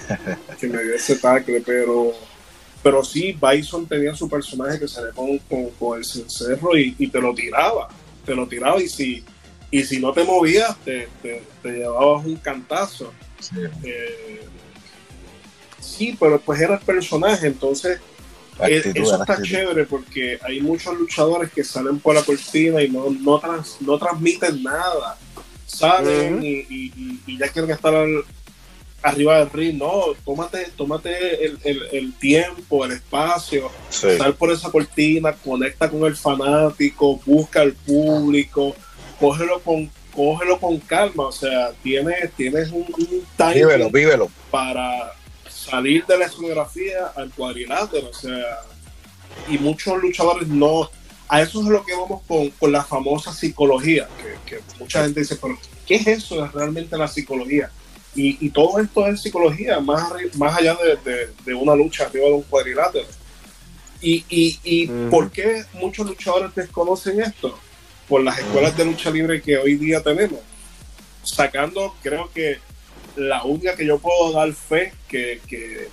que 0.61 0.69
me 0.69 0.83
dio 0.83 0.95
ese 0.95 1.16
tackle, 1.16 1.62
pero, 1.64 2.12
pero 2.83 3.03
sí, 3.05 3.37
Bison 3.40 3.87
tenía 3.87 4.14
su 4.14 4.29
personaje 4.29 4.79
que 4.79 4.87
salía 4.88 5.12
con, 5.12 5.38
con, 5.38 5.71
con 5.71 5.99
el 5.99 6.05
cencerro 6.05 6.77
y, 6.77 6.95
y 6.99 7.09
te 7.09 7.21
lo 7.21 7.35
tiraba, 7.35 7.88
te 8.25 8.35
lo 8.35 8.47
tiraba 8.47 8.81
y 8.83 8.88
si, 8.88 9.25
y 9.71 9.83
si 9.85 9.99
no 10.01 10.12
te 10.12 10.25
movías, 10.25 10.77
te, 10.85 11.09
te, 11.23 11.42
te 11.62 11.71
llevabas 11.73 12.25
un 12.27 12.37
cantazo. 12.37 13.12
Sí. 13.40 13.57
Eh, 13.85 14.40
sí, 15.81 16.16
pero 16.19 16.40
pues 16.40 16.61
era 16.61 16.75
el 16.75 16.81
personaje, 16.81 17.47
entonces 17.47 17.99
eh, 18.61 18.79
Actitud, 18.79 19.03
eso 19.03 19.21
está 19.21 19.35
actitud. 19.35 19.51
chévere 19.57 19.85
porque 19.85 20.38
hay 20.42 20.61
muchos 20.61 20.97
luchadores 20.99 21.51
que 21.53 21.62
salen 21.62 21.99
por 22.01 22.14
la 22.14 22.23
cortina 22.23 22.83
y 22.83 22.88
no, 22.88 23.11
no, 23.11 23.38
trans- 23.38 23.77
no 23.81 23.99
transmiten 23.99 24.62
nada. 24.62 25.19
Salen 25.77 26.43
y, 26.43 26.49
y- 26.49 26.93
y- 26.97 27.21
y 27.27 27.39
ya 27.39 27.49
quieren 27.49 27.71
estar 27.71 27.95
al- 27.95 28.25
arriba 29.03 29.39
del 29.39 29.51
ring. 29.51 29.77
No, 29.79 30.03
tómate, 30.25 30.69
tómate 30.77 31.45
el, 31.45 31.59
el- 31.65 31.89
el 31.93 32.15
tiempo, 32.19 32.85
el 32.85 32.93
espacio, 32.93 33.71
Sí. 33.91 34.17
sal 34.19 34.35
por 34.35 34.51
esa 34.51 34.71
cortina, 34.71 35.33
conecta 35.33 35.89
con 35.91 36.05
el 36.05 36.17
fanático, 36.17 37.21
busca 37.25 37.61
al 37.61 37.73
público, 37.75 38.75
cógelo 39.21 39.61
con, 39.61 39.91
cógelo 40.15 40.59
con 40.59 40.79
calma. 40.81 41.25
O 41.27 41.33
sea, 41.33 41.73
tienes, 41.83 42.33
tienes 42.33 42.71
un, 42.71 42.87
un 42.99 43.23
timing 43.37 43.55
Vívelo, 43.55 43.91
vívelo. 43.91 44.31
para 44.51 45.12
salir 45.49 46.05
de 46.07 46.19
la 46.19 46.27
escenografía 46.27 47.07
al 47.17 47.31
cuadrilátero, 47.31 48.09
o 48.11 48.15
sea, 48.15 48.61
y 49.49 49.59
muchos 49.59 50.01
luchadores 50.03 50.49
no, 50.49 50.91
a 51.29 51.43
eso 51.43 51.61
es 51.61 51.67
lo 51.67 51.85
que 51.85 51.95
vamos 51.95 52.23
con, 52.27 52.51
con 52.51 52.71
la 52.73 52.85
famosa 52.85 53.33
psicología, 53.33 54.09
que, 54.17 54.57
que 54.57 54.62
mucha 54.79 55.03
gente 55.05 55.21
dice, 55.21 55.37
pero 55.37 55.59
¿qué 55.87 55.97
es 55.97 56.07
eso 56.07 56.47
realmente 56.49 56.97
la 56.97 57.09
psicología? 57.09 57.71
Y, 58.15 58.39
y 58.47 58.51
todo 58.51 58.79
esto 58.81 59.07
es 59.07 59.21
psicología, 59.23 59.79
más, 59.81 60.05
más 60.37 60.57
allá 60.59 60.77
de, 60.77 61.11
de- 61.11 61.29
de 61.45 61.55
una 61.55 61.75
lucha 61.75 62.05
arriba 62.05 62.27
de 62.27 62.33
un 62.35 62.43
cuadrilátero. 62.43 63.07
¿Y, 64.01 64.25
y, 64.29 64.59
y 64.62 64.87
por 65.11 65.31
qué 65.31 65.65
muchos 65.75 66.07
luchadores 66.07 66.55
desconocen 66.55 67.21
esto? 67.21 67.59
Por 68.09 68.23
las 68.23 68.39
escuelas 68.39 68.77
de 68.77 68.85
lucha 68.85 69.11
libre 69.11 69.43
que 69.43 69.59
hoy 69.59 69.75
día 69.77 70.03
tenemos. 70.03 70.41
Sacando, 71.23 71.95
creo 72.03 72.31
que 72.33 72.59
la 73.17 73.43
única 73.45 73.75
que 73.75 73.85
yo 73.87 73.99
puedo 73.99 74.33
dar 74.33 74.53
fe 74.53 74.93
que, 75.09 75.41
que, 75.49 75.89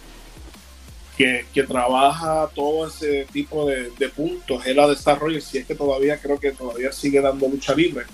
que, 1.17 1.45
que 1.53 1.63
trabaja 1.63 2.49
todo 2.55 2.87
ese 2.87 3.25
tipo 3.31 3.67
de, 3.67 3.91
de 3.99 4.09
puntos 4.09 4.65
es 4.65 4.75
la 4.75 4.87
de 4.87 4.93
Star 4.93 5.19
Rogers, 5.19 5.43
si 5.45 5.59
es 5.59 5.65
que 5.65 5.75
todavía 5.75 6.17
creo 6.19 6.39
que 6.39 6.51
todavía 6.51 6.91
sigue 6.91 7.21
dando 7.21 7.47
lucha 7.47 7.75
libre. 7.75 8.05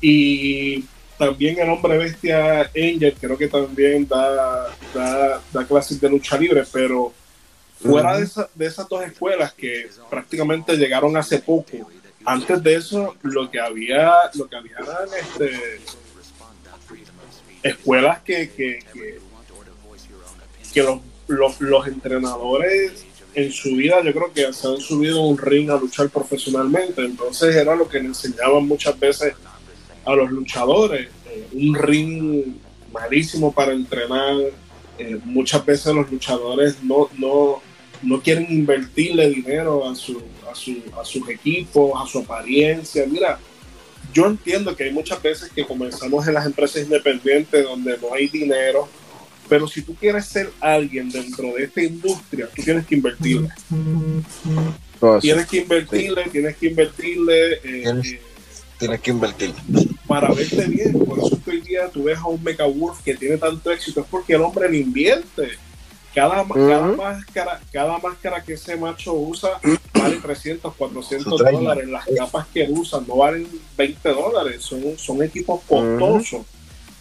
Y 0.00 0.84
también 1.18 1.58
el 1.58 1.70
hombre 1.70 1.96
bestia 1.96 2.62
Angel 2.76 3.14
creo 3.20 3.38
que 3.38 3.48
también 3.48 4.06
da, 4.06 4.68
da, 4.92 5.40
da 5.52 5.66
clases 5.66 6.00
de 6.00 6.10
lucha 6.10 6.36
libre, 6.36 6.64
pero 6.72 7.12
fuera 7.80 8.16
de, 8.18 8.24
esa- 8.24 8.48
de 8.54 8.66
esas 8.66 8.88
dos 8.88 9.02
escuelas 9.04 9.52
que 9.54 9.88
prácticamente 10.10 10.76
llegaron 10.76 11.16
hace 11.16 11.38
poco, 11.38 11.90
antes 12.26 12.62
de 12.62 12.74
eso 12.74 13.14
lo 13.22 13.50
que 13.50 13.60
había, 13.60 14.12
lo 14.34 14.48
que 14.48 14.56
había 14.56 14.76
eran 14.78 15.08
este, 15.18 15.80
escuelas 17.62 18.20
que, 18.20 18.50
que, 18.50 18.78
que, 18.92 19.18
que 20.72 20.82
los, 20.82 21.00
los, 21.28 21.60
los 21.60 21.86
entrenadores 21.86 23.04
en 23.34 23.52
su 23.52 23.74
vida 23.74 24.02
yo 24.02 24.12
creo 24.12 24.32
que 24.32 24.52
se 24.52 24.68
han 24.68 24.78
subido 24.78 25.22
un 25.22 25.36
ring 25.36 25.70
a 25.70 25.76
luchar 25.76 26.08
profesionalmente, 26.08 27.04
entonces 27.04 27.56
era 27.56 27.74
lo 27.74 27.88
que 27.88 27.98
le 27.98 28.06
enseñaban 28.06 28.66
muchas 28.66 28.98
veces 28.98 29.34
a 30.04 30.14
los 30.14 30.30
luchadores, 30.30 31.08
eh, 31.26 31.46
un 31.52 31.74
ring 31.74 32.54
malísimo 32.92 33.52
para 33.52 33.72
entrenar, 33.72 34.36
eh, 34.98 35.18
muchas 35.24 35.64
veces 35.66 35.92
los 35.94 36.10
luchadores 36.10 36.82
no, 36.82 37.08
no, 37.18 37.60
no 38.02 38.22
quieren 38.22 38.46
invertirle 38.50 39.30
dinero 39.30 39.88
a, 39.88 39.94
su, 39.96 40.22
a, 40.48 40.54
su, 40.54 40.76
a 41.00 41.04
sus 41.04 41.28
equipos, 41.28 41.92
a 42.00 42.06
su 42.06 42.20
apariencia, 42.20 43.04
mira, 43.08 43.38
yo 44.12 44.26
entiendo 44.26 44.76
que 44.76 44.84
hay 44.84 44.92
muchas 44.92 45.20
veces 45.20 45.50
que 45.50 45.66
comenzamos 45.66 46.28
en 46.28 46.34
las 46.34 46.46
empresas 46.46 46.82
independientes 46.82 47.64
donde 47.64 47.98
no 47.98 48.14
hay 48.14 48.28
dinero, 48.28 48.88
pero 49.48 49.66
si 49.68 49.82
tú 49.82 49.94
quieres 49.94 50.26
ser 50.26 50.50
alguien 50.60 51.10
dentro 51.10 51.52
de 51.54 51.64
esta 51.64 51.82
industria, 51.82 52.48
tú 52.54 52.62
tienes 52.62 52.86
que 52.86 52.94
invertirle. 52.96 53.48
Eso. 54.96 55.18
Tienes 55.20 55.46
que 55.46 55.58
invertirle, 55.58 56.24
tienes 56.30 56.56
que 56.56 56.66
invertirle 56.68 57.52
eh, 57.54 57.60
Tienes- 57.84 58.12
eh, 58.12 58.20
Tienes 58.78 59.00
que 59.00 59.10
invertir. 59.12 59.54
para 60.06 60.32
verte 60.34 60.66
bien. 60.66 60.92
Por 61.04 61.18
eso 61.18 61.38
hoy 61.46 61.60
día 61.60 61.88
tú 61.88 62.04
ves 62.04 62.18
a 62.18 62.26
un 62.26 62.42
Mecha 62.42 62.64
Wolf 62.66 63.00
que 63.04 63.14
tiene 63.14 63.36
tanto 63.38 63.70
éxito, 63.70 64.00
es 64.00 64.06
porque 64.10 64.34
el 64.34 64.42
hombre 64.42 64.68
le 64.70 64.78
invierte. 64.78 65.50
Cada, 66.14 66.46
cada, 66.46 66.80
máscara, 66.92 67.60
cada 67.72 67.98
máscara 67.98 68.42
que 68.42 68.52
ese 68.54 68.76
macho 68.76 69.14
usa 69.14 69.50
vale 69.94 70.16
300, 70.16 70.74
400 70.74 71.28
Su 71.30 71.36
traje. 71.36 71.56
dólares. 71.56 71.88
Las 71.88 72.04
capas 72.06 72.46
que 72.52 72.66
usan 72.70 73.04
no 73.06 73.16
valen 73.16 73.48
20 73.76 74.08
dólares. 74.10 74.62
Son, 74.62 74.80
son 74.96 75.22
equipos 75.22 75.60
costosos. 75.66 76.42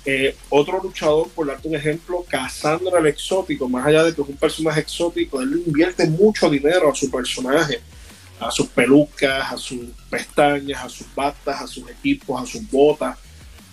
Eh, 0.05 0.35
otro 0.49 0.81
luchador, 0.83 1.29
por 1.29 1.47
darte 1.47 1.67
un 1.67 1.75
ejemplo, 1.75 2.25
Cassandra 2.27 2.99
el 2.99 3.07
exótico, 3.07 3.69
más 3.69 3.85
allá 3.85 4.03
de 4.03 4.13
que 4.13 4.21
es 4.21 4.27
un 4.27 4.35
personaje 4.35 4.81
exótico, 4.81 5.39
él 5.41 5.63
invierte 5.65 6.05
mucho 6.09 6.49
dinero 6.49 6.91
a 6.91 6.95
su 6.95 7.09
personaje, 7.09 7.79
a 8.39 8.51
sus 8.51 8.67
pelucas, 8.67 9.49
a 9.51 9.55
sus 9.57 9.79
pestañas, 10.09 10.83
a 10.83 10.89
sus 10.89 11.07
batas, 11.15 11.61
a 11.61 11.67
sus 11.67 11.89
equipos, 11.89 12.41
a 12.41 12.45
sus 12.45 12.69
botas, 12.69 13.17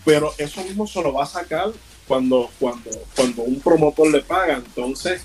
pero 0.04 0.32
eso 0.38 0.62
mismo 0.62 0.86
se 0.86 1.02
lo 1.02 1.12
va 1.14 1.24
a 1.24 1.26
sacar 1.26 1.72
cuando, 2.06 2.48
cuando, 2.60 2.90
cuando 3.16 3.42
un 3.42 3.58
promotor 3.60 4.08
le 4.10 4.20
paga. 4.22 4.54
Entonces, 4.64 5.22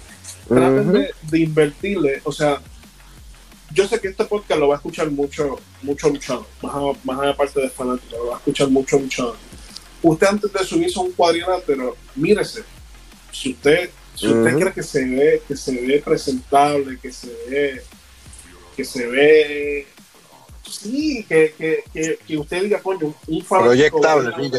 traten 0.47 0.89
Ujú. 0.89 0.91
de, 0.97 1.11
de 1.21 1.39
invertirle, 1.39 2.21
o 2.23 2.31
sea, 2.31 2.59
yo 3.73 3.87
sé 3.87 3.99
que 3.99 4.07
este 4.07 4.25
podcast 4.25 4.59
lo 4.59 4.69
va 4.69 4.75
a 4.75 4.77
escuchar 4.77 5.11
mucho, 5.11 5.59
mucho 5.83 6.09
luchador, 6.09 6.47
más, 6.63 6.73
a- 6.73 6.93
más 7.03 7.19
allá 7.19 7.35
parte 7.37 7.61
de 7.61 7.69
fanático, 7.69 8.17
lo 8.17 8.27
va 8.27 8.35
a 8.35 8.37
escuchar 8.37 8.69
mucho 8.69 8.97
luchador. 8.97 9.35
Usted 10.07 10.27
antes 10.27 10.53
de 10.53 10.63
subirse 10.63 10.99
a 10.99 11.01
un 11.01 11.11
cuadrilátero, 11.13 11.97
mírese. 12.15 12.63
Si 13.31 13.53
usted, 13.53 13.89
si 14.13 14.27
usted 14.27 14.59
cree 14.59 14.73
que 14.73 14.83
se 14.83 15.03
ve, 15.03 15.41
que 15.47 15.57
se 15.57 15.71
ve 15.81 15.99
presentable, 16.05 16.99
que 17.01 17.11
se 17.11 17.35
ve, 17.49 17.81
que 18.75 18.85
se 18.85 19.07
ve 19.07 19.87
sí, 20.69 21.25
que, 21.27 21.55
que, 21.57 21.83
que, 21.91 22.19
que 22.25 22.37
usted 22.37 22.61
diga, 22.61 22.83
coño, 22.83 23.15
un 23.25 23.43
Proyectable, 23.43 24.31
sí, 24.39 24.51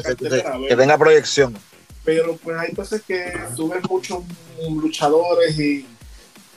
que, 0.68 0.76
tenga 0.76 0.98
proyección. 0.98 1.56
pero 2.04 2.36
pues 2.36 2.56
hay 2.58 2.72
veces 2.74 3.02
que 3.06 3.32
tú 3.54 3.68
ves 3.68 3.82
muchos 3.88 4.24
luchadores 4.68 5.56
y 5.60 5.86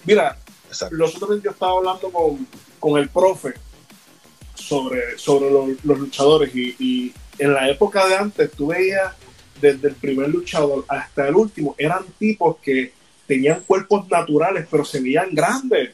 mira, 0.04 0.36
Exacto. 0.68 0.96
los 0.96 1.16
otros 1.16 1.44
yo 1.44 1.52
estaba 1.52 1.74
hablando 1.74 2.12
con, 2.12 2.48
con 2.80 3.00
el 3.00 3.08
profe 3.10 3.54
sobre, 4.56 5.16
sobre 5.20 5.52
los, 5.52 5.70
los 5.84 6.00
luchadores 6.00 6.56
y, 6.56 6.76
y 6.80 7.14
en 7.40 7.54
la 7.54 7.70
época 7.70 8.08
de 8.08 8.16
antes 8.16 8.52
tú 8.52 8.68
veías 8.68 9.14
desde 9.60 9.90
el 9.90 9.96
primer 9.96 10.30
luchador 10.30 10.86
hasta 10.88 11.28
el 11.28 11.36
último, 11.36 11.76
eran 11.78 12.04
tipos 12.18 12.58
que 12.58 12.94
tenían 13.28 13.62
cuerpos 13.62 14.10
naturales, 14.10 14.66
pero 14.72 14.84
se 14.84 15.00
veían 15.02 15.30
grandes, 15.34 15.92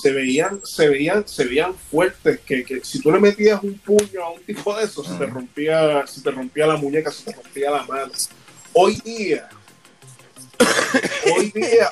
se 0.00 0.12
veían, 0.12 0.60
se 0.62 0.88
veían, 0.88 1.26
se 1.26 1.44
veían 1.44 1.74
fuertes, 1.74 2.38
que, 2.46 2.62
que, 2.62 2.84
si 2.84 3.00
tú 3.00 3.10
le 3.10 3.18
metías 3.18 3.60
un 3.64 3.76
puño 3.78 4.22
a 4.22 4.30
un 4.30 4.40
tipo 4.42 4.76
de 4.76 4.84
eso, 4.84 5.02
se 5.02 5.14
te 5.14 5.26
rompía, 5.26 6.06
se 6.06 6.22
te 6.22 6.30
rompía 6.30 6.68
la 6.68 6.76
muñeca, 6.76 7.10
se 7.10 7.24
te 7.24 7.32
rompía 7.32 7.70
la 7.72 7.82
mano. 7.82 8.12
Hoy 8.72 8.94
día, 9.04 9.48
hoy 11.36 11.50
día, 11.50 11.90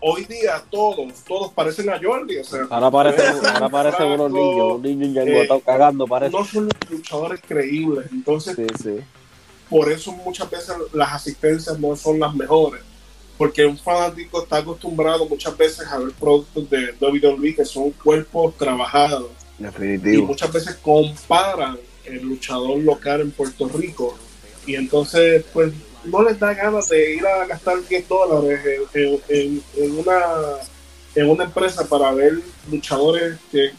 hoy 0.00 0.24
día 0.24 0.62
todos, 0.70 1.12
todos 1.26 1.52
parecen 1.52 1.88
a 1.90 1.98
Jordi. 2.02 2.38
O 2.38 2.44
sea, 2.44 2.66
ahora 2.70 2.90
parecen, 2.90 3.46
ahora 3.46 3.68
parecen 3.68 4.06
unos 4.06 4.32
niños, 4.32 4.66
unos 4.66 4.80
niños 4.82 5.14
ya 5.14 5.22
eh, 5.22 5.62
cagando, 5.64 6.06
parece. 6.06 6.36
No 6.36 6.44
son 6.44 6.68
luchadores 6.90 7.40
creíbles. 7.46 8.06
Entonces, 8.12 8.56
por 9.68 9.90
eso 9.90 10.12
muchas 10.12 10.50
veces 10.50 10.74
las 10.92 11.12
asistencias 11.12 11.78
no 11.78 11.94
son 11.96 12.18
las 12.18 12.34
mejores. 12.34 12.82
Porque 13.36 13.64
un 13.64 13.78
fanático 13.78 14.42
está 14.42 14.58
acostumbrado 14.58 15.28
muchas 15.28 15.56
veces 15.56 15.86
a 15.86 15.98
ver 15.98 16.10
productos 16.12 16.68
de 16.68 16.92
WWE 17.00 17.54
que 17.54 17.64
son 17.64 17.90
cuerpos 17.92 18.56
trabajados. 18.56 19.30
Definitivo. 19.58 20.24
Y 20.24 20.26
muchas 20.26 20.52
veces 20.52 20.74
comparan 20.76 21.78
el 22.04 22.22
luchador 22.22 22.78
local 22.80 23.20
en 23.20 23.30
Puerto 23.30 23.68
Rico. 23.68 24.18
Y 24.66 24.74
entonces, 24.74 25.44
pues, 25.52 25.72
no 26.04 26.22
les 26.22 26.38
da 26.38 26.54
ganas 26.54 26.88
de 26.88 27.14
ir 27.16 27.26
a 27.26 27.46
gastar 27.46 27.82
10 27.86 28.08
dólares 28.08 28.60
en, 28.94 29.98
una, 29.98 30.20
en 31.14 31.30
una 31.30 31.44
empresa 31.44 31.86
para 31.88 32.12
ver 32.12 32.40
luchadores 32.70 33.38
que 33.50 33.72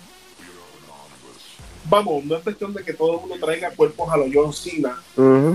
vamos, 1.89 2.23
no 2.23 2.35
es 2.35 2.43
cuestión 2.43 2.73
de 2.73 2.83
que 2.83 2.93
todo 2.93 3.15
el 3.15 3.19
mundo 3.21 3.35
traiga 3.43 3.71
cuerpos 3.71 4.09
a 4.11 4.17
los 4.17 4.29
John 4.31 4.53
Cena, 4.53 5.01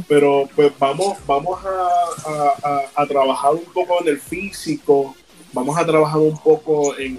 pero 0.09 0.49
pues 0.55 0.73
vamos, 0.79 1.19
vamos 1.27 1.61
a, 1.65 3.07
trabajar 3.07 3.53
un 3.53 3.65
poco 3.73 4.03
en 4.03 4.09
el 4.09 4.19
físico, 4.19 5.15
vamos 5.53 5.79
a 5.79 5.87
trabajar 5.87 6.21
un 6.21 6.37
poco 6.39 6.97
en, 6.99 7.19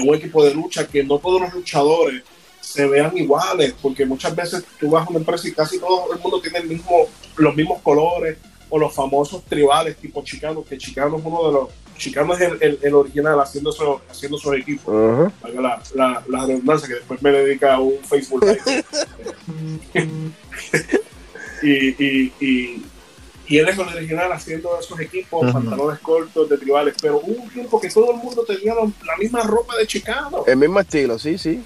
un 0.00 0.14
equipo 0.14 0.44
de 0.44 0.54
lucha 0.54 0.86
que 0.86 1.02
no 1.02 1.18
todos 1.18 1.40
los 1.40 1.52
luchadores 1.52 2.22
se 2.62 2.86
vean 2.86 3.16
iguales, 3.16 3.74
porque 3.82 4.06
muchas 4.06 4.34
veces 4.34 4.64
tú 4.80 4.90
vas 4.90 5.06
a 5.06 5.10
una 5.10 5.18
empresa 5.18 5.46
y 5.48 5.52
casi 5.52 5.78
todo 5.78 6.12
el 6.14 6.20
mundo 6.20 6.40
tiene 6.40 6.58
el 6.58 6.68
mismo, 6.68 7.06
los 7.36 7.54
mismos 7.54 7.82
colores 7.82 8.38
o 8.70 8.78
los 8.78 8.94
famosos 8.94 9.44
tribales 9.44 9.96
tipo 9.96 10.22
Chicano, 10.24 10.64
que 10.64 10.78
Chicano 10.78 11.18
es 11.18 11.24
uno 11.24 11.46
de 11.46 11.52
los 11.52 11.68
Chicano 12.02 12.34
es 12.34 12.40
el, 12.40 12.78
el, 12.82 12.94
original 12.94 13.38
haciendo 13.40 13.70
su, 13.70 14.00
haciendo 14.10 14.36
su 14.36 14.52
equipo. 14.54 15.30
la, 15.54 15.80
la, 15.94 16.24
la, 16.26 16.46
redundancia 16.46 16.88
que 16.88 16.94
después 16.94 17.22
me 17.22 17.30
dedica 17.30 17.74
a 17.74 17.80
un 17.80 17.98
Facebook 18.02 18.44
Live. 18.44 18.84
y, 21.62 21.70
y, 21.70 22.32
y, 22.40 22.86
y, 23.46 23.58
él 23.58 23.68
es 23.68 23.78
el 23.78 23.86
original 23.86 24.32
haciendo 24.32 24.78
esos 24.80 24.98
equipos, 24.98 25.52
pantalones 25.52 26.00
cortos 26.00 26.48
de 26.48 26.58
tribales. 26.58 26.96
Pero 27.00 27.18
hubo 27.18 27.42
un 27.42 27.50
tiempo 27.50 27.80
que 27.80 27.88
todo 27.88 28.10
el 28.12 28.16
mundo 28.16 28.44
tenía 28.44 28.74
la, 28.74 29.16
misma 29.18 29.42
ropa 29.42 29.76
de 29.76 29.86
Chicano. 29.86 30.44
El 30.46 30.56
mismo 30.56 30.80
estilo, 30.80 31.18
sí, 31.18 31.38
sí. 31.38 31.62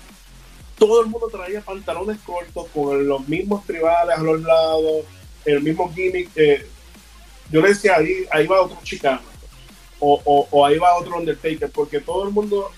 Todo 0.79 1.03
el 1.03 1.07
mundo 1.09 1.29
traía 1.29 1.61
pantalones 1.61 2.19
cortos 2.25 2.67
con 2.75 3.07
los 3.07 3.27
mismos 3.29 3.65
tribales 3.65 4.19
a 4.19 4.23
los 4.23 4.41
lados, 4.43 5.05
el 5.45 5.63
mismo 5.63 5.93
gimmick. 5.93 6.31
Eh, 6.37 6.67
yo 7.51 7.61
le 7.63 7.69
decía, 7.69 7.97
ahí, 7.97 8.27
ahí 8.31 8.47
va 8.47 8.63
otro 8.63 8.79
Chicano 8.83 9.37
o, 9.99 10.47
o, 10.51 10.67
ahí 10.67 10.79
va 10.79 10.97
otro 10.97 11.17
Undertaker, 11.17 11.71
porque 11.71 12.01
todo 12.01 12.27
el 12.27 12.33
mundo 12.33 12.71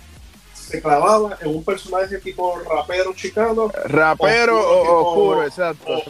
se 0.54 0.80
clavaba 0.82 1.38
en 1.40 1.48
un 1.48 1.64
personaje 1.64 2.18
tipo 2.18 2.58
rapero 2.58 3.14
chicano. 3.14 3.70
Rapero 3.86 4.58
o, 4.58 5.08
oscuro, 5.08 5.44
exacto. 5.44 6.02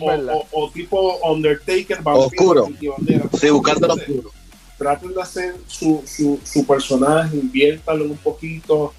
O, 0.51 0.71
tipo 0.71 1.19
Undertaker, 1.31 2.01
oscuro. 2.05 2.69
Sí, 3.39 3.51
buscando 3.51 3.95
oscuro. 3.95 4.31
Traten 4.77 5.15
de 5.15 5.23
hacer 5.23 5.57
su, 5.67 6.03
su, 6.07 6.39
su 6.45 6.67
personaje, 6.67 7.37
inviértalo 7.37 8.05
un 8.05 8.17
poquito. 8.17 8.93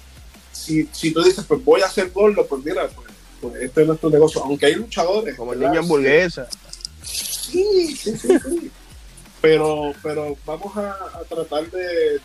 Si, 0.60 0.88
si 0.92 1.12
tú 1.12 1.22
dices, 1.22 1.44
pues 1.46 1.64
voy 1.64 1.80
a 1.80 1.86
hacer 1.86 2.10
gordo, 2.10 2.46
pues 2.46 2.64
mira, 2.64 2.88
pues, 2.88 3.08
pues, 3.40 3.54
este 3.62 3.82
es 3.82 3.86
nuestro 3.86 4.10
negocio. 4.10 4.42
Aunque 4.44 4.66
hay 4.66 4.74
luchadores. 4.74 5.34
Como 5.36 5.52
el 5.52 5.60
niño 5.60 5.80
hamburguesa. 5.80 6.48
Sí, 7.02 7.96
sí, 7.96 8.16
sí. 8.16 8.28
sí 8.28 8.70
pero, 9.40 9.94
pero 10.02 10.36
vamos 10.44 10.76
a, 10.76 10.96
tratar 11.28 11.70
de, 11.70 12.20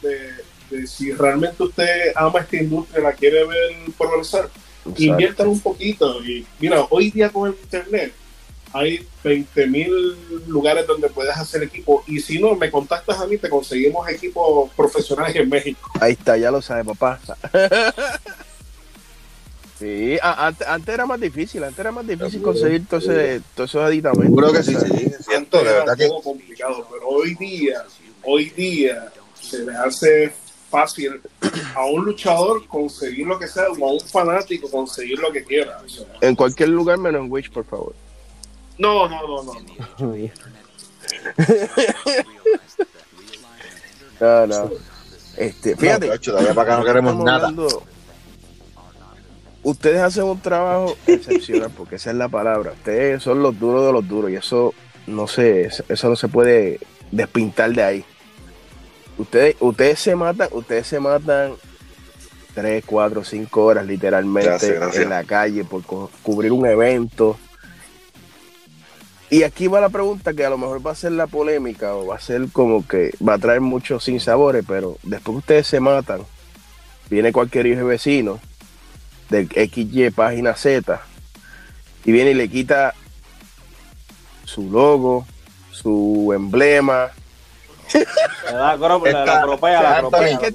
de, 0.69 0.87
si 0.87 1.11
realmente 1.13 1.63
usted 1.63 2.11
ama 2.15 2.39
esta 2.39 2.57
industria, 2.57 3.03
la 3.03 3.13
quiere 3.13 3.45
ver 3.45 3.75
progresar, 3.97 4.49
inviertan 4.97 5.47
un 5.47 5.59
poquito. 5.59 6.23
Y 6.23 6.45
mira, 6.59 6.85
hoy 6.89 7.11
día 7.11 7.29
con 7.29 7.49
el 7.49 7.57
internet 7.61 8.13
hay 8.75 9.07
20 9.23 9.67
mil 9.67 10.17
lugares 10.47 10.85
donde 10.85 11.09
puedes 11.09 11.35
hacer 11.37 11.63
equipo. 11.63 12.03
Y 12.07 12.19
si 12.19 12.39
no, 12.39 12.55
me 12.55 12.69
contactas 12.69 13.17
a 13.21 13.25
mí, 13.25 13.37
te 13.37 13.49
conseguimos 13.49 14.07
equipos 14.09 14.69
profesionales 14.75 15.33
en 15.37 15.47
México. 15.47 15.89
Ahí 16.01 16.11
está, 16.11 16.35
ya 16.35 16.51
lo 16.51 16.61
sabe, 16.61 16.83
papá. 16.83 17.19
Sí, 19.77 20.17
antes, 20.21 20.87
era 20.87 21.05
más 21.05 21.19
difícil, 21.19 21.61
antes 21.61 21.77
era 21.77 21.91
más 21.91 22.07
difícil 22.07 22.41
conseguir 22.41 22.85
todos 22.87 23.09
esos 23.09 23.75
aditamentos. 23.75 24.27
Seguro 24.27 24.53
que 24.53 24.63
sí, 24.63 24.73
sí, 24.73 25.11
siento, 25.19 25.57
de 25.57 25.65
verdad 25.65 25.97
que... 25.97 26.07
complicado, 26.23 26.87
pero 26.89 27.09
hoy 27.09 27.35
día, 27.35 27.83
hoy 28.23 28.51
día 28.51 29.11
se 29.37 29.65
le 29.65 29.75
hace 29.75 30.31
fácil 30.69 31.19
a 31.75 31.85
un 31.87 32.05
luchador 32.05 32.65
conseguir 32.67 33.27
lo 33.27 33.37
que 33.37 33.49
sea, 33.49 33.65
o 33.67 33.85
a 33.85 33.91
un 33.91 33.99
fanático 33.99 34.71
conseguir 34.71 35.19
lo 35.19 35.29
que 35.33 35.43
quiera. 35.43 35.77
en 36.21 36.35
cualquier 36.37 36.69
lugar 36.69 36.97
menos 36.97 37.25
en 37.25 37.29
Wish, 37.29 37.51
por 37.51 37.65
favor. 37.65 37.93
No, 38.77 39.07
no, 39.07 39.27
no, 39.27 39.43
no. 39.43 39.53
no, 44.19 44.47
no. 44.47 44.71
Este, 45.37 45.75
fíjate, 45.75 46.07
no, 46.07 46.19
todavía 46.19 46.53
para 46.53 46.73
acá 46.73 46.79
no 46.79 46.85
queremos 46.85 47.15
nada 47.23 47.51
ustedes 49.65 49.99
hacen 49.99 50.25
un 50.25 50.39
trabajo 50.39 50.95
excepcional, 51.07 51.71
porque 51.75 51.95
esa 51.95 52.11
es 52.11 52.15
la 52.15 52.29
palabra. 52.29 52.71
Ustedes 52.71 53.21
son 53.23 53.41
los 53.41 53.59
duros 53.59 53.85
de 53.85 53.91
los 53.91 54.07
duros 54.07 54.31
y 54.31 54.35
eso 54.35 54.73
no 55.07 55.27
sé, 55.27 55.69
eso 55.89 56.09
no 56.09 56.15
se 56.15 56.27
puede 56.27 56.79
despintar 57.11 57.71
de 57.73 57.83
ahí. 57.83 58.05
Ustedes, 59.17 59.55
ustedes 59.59 59.99
se 59.99 60.15
matan, 60.15 60.49
ustedes 60.51 60.85
se 60.87 60.99
matan 60.99 61.53
tres, 62.53 62.83
cuatro, 62.85 63.23
cinco 63.23 63.65
horas 63.65 63.85
literalmente 63.85 64.77
en 64.93 65.09
la 65.09 65.23
calle 65.23 65.63
por 65.63 65.81
cubrir 66.21 66.51
un 66.51 66.65
evento. 66.65 67.37
Y 69.29 69.43
aquí 69.43 69.67
va 69.67 69.81
la 69.81 69.89
pregunta 69.89 70.33
que 70.33 70.45
a 70.45 70.49
lo 70.49 70.57
mejor 70.57 70.85
va 70.85 70.91
a 70.91 70.95
ser 70.95 71.13
la 71.13 71.27
polémica 71.27 71.95
o 71.95 72.05
va 72.05 72.15
a 72.15 72.19
ser 72.19 72.47
como 72.51 72.87
que 72.87 73.11
va 73.27 73.33
a 73.33 73.39
traer 73.39 73.61
muchos 73.61 74.03
sinsabores, 74.03 74.63
pero 74.67 74.97
después 75.03 75.33
que 75.33 75.39
ustedes 75.39 75.67
se 75.67 75.79
matan, 75.79 76.21
viene 77.09 77.31
cualquier 77.31 77.65
hijo 77.65 77.79
de 77.79 77.85
vecino 77.85 78.39
del 79.29 79.49
XY 79.49 80.11
página 80.11 80.55
Z 80.55 81.01
y 82.05 82.11
viene 82.11 82.31
y 82.31 82.33
le 82.35 82.47
quita 82.49 82.93
su 84.43 84.69
logo, 84.69 85.25
su 85.71 86.31
emblema. 86.33 87.09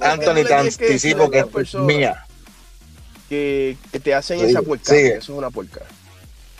Anthony, 0.01 0.45
te 0.45 0.53
anticipo 0.53 1.29
que 1.29 1.45
es 1.61 1.75
mía. 1.75 2.25
Que, 3.27 3.77
que, 3.91 3.99
te 3.99 4.13
hacen 4.13 4.39
esa 4.41 4.61
puerca. 4.61 4.95
Eso 4.95 5.17
es 5.17 5.29
una 5.29 5.49
puerca. 5.49 5.81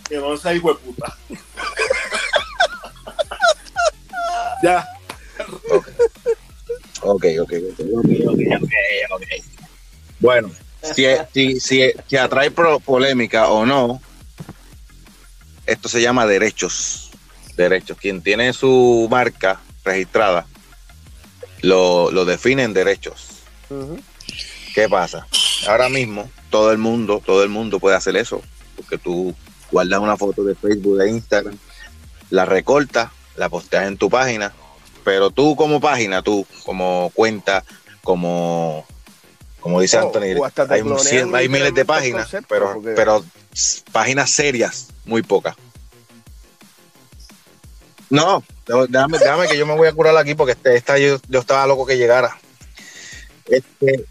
Que 0.07 0.17
no 0.17 0.35
sea 0.37 0.53
hijo 0.53 0.73
de 0.73 0.79
puta. 0.79 1.17
ya. 4.61 4.87
Ok, 7.01 7.25
ok, 7.41 7.53
ok, 7.69 7.79
ok, 7.79 8.09
ok, 8.27 8.39
ok. 9.11 9.23
Bueno, 10.19 10.51
si, 10.93 11.05
si, 11.59 11.59
si, 12.07 12.17
atrae 12.17 12.51
polémica 12.51 13.49
o 13.49 13.65
no, 13.65 14.01
esto 15.65 15.89
se 15.89 16.01
llama 16.01 16.25
derechos. 16.25 17.11
Derechos. 17.57 17.97
Quien 17.97 18.21
tiene 18.21 18.53
su 18.53 19.07
marca 19.09 19.59
registrada 19.83 20.45
lo, 21.61 22.11
lo 22.11 22.25
define 22.25 22.63
en 22.63 22.73
derechos. 22.73 23.27
¿Qué 24.73 24.87
pasa? 24.89 25.27
Ahora 25.67 25.89
mismo 25.89 26.29
todo 26.49 26.71
el 26.71 26.77
mundo, 26.77 27.21
todo 27.25 27.43
el 27.43 27.49
mundo 27.49 27.79
puede 27.79 27.95
hacer 27.95 28.15
eso, 28.17 28.41
porque 28.75 28.97
tú 28.97 29.33
guardas 29.71 29.99
una 29.99 30.17
foto 30.17 30.43
de 30.43 30.53
Facebook, 30.53 30.97
de 30.97 31.09
Instagram, 31.09 31.57
la 32.29 32.45
recortas, 32.45 33.09
la 33.35 33.49
posteas 33.49 33.87
en 33.87 33.97
tu 33.97 34.09
página, 34.09 34.53
pero 35.03 35.31
tú 35.31 35.55
como 35.55 35.79
página, 35.79 36.21
tú 36.21 36.45
como 36.63 37.11
cuenta, 37.13 37.63
como 38.03 38.85
como 39.61 39.79
dice 39.79 39.97
oh, 39.97 40.07
Anthony, 40.07 40.41
hay, 41.35 41.47
miles 41.47 41.73
de 41.73 41.85
páginas, 41.85 42.35
pero, 42.49 42.81
pero 42.95 43.23
páginas 43.91 44.31
serias, 44.31 44.87
muy 45.05 45.21
pocas. 45.21 45.55
No, 48.09 48.43
déjame, 48.89 49.19
déjame, 49.19 49.47
que 49.47 49.57
yo 49.57 49.65
me 49.65 49.75
voy 49.75 49.87
a 49.87 49.93
curar 49.93 50.17
aquí 50.17 50.35
porque 50.35 50.53
este, 50.53 50.75
esta 50.75 50.97
yo, 50.97 51.17
estaba 51.31 51.67
loco 51.67 51.85
que 51.85 51.97
llegara. 51.97 52.35
Este, 53.45 54.05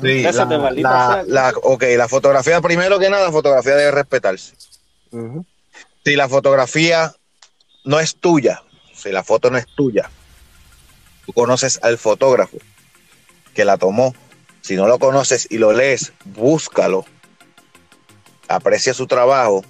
sí, 0.00 0.22
la, 0.22 1.24
la, 1.26 1.52
ok, 1.62 1.84
la 1.96 2.08
fotografía, 2.08 2.60
primero 2.60 2.98
que 2.98 3.10
nada, 3.10 3.24
la 3.24 3.32
fotografía 3.32 3.74
debe 3.74 3.90
respetarse. 3.90 4.54
Si 6.04 6.14
la 6.14 6.28
fotografía 6.28 7.12
no 7.86 8.00
es 8.00 8.16
tuya, 8.16 8.62
si 8.92 9.10
la 9.10 9.24
foto 9.24 9.48
no 9.50 9.56
es 9.56 9.66
tuya, 9.66 10.10
tú 11.24 11.32
conoces 11.32 11.78
al 11.82 11.96
fotógrafo 11.96 12.58
que 13.54 13.64
la 13.64 13.78
tomó. 13.78 14.14
Si 14.60 14.74
no 14.74 14.88
lo 14.88 14.98
conoces 14.98 15.46
y 15.48 15.58
lo 15.58 15.72
lees, 15.72 16.12
búscalo. 16.24 17.06
Aprecia 18.48 18.92
su 18.92 19.06
trabajo. 19.06 19.64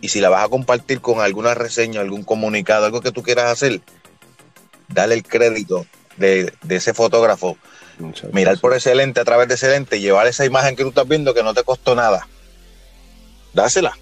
Y 0.00 0.08
si 0.08 0.20
la 0.20 0.30
vas 0.30 0.44
a 0.44 0.48
compartir 0.48 1.00
con 1.00 1.20
alguna 1.20 1.54
reseña, 1.54 2.00
algún 2.00 2.24
comunicado, 2.24 2.86
algo 2.86 3.02
que 3.02 3.12
tú 3.12 3.22
quieras 3.22 3.52
hacer, 3.52 3.80
dale 4.88 5.14
el 5.14 5.22
crédito 5.22 5.86
de, 6.16 6.52
ese 6.68 6.94
fotógrafo. 6.94 7.58
Mirar 8.32 8.58
por 8.58 8.74
ese 8.74 8.94
lente 8.94 9.20
a 9.20 9.24
través 9.24 9.48
de 9.48 9.54
ese 9.54 9.68
lente, 9.68 10.00
llevar 10.00 10.26
esa 10.26 10.46
imagen 10.46 10.74
que 10.74 10.82
tú 10.82 10.88
estás 10.88 11.06
viendo 11.06 11.34
que 11.34 11.42
no 11.42 11.52
te 11.52 11.62
costó 11.62 11.94
nada. 11.94 12.26
Dásela. 13.52 13.96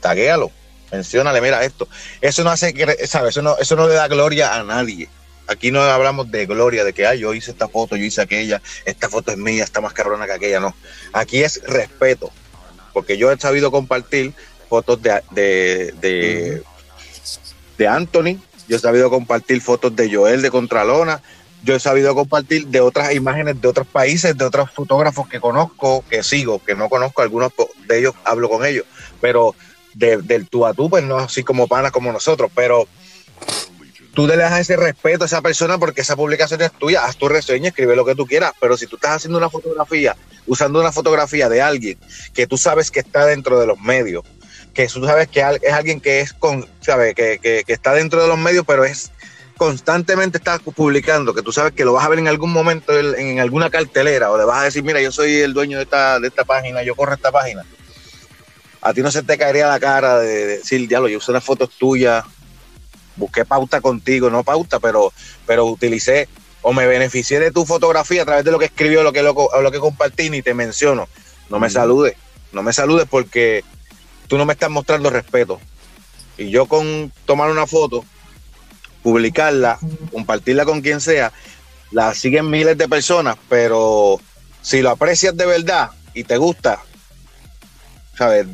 Taguéalo. 0.00 0.50
Menciónale, 0.92 1.40
mira 1.40 1.64
esto. 1.64 1.88
Eso 2.20 2.44
no 2.44 2.50
hace, 2.50 2.74
¿sabes? 3.06 3.30
Eso 3.30 3.42
no, 3.42 3.56
eso 3.58 3.76
no 3.76 3.88
le 3.88 3.94
da 3.94 4.08
gloria 4.08 4.54
a 4.54 4.62
nadie. 4.62 5.08
Aquí 5.48 5.70
no 5.70 5.80
hablamos 5.82 6.30
de 6.30 6.46
gloria, 6.46 6.84
de 6.84 6.92
que, 6.92 7.06
ay, 7.06 7.20
yo 7.20 7.32
hice 7.32 7.52
esta 7.52 7.68
foto, 7.68 7.96
yo 7.96 8.04
hice 8.04 8.20
aquella, 8.20 8.60
esta 8.84 9.08
foto 9.08 9.30
es 9.30 9.38
mía, 9.38 9.62
está 9.62 9.80
más 9.80 9.92
cabrona 9.92 10.26
que 10.26 10.32
aquella, 10.32 10.58
no. 10.58 10.74
Aquí 11.12 11.42
es 11.42 11.62
respeto, 11.64 12.32
porque 12.92 13.16
yo 13.16 13.30
he 13.30 13.38
sabido 13.38 13.70
compartir 13.70 14.32
fotos 14.68 15.00
de, 15.00 15.22
de, 15.30 16.62
de, 17.78 17.86
Anthony, 17.86 18.40
yo 18.66 18.76
he 18.76 18.80
sabido 18.80 19.08
compartir 19.08 19.60
fotos 19.60 19.94
de 19.94 20.12
Joel 20.12 20.42
de 20.42 20.50
Contralona, 20.50 21.22
yo 21.62 21.76
he 21.76 21.80
sabido 21.80 22.14
compartir 22.16 22.66
de 22.66 22.80
otras 22.80 23.14
imágenes 23.14 23.60
de 23.60 23.68
otros 23.68 23.86
países, 23.86 24.36
de 24.36 24.44
otros 24.44 24.72
fotógrafos 24.72 25.28
que 25.28 25.38
conozco, 25.38 26.04
que 26.10 26.24
sigo, 26.24 26.62
que 26.64 26.74
no 26.74 26.88
conozco, 26.88 27.22
algunos 27.22 27.52
de 27.86 27.98
ellos 28.00 28.14
hablo 28.24 28.48
con 28.48 28.66
ellos, 28.66 28.84
pero 29.20 29.54
del 29.96 30.48
tú 30.48 30.66
a 30.66 30.74
tú, 30.74 30.90
pues 30.90 31.02
no 31.02 31.18
así 31.18 31.42
como 31.42 31.66
panas 31.66 31.90
como 31.90 32.12
nosotros, 32.12 32.50
pero 32.54 32.86
tú 34.14 34.26
le 34.26 34.36
das 34.36 34.60
ese 34.60 34.76
respeto 34.76 35.24
a 35.24 35.26
esa 35.26 35.42
persona 35.42 35.78
porque 35.78 36.02
esa 36.02 36.16
publicación 36.16 36.60
es 36.62 36.72
tuya, 36.72 37.04
haz 37.04 37.16
tu 37.16 37.28
reseña, 37.28 37.68
escribe 37.68 37.96
lo 37.96 38.04
que 38.04 38.14
tú 38.14 38.26
quieras, 38.26 38.52
pero 38.60 38.76
si 38.76 38.86
tú 38.86 38.96
estás 38.96 39.16
haciendo 39.16 39.38
una 39.38 39.50
fotografía, 39.50 40.16
usando 40.46 40.80
una 40.80 40.92
fotografía 40.92 41.48
de 41.48 41.62
alguien 41.62 41.98
que 42.34 42.46
tú 42.46 42.58
sabes 42.58 42.90
que 42.90 43.00
está 43.00 43.26
dentro 43.26 43.58
de 43.58 43.66
los 43.66 43.80
medios, 43.80 44.24
que 44.74 44.86
tú 44.86 45.06
sabes 45.06 45.28
que 45.28 45.40
es 45.40 45.72
alguien 45.72 46.00
que 46.00 46.20
es 46.20 46.34
con, 46.34 46.66
sabe, 46.80 47.14
que, 47.14 47.38
que, 47.40 47.64
está 47.66 47.94
dentro 47.94 48.20
de 48.20 48.28
los 48.28 48.38
medios, 48.38 48.64
pero 48.66 48.84
es 48.84 49.10
constantemente 49.56 50.36
está 50.36 50.58
publicando, 50.58 51.32
que 51.32 51.40
tú 51.40 51.50
sabes 51.50 51.72
que 51.72 51.86
lo 51.86 51.94
vas 51.94 52.04
a 52.04 52.10
ver 52.10 52.18
en 52.18 52.28
algún 52.28 52.52
momento 52.52 52.98
en, 52.98 53.40
alguna 53.40 53.70
cartelera, 53.70 54.30
o 54.30 54.36
le 54.36 54.44
vas 54.44 54.60
a 54.60 54.64
decir, 54.64 54.82
mira, 54.82 55.00
yo 55.00 55.10
soy 55.10 55.36
el 55.36 55.54
dueño 55.54 55.78
de 55.78 55.84
esta, 55.84 56.20
de 56.20 56.28
esta 56.28 56.44
página, 56.44 56.82
yo 56.82 56.94
corro 56.94 57.14
esta 57.14 57.32
página. 57.32 57.64
A 58.86 58.94
ti 58.94 59.02
no 59.02 59.10
se 59.10 59.22
te 59.22 59.36
caería 59.36 59.66
la 59.66 59.80
cara 59.80 60.20
de, 60.20 60.46
decir, 60.46 60.86
diablo, 60.86 61.08
yo 61.08 61.18
usé 61.18 61.32
una 61.32 61.40
foto 61.40 61.66
tuya 61.66 62.24
busqué 63.16 63.44
pauta 63.44 63.80
contigo, 63.80 64.30
no 64.30 64.44
pauta, 64.44 64.78
pero, 64.78 65.12
pero 65.46 65.64
utilicé 65.66 66.28
o 66.62 66.72
me 66.72 66.86
beneficié 66.86 67.40
de 67.40 67.50
tu 67.50 67.64
fotografía 67.64 68.22
a 68.22 68.24
través 68.24 68.44
de 68.44 68.50
lo 68.50 68.58
que 68.58 68.66
escribió, 68.66 69.02
lo 69.02 69.12
que, 69.12 69.22
lo, 69.22 69.34
lo 69.34 69.72
que 69.72 69.78
compartí, 69.78 70.30
ni 70.30 70.42
te 70.42 70.54
menciono. 70.54 71.08
No 71.48 71.58
me 71.58 71.70
saludes, 71.70 72.14
no 72.52 72.62
me 72.62 72.72
saludes 72.72 73.06
porque 73.08 73.64
tú 74.28 74.36
no 74.36 74.44
me 74.44 74.52
estás 74.52 74.70
mostrando 74.70 75.10
respeto. 75.10 75.60
Y 76.38 76.50
yo 76.50 76.66
con 76.66 77.12
tomar 77.24 77.50
una 77.50 77.66
foto, 77.66 78.04
publicarla, 79.02 79.78
compartirla 80.12 80.64
con 80.64 80.80
quien 80.80 81.00
sea, 81.00 81.32
la 81.92 82.14
siguen 82.14 82.50
miles 82.50 82.76
de 82.76 82.88
personas, 82.88 83.36
pero 83.48 84.20
si 84.60 84.82
lo 84.82 84.90
aprecias 84.90 85.36
de 85.36 85.46
verdad 85.46 85.90
y 86.14 86.24
te 86.24 86.36
gusta, 86.36 86.80
¿sabes? 88.16 88.46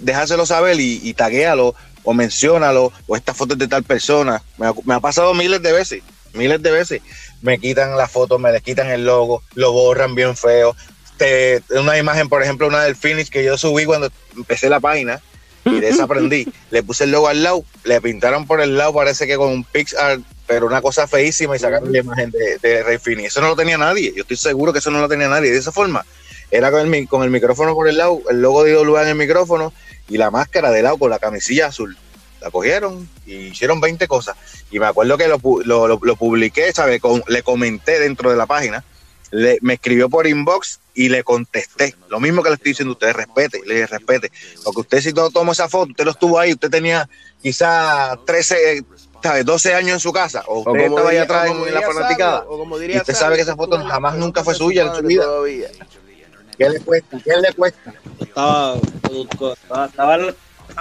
Déjaselo 0.00 0.46
saber 0.46 0.78
y, 0.80 1.00
y 1.02 1.14
taguéalo 1.14 1.74
o 2.08 2.14
menciónalo, 2.14 2.90
o 3.06 3.16
estas 3.16 3.36
fotos 3.36 3.58
de 3.58 3.68
tal 3.68 3.82
persona. 3.82 4.42
Me 4.56 4.94
ha, 4.94 5.00
pasado 5.00 5.34
miles 5.34 5.60
de 5.60 5.72
veces, 5.72 6.02
miles 6.32 6.62
de 6.62 6.70
veces. 6.70 7.02
Me 7.42 7.58
quitan 7.58 7.98
la 7.98 8.08
foto, 8.08 8.38
me 8.38 8.50
les 8.50 8.62
quitan 8.62 8.88
el 8.88 9.04
logo, 9.04 9.42
lo 9.54 9.72
borran 9.72 10.14
bien 10.14 10.34
feo. 10.34 10.74
Te, 11.18 11.62
una 11.70 11.98
imagen, 11.98 12.30
por 12.30 12.42
ejemplo, 12.42 12.66
una 12.66 12.82
del 12.82 12.96
finish 12.96 13.28
que 13.28 13.44
yo 13.44 13.58
subí 13.58 13.84
cuando 13.84 14.10
empecé 14.34 14.70
la 14.70 14.80
página 14.80 15.20
y 15.66 15.80
desaprendí. 15.80 16.46
le 16.70 16.82
puse 16.82 17.04
el 17.04 17.10
logo 17.10 17.28
al 17.28 17.42
lado, 17.42 17.62
le 17.84 18.00
pintaron 18.00 18.46
por 18.46 18.62
el 18.62 18.78
lado, 18.78 18.94
parece 18.94 19.26
que 19.26 19.36
con 19.36 19.50
un 19.50 19.64
Pixar, 19.64 20.18
pero 20.46 20.66
una 20.66 20.80
cosa 20.80 21.06
feísima 21.06 21.56
y 21.56 21.58
sacaron 21.58 21.92
la 21.92 21.98
imagen 21.98 22.30
de, 22.30 22.56
de 22.62 22.82
Rey 22.84 22.96
Finish. 22.96 23.26
Eso 23.26 23.42
no 23.42 23.48
lo 23.48 23.56
tenía 23.56 23.76
nadie. 23.76 24.14
Yo 24.16 24.22
estoy 24.22 24.38
seguro 24.38 24.72
que 24.72 24.78
eso 24.78 24.90
no 24.90 25.00
lo 25.00 25.08
tenía 25.08 25.28
nadie. 25.28 25.50
De 25.50 25.58
esa 25.58 25.72
forma, 25.72 26.06
era 26.50 26.70
con 26.70 26.94
el, 26.94 27.08
con 27.08 27.22
el 27.22 27.30
micrófono 27.30 27.74
por 27.74 27.88
el 27.88 27.98
lado, 27.98 28.20
el 28.30 28.40
logo 28.40 28.64
de 28.64 28.72
IWA 28.72 29.02
en 29.02 29.08
el 29.08 29.14
micrófono 29.14 29.72
y 30.08 30.16
la 30.16 30.30
máscara 30.30 30.70
de 30.70 30.82
lado 30.82 30.98
con 30.98 31.10
la 31.10 31.18
camisilla 31.18 31.66
azul. 31.66 31.96
La 32.40 32.50
cogieron 32.50 33.08
y 33.26 33.34
hicieron 33.34 33.80
20 33.80 34.06
cosas. 34.06 34.36
Y 34.70 34.78
me 34.78 34.86
acuerdo 34.86 35.18
que 35.18 35.28
lo, 35.28 35.38
lo, 35.64 36.16
publiqué, 36.16 36.72
¿sabes? 36.72 37.00
le 37.26 37.42
comenté 37.42 37.98
dentro 37.98 38.30
de 38.30 38.36
la 38.36 38.46
página. 38.46 38.84
Le, 39.30 39.58
me 39.60 39.74
escribió 39.74 40.08
por 40.08 40.26
inbox 40.26 40.78
y 40.94 41.08
le 41.08 41.22
contesté. 41.24 41.94
Lo 42.08 42.20
mismo 42.20 42.42
que 42.42 42.50
le 42.50 42.54
estoy 42.54 42.72
diciendo, 42.72 42.92
usted 42.92 43.12
respete, 43.12 43.60
le 43.66 43.86
respete. 43.86 44.30
Porque 44.64 44.80
usted 44.80 45.00
si 45.00 45.12
no 45.12 45.30
tomó 45.30 45.52
esa 45.52 45.68
foto, 45.68 45.90
usted 45.90 46.04
lo 46.04 46.12
estuvo 46.12 46.38
ahí, 46.38 46.52
usted 46.52 46.70
tenía 46.70 47.08
quizá 47.42 48.16
13, 48.24 48.84
¿sabes? 49.22 49.44
12 49.44 49.74
años 49.74 49.92
en 49.94 50.00
su 50.00 50.12
casa, 50.12 50.42
o 50.46 50.60
usted 50.60 50.86
estaba 50.86 51.10
ahí 51.10 51.18
atrás 51.18 51.50
en, 51.50 51.74
la 51.74 51.82
fanaticada. 51.82 52.46
y 52.88 52.96
usted 52.96 53.14
sabe 53.14 53.36
que 53.36 53.42
esa 53.42 53.56
foto 53.56 53.78
jamás 53.84 54.16
nunca 54.16 54.42
fue 54.42 54.54
suya 54.54 54.86
en 54.86 54.94
su 54.94 55.02
vida. 55.02 55.24
¿Qué 56.58 56.68
le 56.68 56.80
cuesta? 56.80 57.18
¿Qué 57.24 57.36
le 57.36 57.52
cuesta? 57.52 57.94
Estaba, 58.20 58.76
estaba, 59.86 60.18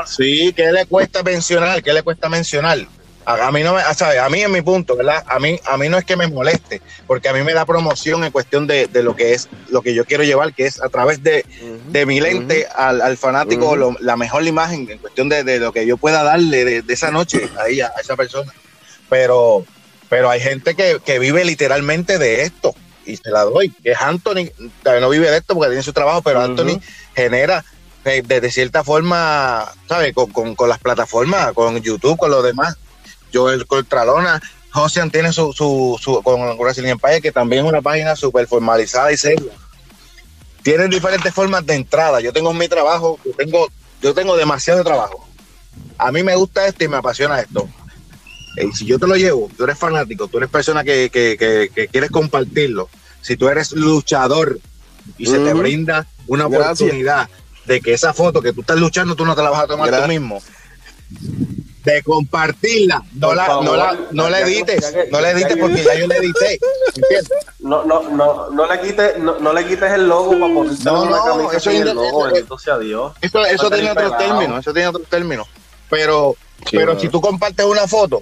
Sí, 0.06 0.52
¿qué 0.56 0.72
le 0.72 0.86
cuesta 0.88 1.22
mencionar? 1.22 1.84
¿Qué 1.84 1.94
le 1.94 2.02
cuesta 2.02 2.28
mencionar? 2.30 2.80
A, 3.26 3.52
mí 3.52 3.62
no 3.62 3.74
me, 3.74 3.82
¿sabe? 3.94 4.20
a 4.20 4.30
mí 4.30 4.42
en 4.42 4.52
mi 4.52 4.62
punto, 4.62 4.96
¿verdad? 4.96 5.22
A 5.28 5.38
mí, 5.38 5.60
a 5.66 5.78
mí 5.78 5.90
no 5.90 5.98
es 5.98 6.06
que 6.06 6.16
me 6.16 6.28
moleste, 6.28 6.82
porque 7.06 7.28
a 7.28 7.34
mí 7.34 7.44
me 7.44 7.54
da 7.54 7.66
promoción 7.66 8.24
en 8.24 8.32
cuestión 8.32 8.68
de, 8.68 8.88
lo 9.04 9.18
que 9.18 9.34
es, 9.34 9.50
lo 9.70 9.82
que 9.82 9.94
yo 9.94 10.06
quiero 10.06 10.24
llevar, 10.24 10.54
que 10.54 10.66
es 10.66 10.82
a 10.82 10.88
través 10.88 11.22
de, 11.22 11.46
mi 12.06 12.22
lente 12.22 12.66
al, 12.74 13.18
fanático 13.18 13.76
la 14.00 14.16
mejor 14.16 14.48
imagen 14.48 14.90
en 14.90 14.98
cuestión 14.98 15.28
de, 15.28 15.60
lo 15.60 15.74
que 15.74 15.86
yo 15.86 15.98
pueda 15.98 16.24
darle 16.24 16.82
de, 16.82 16.94
esa 16.94 17.12
noche 17.12 17.50
a 17.60 17.68
ella, 17.68 17.92
a 17.96 18.00
esa 18.00 18.16
persona. 18.16 18.52
Pero, 19.10 19.66
pero 20.10 20.30
hay 20.30 20.40
gente 20.40 20.76
que 20.76 21.20
vive 21.20 21.44
literalmente 21.44 22.18
de 22.18 22.44
esto 22.44 22.74
y 23.08 23.18
se 23.18 23.30
la 23.32 23.44
doy, 23.44 23.70
que 23.70 23.92
es 23.92 24.02
Anthony, 24.02 24.52
no 25.00 25.10
vive 25.10 25.32
de 25.32 25.38
esto 25.38 25.54
porque 25.54 25.70
tiene 25.70 25.84
su 25.84 25.94
trabajo, 25.94 26.22
pero 26.22 26.42
Anthony 26.42 26.80
genera 27.16 27.64
de, 28.04 28.52
cierta 28.52 28.84
forma, 28.84 29.66
¿sabes? 29.88 30.14
Con, 30.14 30.56
las 30.70 30.80
plataformas, 30.80 31.54
con 31.54 31.82
YouTube, 31.82 32.18
con 32.18 32.32
los 32.32 32.44
demás. 32.44 32.78
Yo, 33.32 33.50
el 33.50 33.68
Contralona, 33.68 34.42
Josian 34.72 35.12
tiene 35.12 35.34
su, 35.34 35.52
su, 35.54 35.98
su 36.00 36.22
con 36.24 36.40
Empire, 36.40 37.22
que 37.22 37.32
también 37.32 37.66
es 37.66 37.70
una 37.70 37.82
página 37.82 38.16
súper 38.16 38.48
formalizada 38.48 39.12
y 39.12 39.18
seria. 39.18 39.52
Tienen 40.64 40.90
diferentes 40.90 41.34
formas 41.34 41.66
de 41.66 41.76
entrada. 41.76 42.20
Yo 42.22 42.32
tengo 42.34 42.54
mi 42.54 42.68
trabajo, 42.68 43.20
yo 43.26 43.32
tengo, 43.34 43.68
yo 44.02 44.14
tengo 44.14 44.36
demasiado 44.38 44.84
trabajo. 44.84 45.28
A 45.98 46.12
mí 46.12 46.24
me 46.24 46.36
gusta 46.36 46.68
esto 46.68 46.84
y 46.84 46.88
me 46.88 46.98
apasiona 46.98 47.40
esto. 47.40 47.68
Y 48.58 48.72
si 48.72 48.86
yo 48.86 48.98
te 48.98 49.08
lo 49.08 49.16
llevo, 49.16 49.50
tú 49.56 49.66
eres 49.66 49.78
fanático, 49.78 50.28
tú 50.28 50.38
eres 50.38 50.50
persona 50.50 50.84
que, 50.84 51.10
que, 51.10 51.38
que, 51.74 51.88
quieres 51.88 52.10
compartirlo, 52.10 52.90
si 53.22 53.38
tú 53.38 53.50
eres 53.50 53.72
luchador 53.74 54.60
y 55.18 55.28
se 55.28 55.38
te 55.40 55.54
brinda 55.54 56.08
una 56.28 56.48
oportunidad 56.48 57.30
de 57.66 57.82
que 57.82 57.94
esa 57.94 58.14
foto 58.14 58.42
que 58.42 58.54
tú 58.54 58.62
estás 58.62 58.78
luchando, 58.78 59.16
tú 59.16 59.26
no 59.26 59.36
te 59.36 59.44
la 59.44 59.50
vas 59.50 59.64
a 59.64 59.68
tomar 59.68 60.02
tú 60.02 60.08
mismo. 60.08 60.42
De 61.84 62.04
compartirla, 62.04 63.02
no 63.14 63.34
la, 63.34 63.48
no 63.48 63.76
la, 63.78 63.98
no 64.12 64.30
la 64.30 64.42
edites, 64.42 64.94
no 65.10 65.22
la 65.22 65.32
edites 65.32 65.56
porque 65.58 65.84
ya 65.84 65.96
yo 65.96 66.08
la 66.08 66.18
edité. 66.18 66.60
No, 67.60 67.86
no, 67.86 68.10
no, 68.10 68.50
no 68.50 68.74
le 68.74 68.82
quites, 68.82 69.18
no, 69.20 69.40
no 69.40 69.54
le 69.54 69.66
quites 69.66 69.92
el 69.94 70.08
logo 70.08 70.32
para 70.32 70.54
ponerse 70.54 70.84
no, 70.84 71.06
no, 71.06 71.24
camisa 71.24 71.58
eso 71.58 71.72
el 71.72 71.96
logo, 71.96 72.26
bendito 72.26 72.58
sea 72.58 72.78
Dios. 72.78 73.14
Eso, 73.22 73.46
eso 73.46 73.70
tiene 73.70 73.92
otro 73.92 74.18
término, 74.18 74.58
eso 74.58 74.74
tiene 74.74 74.90
otro 74.90 75.04
término. 75.10 75.48
Pero, 75.90 76.36
pero 76.72 77.00
si 77.00 77.08
tú 77.08 77.22
compartes 77.22 77.66
una 77.66 77.88
foto, 77.88 78.22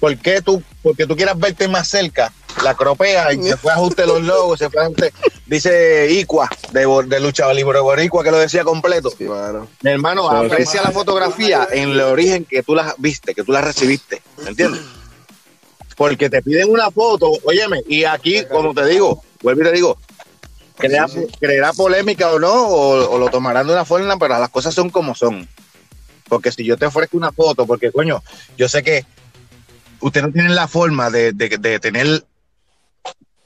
¿por 0.00 0.16
qué 0.16 0.40
tú, 0.40 0.62
porque 0.82 1.06
tú 1.06 1.14
quieras 1.14 1.38
verte 1.38 1.68
más 1.68 1.86
cerca, 1.86 2.32
la 2.64 2.74
cropea 2.74 3.32
y 3.32 3.42
se 3.42 3.56
fue 3.56 3.70
a 3.70 3.76
ajuste 3.76 4.06
los 4.06 4.22
logos, 4.22 4.58
se 4.58 4.70
fue 4.70 4.82
a 4.82 4.86
ajuste, 4.86 5.12
dice 5.46 6.10
Icua, 6.10 6.48
de, 6.72 6.86
de 7.06 7.20
luchador 7.20 7.54
libre 7.54 7.80
boricua, 7.80 8.24
que 8.24 8.30
lo 8.30 8.38
decía 8.38 8.64
completo. 8.64 9.12
Mi 9.82 9.90
hermano, 9.90 10.28
aprecia 10.28 10.82
la 10.82 10.90
fotografía 10.90 11.68
en 11.70 11.90
el 11.90 12.00
origen 12.00 12.44
que 12.44 12.62
tú 12.62 12.74
la 12.74 12.94
viste, 12.98 13.34
que 13.34 13.44
tú 13.44 13.52
la 13.52 13.60
recibiste, 13.60 14.22
¿me 14.42 14.48
entiendes? 14.48 14.80
Porque 15.96 16.30
te 16.30 16.42
piden 16.42 16.70
una 16.70 16.90
foto, 16.90 17.30
óyeme, 17.44 17.82
y 17.86 18.04
aquí, 18.04 18.44
como 18.50 18.72
te 18.74 18.86
digo, 18.86 19.22
vuelvo 19.42 19.60
y 19.60 19.64
te 19.64 19.72
digo, 19.72 19.98
creerá, 20.80 21.72
polémica 21.74 22.32
o 22.32 22.38
no, 22.38 22.68
o, 22.68 23.18
lo 23.18 23.28
tomarán 23.28 23.66
de 23.66 23.74
una 23.74 23.84
forma, 23.84 24.18
pero 24.18 24.38
las 24.38 24.48
cosas 24.48 24.74
son 24.74 24.88
como 24.88 25.14
son. 25.14 25.46
Porque 26.28 26.52
si 26.52 26.64
yo 26.64 26.76
te 26.76 26.86
ofrezco 26.86 27.16
una 27.16 27.32
foto, 27.32 27.66
porque 27.66 27.92
coño, 27.92 28.22
yo 28.56 28.68
sé 28.68 28.82
que 28.82 29.04
usted 30.00 30.22
no 30.22 30.32
tiene 30.32 30.50
la 30.50 30.68
forma 30.68 31.10
de, 31.10 31.32
de 31.32 31.78
tener 31.80 32.24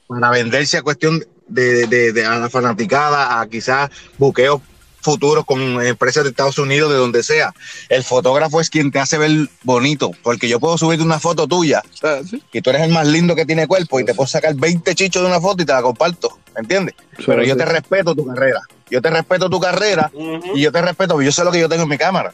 para 0.07 0.29
venderse 0.29 0.77
a 0.77 0.81
cuestión 0.81 1.23
de, 1.47 2.25
a 2.27 2.37
la 2.39 2.49
fanaticada, 2.49 3.39
a 3.39 3.47
quizás 3.47 3.89
buqueos 4.17 4.61
futuros 5.01 5.45
con 5.45 5.59
empresas 5.85 6.23
de 6.23 6.31
Estados 6.31 6.57
Unidos, 6.57 6.91
de 6.91 6.97
donde 6.97 7.21
sea. 7.21 7.53
El 7.89 8.03
fotógrafo 8.03 8.59
es 8.59 8.71
quien 8.71 8.91
te 8.91 8.97
hace 8.97 9.19
ver 9.19 9.31
bonito, 9.63 10.09
porque 10.23 10.49
yo 10.49 10.59
puedo 10.59 10.79
subirte 10.79 11.03
una 11.03 11.19
foto 11.19 11.47
tuya 11.47 11.83
Ah, 12.01 12.21
sí. 12.27 12.41
y 12.51 12.61
tú 12.61 12.71
eres 12.71 12.81
el 12.81 12.91
más 12.91 13.05
lindo 13.07 13.35
que 13.35 13.45
tiene 13.45 13.67
cuerpo 13.67 13.99
y 13.99 14.05
te 14.05 14.15
puedo 14.15 14.25
sacar 14.25 14.55
20 14.55 14.95
chichos 14.95 15.21
de 15.21 15.27
una 15.29 15.39
foto 15.39 15.61
y 15.61 15.65
te 15.67 15.73
la 15.73 15.83
comparto, 15.83 16.39
¿me 16.55 16.61
entiendes? 16.61 16.95
Pero 17.23 17.43
yo 17.43 17.55
te 17.55 17.65
respeto 17.65 18.15
tu 18.15 18.25
carrera. 18.25 18.61
Yo 18.89 18.99
te 19.01 19.09
respeto 19.11 19.47
tu 19.49 19.59
carrera 19.59 20.11
y 20.55 20.61
yo 20.61 20.71
te 20.71 20.81
respeto, 20.81 21.13
porque 21.13 21.25
yo 21.25 21.31
sé 21.31 21.43
lo 21.43 21.51
que 21.51 21.59
yo 21.59 21.69
tengo 21.69 21.83
en 21.83 21.89
mi 21.89 21.97
cámara. 21.99 22.33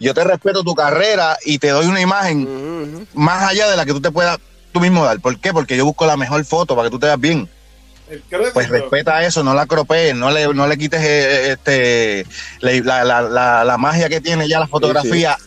Yo 0.00 0.12
te 0.14 0.24
respeto 0.24 0.62
tu 0.64 0.74
carrera 0.74 1.36
y 1.44 1.58
te 1.58 1.68
doy 1.68 1.86
una 1.86 2.00
imagen 2.00 3.06
más 3.14 3.48
allá 3.50 3.68
de 3.70 3.76
la 3.76 3.84
que 3.86 3.92
tú 3.92 4.00
te 4.00 4.10
puedas 4.10 4.38
tú 4.72 4.80
mismo 4.80 5.04
dar. 5.04 5.20
¿Por 5.20 5.38
qué? 5.38 5.52
Porque 5.52 5.76
yo 5.76 5.84
busco 5.84 6.04
la 6.06 6.16
mejor 6.16 6.44
foto 6.44 6.74
para 6.74 6.88
que 6.88 6.90
tú 6.92 6.98
te 6.98 7.06
veas 7.06 7.20
bien. 7.20 7.48
Pues 8.52 8.68
respeta 8.68 9.24
eso, 9.24 9.42
no 9.42 9.54
la 9.54 9.66
cropees, 9.66 10.14
no 10.14 10.30
le, 10.30 10.52
no 10.52 10.66
le 10.66 10.76
quites 10.76 11.00
eh, 11.02 11.52
este, 11.52 12.26
la, 12.60 13.02
la- 13.04 13.22
la- 13.22 13.64
la 13.64 13.78
magia 13.78 14.08
que 14.10 14.20
tiene 14.20 14.46
ya 14.48 14.58
la 14.60 14.66
fotografía 14.66 15.38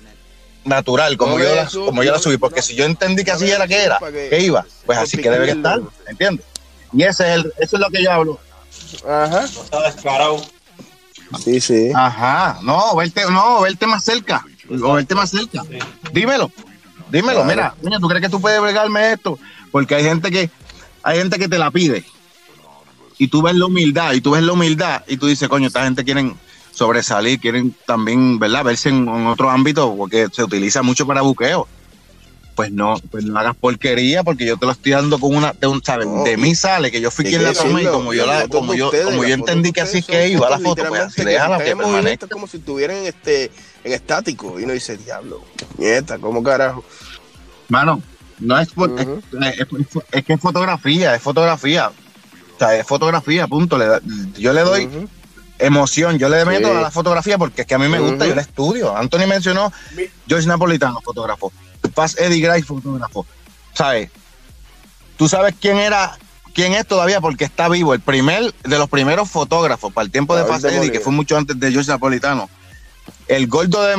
natural, 0.66 1.18
como, 1.18 1.38
No 1.38 1.44
yo 1.44 1.56
la, 1.56 1.66
como 1.86 2.04
yo 2.04 2.12
la 2.12 2.20
subí. 2.20 2.38
Porque 2.38 2.62
no- 2.62 2.66
si 2.66 2.76
yo 2.76 2.86
entendí 2.86 3.24
que 3.24 3.32
no 3.32 3.38
así 3.38 3.50
era 3.52 3.68
que 3.68 3.84
era, 3.84 4.00
que- 4.00 4.30
que 4.30 4.40
iba, 4.40 4.66
pues 4.86 4.98
así 4.98 5.18
que 5.18 5.30
debe 5.30 5.46
que 5.46 5.52
estar. 5.52 5.80
¿entiendes? 6.08 6.46
Y 6.94 7.04
ese 7.04 7.28
es 7.28 7.36
el, 7.36 7.54
eso 7.60 7.76
es 7.76 7.80
lo 7.82 7.90
que 7.90 8.02
yo 8.04 8.12
hablo. 8.12 8.40
Ajá. 9.08 9.42
No 9.42 9.64
está 9.64 9.82
descarado. 9.92 10.42
Sí, 11.44 11.60
sí. 11.60 11.92
Ajá, 11.94 12.60
no, 12.64 12.96
verte, 12.96 13.22
no, 13.30 13.62
verte 13.62 13.86
más 13.88 14.04
cerca, 14.04 14.46
o 14.82 14.94
verte 14.94 15.14
más 15.16 15.30
cerca. 15.30 15.62
Dímelo, 16.14 16.52
dímelo, 17.12 17.44
Claro. 17.44 17.46
mira, 17.46 17.76
mira, 17.82 18.00
¿tú 18.00 18.08
crees 18.08 18.24
que 18.24 18.30
tú 18.30 18.40
puedes 18.42 18.62
bregarme 18.62 19.14
esto? 19.14 19.38
Porque 19.72 19.96
hay 19.96 20.04
gente 20.04 20.32
que, 20.32 20.50
hay 21.04 21.18
gente 21.20 21.38
que 21.38 21.48
te 21.48 21.58
la 21.58 21.72
pide. 21.72 22.06
Y 23.18 23.28
tú 23.28 23.42
ves 23.42 23.56
la 23.56 23.66
humildad, 23.66 24.14
y 24.14 24.22
tú 24.22 24.32
ves 24.32 24.44
la 24.44 24.54
humildad, 24.54 25.04
y 25.08 25.18
tú 25.18 25.28
dices, 25.28 25.50
coño, 25.50 25.68
esta 25.68 25.84
gente 25.84 26.04
quieren 26.06 26.36
sobresalir, 26.72 27.40
quieren 27.40 27.76
también, 27.86 28.38
¿verdad? 28.38 28.64
Verse 28.64 28.90
en, 28.90 29.08
en 29.08 29.28
otro 29.28 29.50
ámbito, 29.50 29.96
porque 29.98 30.28
se 30.32 30.44
utiliza 30.44 30.84
mucho 30.84 31.08
para 31.08 31.22
buqueo. 31.22 31.68
Pues 32.58 32.72
no, 32.72 32.96
pues 33.12 33.24
no 33.24 33.38
hagas 33.40 33.56
porquería, 33.56 34.24
porque 34.24 34.44
yo 34.48 34.58
te 34.58 34.66
lo 34.66 34.72
estoy 34.72 34.94
dando 34.94 35.20
con 35.20 35.36
una, 35.36 35.54
de, 35.54 35.68
un, 35.68 35.84
¿sabes? 35.84 36.08
No, 36.08 36.24
de 36.24 36.38
mí 36.38 36.56
sale, 36.56 36.90
que 36.90 37.00
yo 37.00 37.12
fui 37.12 37.24
quien 37.24 37.44
la 37.44 37.54
tomé, 37.54 37.84
y 37.84 37.86
como 37.86 38.16
yo 38.16 38.26
la, 38.26 38.48
como 38.48 38.74
yo, 38.74 38.88
ustedes, 38.88 39.06
como 39.06 39.24
yo 39.24 39.36
entendí 39.36 39.72
que 39.72 39.82
así 39.82 40.00
ustedes 40.00 40.30
que 40.32 40.34
iba 40.34 40.50
la 40.50 40.58
foto, 40.58 40.84
pues 40.88 41.02
así 41.02 41.24
déjala, 41.24 41.60
que 41.60 41.70
en 41.70 41.78
permanezca. 41.78 42.26
como 42.26 42.48
si 42.48 42.58
estuvieran 42.58 42.98
este, 43.06 43.52
en 43.84 43.94
estático. 43.94 44.60
Y 44.60 44.64
uno 44.64 44.74
dice, 44.74 44.98
diablo, 44.98 45.44
nieta, 45.78 46.18
¿cómo 46.18 46.42
carajo? 46.42 46.84
Mano, 47.70 48.02
no 48.40 48.60
es, 48.60 48.74
fo- 48.74 48.90
Ujú. 48.92 49.22
es, 49.40 49.60
es- 49.60 50.04
es 50.14 50.26
que 50.26 50.34
es 50.34 50.42
fotografía, 50.42 51.14
es 51.14 51.22
fotografía. 51.22 51.90
O 51.90 52.58
sea, 52.58 52.76
es 52.76 52.88
fotografía, 52.88 53.46
punto. 53.46 53.78
Le 53.78 53.86
da- 53.86 54.02
yo 54.36 54.52
le 54.52 54.62
doy 54.62 54.90
emoción, 55.60 56.18
yo 56.18 56.28
le 56.28 56.44
meto 56.44 56.70
Sí. 56.70 56.76
a 56.76 56.82
la 56.82 56.90
fotografía 56.90 57.38
porque 57.38 57.62
es 57.62 57.68
que 57.68 57.76
a 57.76 57.78
mí 57.78 57.88
me 57.88 58.00
gusta, 58.00 58.16
Ujú. 58.24 58.30
yo 58.30 58.36
la 58.36 58.42
estudio. 58.42 58.98
Anthony 58.98 59.28
mencionó 59.28 59.72
George 60.28 60.48
Napolitano, 60.48 61.02
fotógrafo. 61.02 61.54
Paz 61.94 62.16
Eddie 62.18 62.42
Gray, 62.42 62.62
fotógrafo. 62.62 63.26
¿Sabes? 63.74 64.10
Tú 65.18 65.28
sabes 65.28 65.56
quién 65.60 65.78
era, 65.78 66.18
quién 66.54 66.74
es 66.74 66.86
todavía 66.86 67.22
porque 67.22 67.44
está 67.44 67.70
vivo. 67.70 67.94
El 67.94 68.02
primer, 68.02 68.54
de 68.64 68.78
los 68.78 68.90
primeros 68.90 69.30
fotógrafos 69.30 69.92
para 69.94 70.06
el 70.06 70.12
tiempo 70.12 70.36
de 70.36 70.44
Paz 70.46 70.62
de 70.62 70.76
Eddie, 70.76 70.92
que 70.92 71.00
fue 71.00 71.14
mucho 71.14 71.38
antes 71.38 71.60
de 71.60 71.72
George 71.72 71.90
Napolitano. 71.90 72.50
El 73.28 73.48
gordo 73.48 73.84
de, 73.84 73.98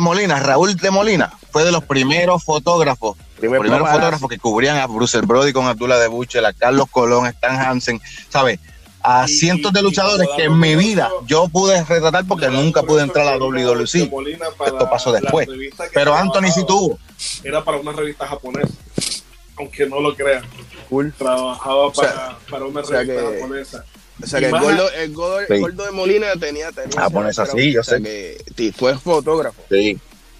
Molina, 0.00 0.40
Raúl 0.40 0.76
de 0.76 0.90
Molina, 0.90 1.32
fue 1.50 1.64
de 1.64 1.72
los 1.72 1.84
primeros 1.84 2.44
fotógrafos 2.44 3.16
Primer 3.38 3.60
primeros 3.60 3.88
fotógrafos 3.88 4.28
que 4.28 4.38
cubrían 4.38 4.78
a 4.78 4.86
Bruce 4.86 5.20
Brody 5.20 5.52
con 5.52 5.66
Abdullah 5.66 5.98
de 5.98 6.08
Buche, 6.08 6.44
a 6.44 6.52
Carlos 6.52 6.88
Colón, 6.90 7.26
Stan 7.26 7.56
Hansen, 7.56 8.00
¿sabes? 8.28 8.58
A 9.02 9.24
Y- 9.26 9.32
cientos 9.32 9.72
de 9.72 9.82
luchadores 9.82 10.28
que 10.36 10.44
en 10.44 10.58
mi 10.58 10.74
vida 10.74 11.08
yo 11.26 11.48
pude 11.48 11.82
retratar 11.84 12.26
porque 12.26 12.48
nunca 12.48 12.82
pude 12.82 13.02
entrar 13.02 13.26
a 13.28 13.30
la 13.32 13.38
WWC. 13.38 14.10
Esto 14.66 14.90
pasó 14.90 15.12
después. 15.12 15.48
Pero 15.94 16.14
Anthony 16.14 16.50
sí 16.52 16.64
tuvo. 16.66 16.98
Era 17.44 17.62
para 17.64 17.78
una 17.78 17.92
revista 17.92 18.26
japonesa. 18.26 18.72
Aunque 19.56 19.86
no 19.86 20.00
lo 20.00 20.14
crean. 20.14 20.44
Cool. 20.88 21.12
Trabajaba 21.16 21.86
O 21.86 21.94
sea, 21.94 22.14
para, 22.14 22.38
para 22.50 22.64
una 22.66 22.80
o 22.80 22.84
sea 22.84 23.00
revista 23.00 23.22
que- 23.30 23.40
japonesa. 23.40 23.84
O 24.22 24.26
sea 24.26 24.38
Y 24.38 24.42
que 24.42 24.48
el 24.48 24.52
gordo, 24.60 24.90
el 24.92 25.12
gordo, 25.12 25.40
el 25.40 25.46
Sí. 25.46 25.58
gordo 25.60 25.84
de 25.84 25.90
Molina 25.92 26.26
tenía. 26.40 26.72
tenía 26.72 26.90
Ah, 26.96 27.08
pones 27.10 27.38
ese 27.38 27.42
así, 27.42 27.72
yo 27.72 27.80
o 27.80 27.84
sea 27.84 27.98
sé. 27.98 28.02
que 28.56 28.72
fue 28.76 28.98
fotógrafo. 28.98 29.62
Sí. 29.70 29.96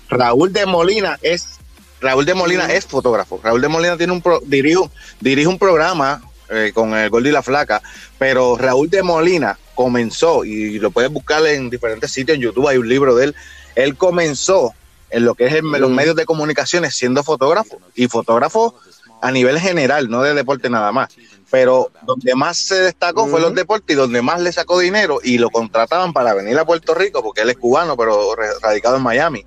Raúl 0.08 0.52
de 0.52 0.66
Molina 0.66 1.18
es 1.22 1.58
Raúl 2.00 2.24
de 2.24 2.34
Molina 2.34 2.72
es 2.72 2.86
fotógrafo. 2.86 3.40
Raúl 3.42 3.60
de 3.60 3.68
Molina 3.68 3.96
tiene 3.96 4.12
un 4.12 4.22
pro- 4.22 4.40
dirige, 4.44 4.78
dirige 5.20 5.48
un 5.48 5.58
programa 5.58 6.22
eh, 6.50 6.72
con 6.74 6.94
el 6.94 7.10
Gordo 7.10 7.28
y 7.28 7.32
la 7.32 7.42
Flaca, 7.42 7.82
pero 8.18 8.56
Raúl 8.56 8.88
de 8.90 9.02
Molina 9.02 9.58
comenzó 9.74 10.44
y 10.44 10.78
lo 10.78 10.90
puedes 10.90 11.10
buscar 11.10 11.44
en 11.46 11.70
diferentes 11.70 12.10
sitios 12.10 12.36
en 12.36 12.42
YouTube, 12.42 12.68
hay 12.68 12.78
un 12.78 12.88
libro 12.88 13.14
de 13.14 13.26
él. 13.26 13.36
Él 13.74 13.96
comenzó 13.96 14.74
en 15.10 15.24
lo 15.24 15.34
que 15.34 15.46
es 15.46 15.54
el- 15.54 15.64
los 15.64 15.90
medios 15.90 16.16
de 16.16 16.24
comunicaciones 16.24 16.94
siendo 16.96 17.22
fotógrafo 17.22 17.80
y 17.94 18.08
fotógrafo 18.08 18.74
a 19.22 19.30
nivel 19.30 19.58
general, 19.58 20.08
no 20.10 20.22
de 20.22 20.34
deporte 20.34 20.68
nada 20.68 20.92
más. 20.92 21.08
Pero 21.50 21.90
donde 22.02 22.34
más 22.34 22.58
se 22.58 22.74
destacó 22.74 23.26
fue 23.26 23.40
los 23.40 23.54
deportes 23.54 23.94
y 23.94 23.98
donde 23.98 24.20
más 24.20 24.40
le 24.40 24.52
sacó 24.52 24.78
dinero 24.78 25.18
y 25.22 25.38
lo 25.38 25.48
contrataban 25.48 26.12
para 26.12 26.34
venir 26.34 26.58
a 26.58 26.66
Puerto 26.66 26.94
Rico, 26.94 27.22
porque 27.22 27.40
él 27.40 27.50
es 27.50 27.56
cubano, 27.56 27.96
pero 27.96 28.34
radicado 28.60 28.96
en 28.96 29.02
Miami 29.02 29.46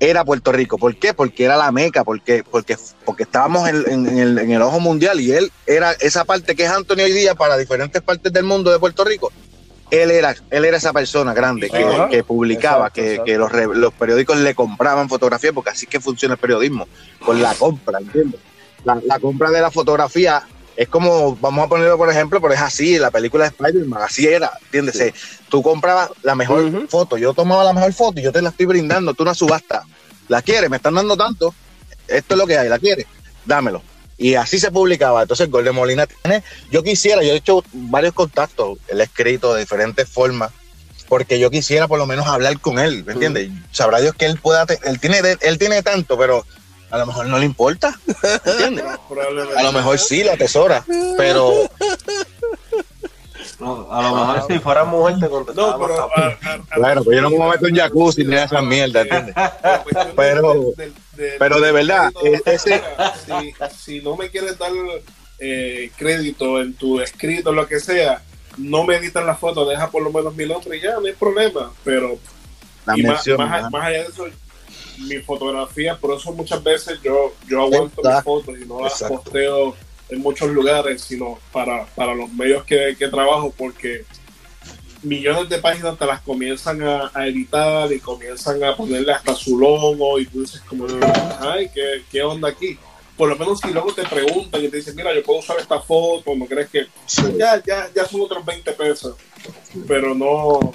era 0.00 0.24
Puerto 0.24 0.52
Rico. 0.52 0.76
¿Por 0.78 0.96
qué? 0.96 1.14
Porque 1.14 1.44
era 1.44 1.56
la 1.56 1.70
meca, 1.72 2.04
porque, 2.04 2.44
porque, 2.48 2.76
porque 3.04 3.22
estábamos 3.22 3.68
en, 3.68 3.84
en- 3.90 4.08
en 4.08 4.18
el, 4.18 4.38
en 4.38 4.50
el 4.50 4.62
ojo 4.62 4.80
mundial 4.80 5.20
y 5.20 5.32
él 5.32 5.50
era 5.66 5.92
esa 5.92 6.24
parte 6.24 6.54
que 6.54 6.64
es 6.64 6.70
Anthony 6.70 7.00
hoy 7.04 7.12
día 7.12 7.34
para 7.34 7.56
diferentes 7.56 8.02
partes 8.02 8.32
del 8.32 8.44
mundo 8.44 8.70
de 8.72 8.78
Puerto 8.78 9.04
Rico. 9.04 9.32
Él 9.90 10.10
era, 10.10 10.34
él 10.50 10.64
era 10.64 10.76
esa 10.78 10.92
persona 10.92 11.32
grande 11.34 11.70
que, 11.70 11.86
que 12.10 12.24
publicaba, 12.24 12.86
Exacto, 12.88 12.94
que, 13.00 13.08
exacto. 13.10 13.24
que 13.26 13.38
los, 13.38 13.52
re- 13.52 13.66
los 13.78 13.92
periódicos 13.92 14.38
le 14.38 14.54
compraban 14.54 15.08
fotografía, 15.08 15.52
porque 15.52 15.70
así 15.70 15.86
que 15.86 16.00
funciona 16.00 16.34
el 16.34 16.40
periodismo, 16.40 16.88
con 17.24 17.40
la 17.40 17.54
compra, 17.54 17.98
¿entiendes? 18.00 18.40
La, 18.84 18.98
la 19.06 19.18
compra 19.20 19.50
de 19.50 19.60
la 19.60 19.70
fotografía 19.70 20.42
es 20.76 20.88
como, 20.88 21.36
vamos 21.36 21.64
a 21.64 21.68
ponerlo 21.68 21.96
por 21.96 22.10
ejemplo, 22.10 22.40
pero 22.40 22.54
es 22.54 22.60
así, 22.60 22.98
la 22.98 23.10
película 23.10 23.44
de 23.44 23.50
Spider-Man, 23.50 24.02
así 24.02 24.26
era, 24.26 24.50
¿entiendes? 24.64 25.14
Tú 25.48 25.62
comprabas 25.62 26.10
la 26.22 26.34
mejor 26.34 26.88
foto, 26.88 27.16
yo 27.16 27.32
tomaba 27.32 27.64
la 27.64 27.72
mejor 27.72 27.92
foto 27.92 28.20
y 28.20 28.24
yo 28.24 28.32
te 28.32 28.42
la 28.42 28.50
estoy 28.50 28.66
brindando, 28.66 29.14
tú 29.14 29.22
una 29.22 29.34
subasta. 29.34 29.84
¿La 30.28 30.42
quieres? 30.42 30.70
Me 30.70 30.76
están 30.76 30.94
dando 30.94 31.16
tanto, 31.16 31.54
esto 32.08 32.34
es 32.34 32.38
lo 32.38 32.46
que 32.46 32.58
hay, 32.58 32.68
¿la 32.68 32.78
quieres? 32.78 33.06
Dámelo. 33.44 33.82
Y 34.16 34.34
así 34.34 34.58
se 34.58 34.70
publicaba. 34.70 35.22
Entonces, 35.22 35.50
Gol 35.50 35.64
de 35.64 35.72
Molina 35.72 36.06
tiene, 36.06 36.42
yo 36.70 36.82
quisiera, 36.82 37.22
yo 37.22 37.32
he 37.32 37.36
hecho 37.36 37.64
varios 37.72 38.14
contactos, 38.14 38.78
él 38.88 39.00
ha 39.00 39.04
escrito 39.04 39.54
de 39.54 39.60
diferentes 39.60 40.08
formas, 40.08 40.50
porque 41.08 41.38
yo 41.38 41.50
quisiera 41.50 41.86
por 41.86 41.98
lo 41.98 42.06
menos 42.06 42.26
hablar 42.26 42.58
con 42.60 42.78
él, 42.78 43.04
¿me 43.04 43.12
entiendes? 43.12 43.50
Sabrá 43.70 44.00
Dios 44.00 44.14
que 44.14 44.26
él 44.26 44.38
pueda, 44.38 44.66
él 44.84 44.98
tiene, 44.98 45.20
él 45.40 45.58
tiene 45.58 45.82
tanto, 45.82 46.16
pero 46.16 46.44
a 46.94 46.98
lo 46.98 47.06
mejor 47.06 47.26
no 47.26 47.38
le 47.38 47.44
importa, 47.46 47.98
¿entiendes? 48.44 48.84
A 49.56 49.62
lo 49.62 49.72
mejor 49.72 49.98
sí 49.98 50.22
lo 50.24 50.32
atesora, 50.32 50.84
pero 51.16 51.52
No, 53.60 53.88
a 53.92 54.02
lo 54.02 54.14
mejor 54.14 54.46
si 54.48 54.58
fuera 54.58 54.84
mujer 54.84 55.16
te 55.20 55.28
contestaba. 55.28 55.72
No, 55.76 55.86
pero. 55.86 56.08
más 56.08 56.16
rápido. 56.16 56.50
a- 56.50 56.52
a- 56.52 56.54
a- 56.54 56.74
Claro, 56.74 57.04
pues 57.04 57.16
yo 57.16 57.22
no 57.22 57.30
me 57.30 57.36
voy 57.36 57.48
a 57.48 57.50
meter 57.52 57.72
un 57.72 57.76
jacuzzi 57.78 58.24
ni 58.24 58.34
esas 58.36 58.62
mierdas, 58.62 59.04
¿entiendes? 59.04 59.34
La 59.36 60.12
Pero- 60.16 60.72
pero 61.38 61.60
de 61.60 61.72
verdad, 61.72 62.12
ese- 62.46 62.82
si, 63.26 63.54
si 63.78 64.00
no 64.00 64.16
me 64.16 64.30
quieres 64.30 64.58
dar 64.58 64.72
eh, 65.38 65.90
crédito 65.96 66.60
en 66.60 66.74
tu 66.74 67.00
escrito, 67.00 67.52
lo 67.52 67.66
que 67.66 67.80
sea, 67.80 68.22
no 68.56 68.84
me 68.84 68.96
editan 68.96 69.26
la 69.26 69.34
foto, 69.34 69.64
deja 69.66 69.90
por 69.90 70.02
lo 70.02 70.10
menos 70.10 70.34
mi 70.34 70.46
nombre 70.46 70.76
y 70.76 70.80
ya, 70.80 70.94
no 70.94 71.06
hay 71.06 71.12
problema. 71.12 71.72
Pero 71.84 72.18
la 72.86 72.96
y 72.98 73.02
más, 73.02 73.26
mención. 73.26 73.38
más 73.38 73.72
allá 73.74 73.88
de 73.88 74.06
eso, 74.08 74.26
mi 74.98 75.16
fotografía, 75.18 75.96
por 75.96 76.16
eso 76.16 76.32
muchas 76.32 76.62
veces 76.62 76.98
yo, 77.02 77.32
yo 77.48 77.62
aguanto 77.62 77.96
mis 78.02 78.06
Exacto, 78.06 78.22
fotos 78.24 78.54
y 78.60 78.64
no 78.66 78.80
las 78.82 78.92
exacto. 78.92 79.22
posteo 79.22 79.74
en 80.08 80.20
muchos 80.20 80.50
lugares, 80.50 81.02
sino 81.02 81.38
para, 81.52 81.86
para 81.94 82.14
los 82.14 82.30
medios 82.32 82.64
que, 82.64 82.94
que 82.98 83.08
trabajo, 83.08 83.52
porque 83.56 84.04
millones 85.02 85.48
de 85.50 85.58
páginas 85.58 85.98
te 85.98 86.06
las 86.06 86.20
comienzan 86.22 86.82
a, 86.82 87.10
a 87.12 87.26
editar 87.26 87.92
y 87.92 88.00
comienzan 88.00 88.62
a 88.64 88.74
ponerle 88.76 89.12
hasta 89.12 89.34
su 89.34 89.58
logo 89.58 90.18
y 90.18 90.26
tú 90.26 90.40
dices 90.42 90.60
como, 90.62 90.86
ay, 91.40 91.68
¿qué, 91.74 92.02
qué 92.10 92.22
onda 92.22 92.48
aquí? 92.48 92.78
Por 93.16 93.28
lo 93.28 93.36
menos 93.36 93.60
si 93.60 93.68
luego 93.70 93.92
te 93.92 94.02
preguntan 94.04 94.64
y 94.64 94.68
te 94.68 94.78
dicen, 94.78 94.96
mira, 94.96 95.14
yo 95.14 95.22
puedo 95.22 95.38
usar 95.40 95.58
esta 95.60 95.78
foto, 95.80 96.34
¿no 96.34 96.46
crees 96.46 96.68
que 96.70 96.86
Sí. 97.06 97.22
ya, 97.38 97.62
ya, 97.64 97.88
ya 97.94 98.06
son 98.06 98.22
otros 98.22 98.44
20 98.44 98.72
pesos? 98.72 99.14
Pero 99.86 100.14
no, 100.14 100.72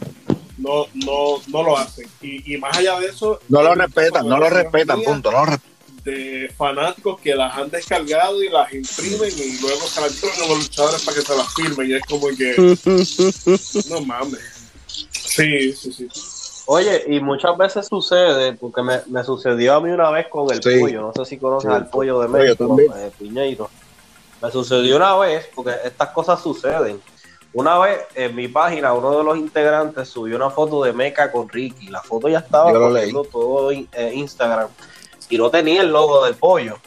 no, 0.60 0.86
no, 0.94 1.42
no 1.48 1.64
lo 1.64 1.78
hacen. 1.78 2.08
Y, 2.22 2.54
y 2.54 2.58
más 2.58 2.78
allá 2.78 3.00
de 3.00 3.08
eso... 3.08 3.40
No 3.50 3.62
lo 3.64 3.74
respetan, 3.76 4.28
no 4.28 4.38
lo 4.38 4.50
respetan, 4.50 5.02
punto. 5.02 5.32
No 5.32 5.40
lo 5.40 5.46
respetan. 5.46 5.70
De 6.04 6.54
fanáticos 6.58 7.20
que 7.20 7.36
las 7.36 7.56
han 7.58 7.70
descargado 7.70 8.42
y 8.42 8.50
las 8.50 8.72
imprimen 8.74 9.32
y 9.38 9.60
luego 9.62 9.82
se 9.82 10.02
las 10.02 10.22
llevan 10.22 10.42
a 10.44 10.48
los 10.48 10.58
luchadores 10.60 11.04
para 11.04 11.18
que 11.18 11.22
se 11.26 11.36
las 11.36 11.54
firmen. 11.54 11.90
Y 11.90 11.94
es 11.96 12.06
como 12.06 12.28
que, 12.30 13.86
no 13.90 14.02
mames. 14.02 14.40
Sí, 15.12 15.74
sí, 15.74 15.92
sí. 15.92 16.08
Oye, 16.68 17.04
y 17.08 17.20
muchas 17.20 17.58
veces 17.58 17.88
sucede, 17.88 18.54
porque 18.54 18.82
me, 18.84 19.02
me 19.08 19.24
sucedió 19.24 19.76
a 19.76 19.82
mí 19.82 19.90
una 19.92 20.10
vez 20.12 20.28
con 20.28 20.52
el 20.54 20.62
Sí. 20.62 20.80
pollo, 20.80 21.02
no 21.02 21.14
sé 21.14 21.26
si 21.30 21.38
conoces 21.38 21.70
Sí, 21.70 21.76
al 21.76 21.90
pollo 21.90 22.20
de 22.22 22.28
México, 22.28 22.78
eh, 22.96 23.12
Piñeiro. 23.18 23.70
Me 24.42 24.52
sucedió 24.52 24.96
una 24.96 25.18
vez, 25.18 25.48
porque 25.54 25.74
estas 25.84 26.10
cosas 26.10 26.42
suceden. 26.42 27.02
Una 27.54 27.80
vez 27.80 28.00
en 28.16 28.36
mi 28.36 28.48
página, 28.48 28.94
uno 28.94 29.18
de 29.18 29.24
los 29.24 29.38
integrantes 29.38 30.08
subió 30.08 30.36
una 30.36 30.50
foto 30.50 30.84
de 30.84 30.94
Meca 30.94 31.32
con 31.32 31.50
Ricky. 31.50 31.88
La 31.88 32.02
foto 32.02 32.30
ya 32.30 32.40
estaba 32.40 32.72
corriendo 32.72 33.24
todo 33.24 33.72
en 33.72 33.88
eh, 33.94 34.12
Instagram 34.14 34.70
y 35.30 35.38
no 35.38 35.50
tenía 35.50 35.82
el 35.82 35.92
logo 35.92 36.24
del 36.26 36.36
pollo. 36.36 36.78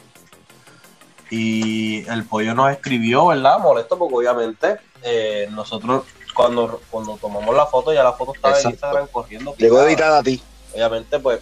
Y 1.29 2.07
el 2.09 2.25
pollo 2.25 2.53
nos 2.53 2.71
escribió, 2.71 3.27
¿verdad? 3.27 3.59
Molesto 3.59 3.97
porque 3.97 4.15
obviamente 4.15 4.77
eh, 5.01 5.47
nosotros 5.51 6.03
cuando, 6.33 6.81
cuando 6.89 7.17
tomamos 7.17 7.55
la 7.55 7.65
foto, 7.65 7.93
ya 7.93 8.03
la 8.03 8.13
foto 8.13 8.33
estaba 8.33 8.59
en. 8.59 8.69
Instagram 8.69 9.07
corriendo. 9.07 9.55
Llegó 9.57 9.81
editada 9.81 10.19
a 10.19 10.23
ti. 10.23 10.41
Obviamente, 10.73 11.19
pues, 11.19 11.41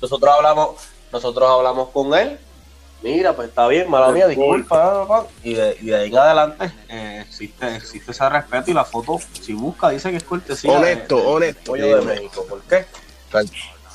nosotros 0.00 0.34
hablamos, 0.34 0.76
nosotros 1.12 1.48
hablamos 1.50 1.90
con 1.90 2.14
él. 2.14 2.38
Mira, 3.02 3.32
pues 3.36 3.48
está 3.48 3.68
bien, 3.68 3.88
mala 3.88 4.10
mía, 4.10 4.26
disculpa. 4.26 5.06
pa, 5.06 5.22
pa. 5.22 5.26
Y 5.44 5.54
de, 5.54 5.76
y 5.80 5.86
de 5.86 5.96
ahí 5.96 6.08
en 6.08 6.18
adelante 6.18 6.72
eh, 6.88 7.24
existe, 7.26 7.76
existe 7.76 8.10
ese 8.10 8.28
respeto 8.28 8.70
y 8.70 8.74
la 8.74 8.84
foto, 8.84 9.18
si 9.40 9.52
busca, 9.52 9.90
dice 9.90 10.10
que 10.10 10.16
es 10.16 10.24
cortesía. 10.24 10.72
de- 10.72 10.76
Honesto, 10.78 11.16
de- 11.16 11.22
honesto. 11.26 11.62
pollo 11.64 11.96
de 11.96 12.02
México. 12.02 12.44
¿Por 12.48 12.60
qué? 12.62 12.86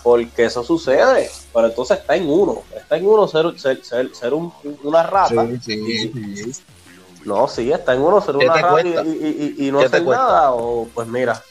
Porque 0.04 0.46
eso 0.46 0.64
sucede. 0.64 1.30
Pero 1.54 1.68
entonces 1.68 2.00
está 2.00 2.16
en 2.16 2.30
uno. 2.30 2.62
Está 2.76 2.98
en 2.98 3.06
uno 3.08 3.28
ser, 3.28 3.58
ser, 3.60 3.84
ser, 3.84 4.14
ser 4.16 4.34
un- 4.34 4.54
una 4.84 5.04
rata. 5.04 5.48
No, 7.26 7.48
sí, 7.48 7.72
está 7.72 7.94
en 7.94 8.02
uno 8.02 8.22
ser 8.22 8.36
¿Qué 8.38 8.46
una 8.46 8.56
rata 8.62 8.82
y, 9.04 9.56
y- 9.58 9.68
y- 9.68 9.72
no 9.72 9.80
¿Qué 9.80 9.90
te 9.90 9.96
hacer 9.98 10.08
nada. 10.08 10.52
O 10.54 10.88
pues 10.94 11.08
mira, 11.08 11.42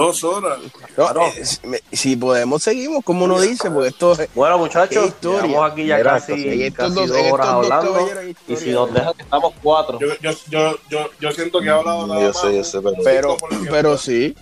Dos 0.00 0.24
horas. 0.24 0.58
No, 0.62 0.94
Claro. 0.94 1.22
eh, 1.26 1.44
si- 1.92 2.16
podemos 2.16 2.62
seguimos, 2.62 3.04
como 3.04 3.24
uno 3.26 3.40
dice, 3.40 3.70
porque 3.70 3.88
esto 3.88 4.12
es. 4.12 4.28
Bueno, 4.34 4.58
muchachos, 4.58 5.06
historia. 5.08 5.42
llevamos 5.46 5.72
aquí 5.72 5.86
ya 5.86 5.96
Mira, 5.98 6.10
casi, 6.12 6.70
casi 6.72 6.94
dos- 6.94 7.10
horas 7.30 7.46
hablando. 7.48 8.08
Y 8.48 8.56
si 8.56 8.70
nos 8.70 8.92
dejan 8.94 9.12
que 9.14 9.22
estamos 9.22 9.52
cuatro. 9.62 9.98
Yo, 10.00 10.08
yo, 10.20 10.30
yo, 10.48 10.76
yo, 10.88 11.10
yo 11.20 11.32
siento 11.32 11.60
que 11.60 11.66
he 11.66 11.70
hablado 11.70 12.06
nada 12.06 12.20
Yo 12.20 12.26
más. 12.28 12.40
sé, 12.40 12.56
yo 12.56 12.64
sé, 12.64 12.80
pero- 12.80 12.96
Pero, 13.04 13.36
pero 13.70 13.98
sí. 13.98 14.34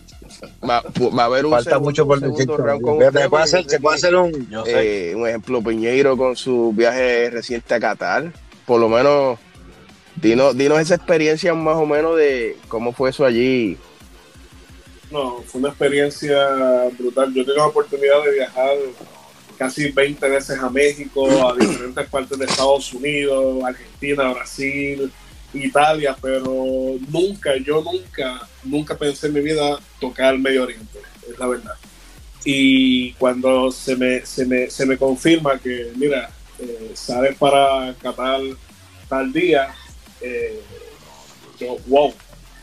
Va, 0.68 0.76
a 0.78 1.24
haber 1.24 1.46
un 1.46 1.52
Falta 1.52 1.70
segundo, 1.70 1.88
mucho 1.90 2.06
por 2.06 2.20
decir. 2.20 2.48
round 2.48 2.82
con 2.82 2.98
Fíjate, 2.98 3.08
usted, 3.08 3.22
Se 3.22 3.28
puede 3.30 3.42
hacer, 3.44 3.64
se 3.70 3.80
puede 3.80 3.96
hacer 3.96 4.14
un. 4.14 4.48
Yo 4.50 4.64
sé. 4.64 5.10
eh, 5.10 5.14
un 5.16 5.26
ejemplo, 5.26 5.62
Piñeiro 5.62 6.16
con 6.16 6.36
su 6.36 6.72
viaje 6.76 7.30
reciente 7.30 7.74
a 7.74 7.80
Qatar. 7.80 8.32
Por 8.66 8.78
lo 8.78 8.88
menos, 8.88 9.38
dinos, 10.16 10.56
dinos 10.56 10.78
esa 10.80 10.94
experiencia 10.96 11.54
más 11.54 11.76
o 11.76 11.86
menos 11.86 12.16
de 12.16 12.56
cómo 12.68 12.92
fue 12.92 13.10
eso 13.10 13.24
allí. 13.24 13.76
No, 15.10 15.42
fue 15.46 15.60
una 15.60 15.70
experiencia 15.70 16.88
brutal. 16.98 17.32
Yo 17.32 17.44
tuve 17.44 17.56
la 17.56 17.66
oportunidad 17.66 18.22
de 18.24 18.32
viajar 18.32 18.76
casi 19.56 19.90
20 19.90 20.28
veces 20.28 20.58
a 20.58 20.68
México, 20.68 21.26
a 21.48 21.56
diferentes 21.58 22.08
partes 22.08 22.38
de 22.38 22.44
Estados 22.44 22.92
Unidos, 22.92 23.64
Argentina, 23.64 24.32
Brasil, 24.32 25.10
Italia, 25.54 26.16
pero 26.20 26.54
nunca, 27.08 27.56
yo 27.56 27.82
nunca, 27.82 28.46
nunca 28.64 28.96
pensé 28.96 29.28
en 29.28 29.34
mi 29.34 29.40
vida 29.40 29.78
tocar 29.98 30.34
el 30.34 30.40
Medio 30.40 30.64
Oriente, 30.64 31.00
es 31.28 31.38
la 31.38 31.46
verdad. 31.46 31.74
Y 32.44 33.12
cuando 33.14 33.72
se 33.72 33.96
me, 33.96 34.24
se 34.24 34.46
me, 34.46 34.70
se 34.70 34.86
me 34.86 34.96
confirma 34.96 35.58
que, 35.58 35.92
mira, 35.96 36.30
eh, 36.58 36.92
sales 36.94 37.36
para 37.36 37.94
Qatar 38.00 38.40
tal 39.08 39.32
día, 39.32 39.74
eh, 40.20 40.60
yo, 41.58 41.76
wow, 41.86 42.14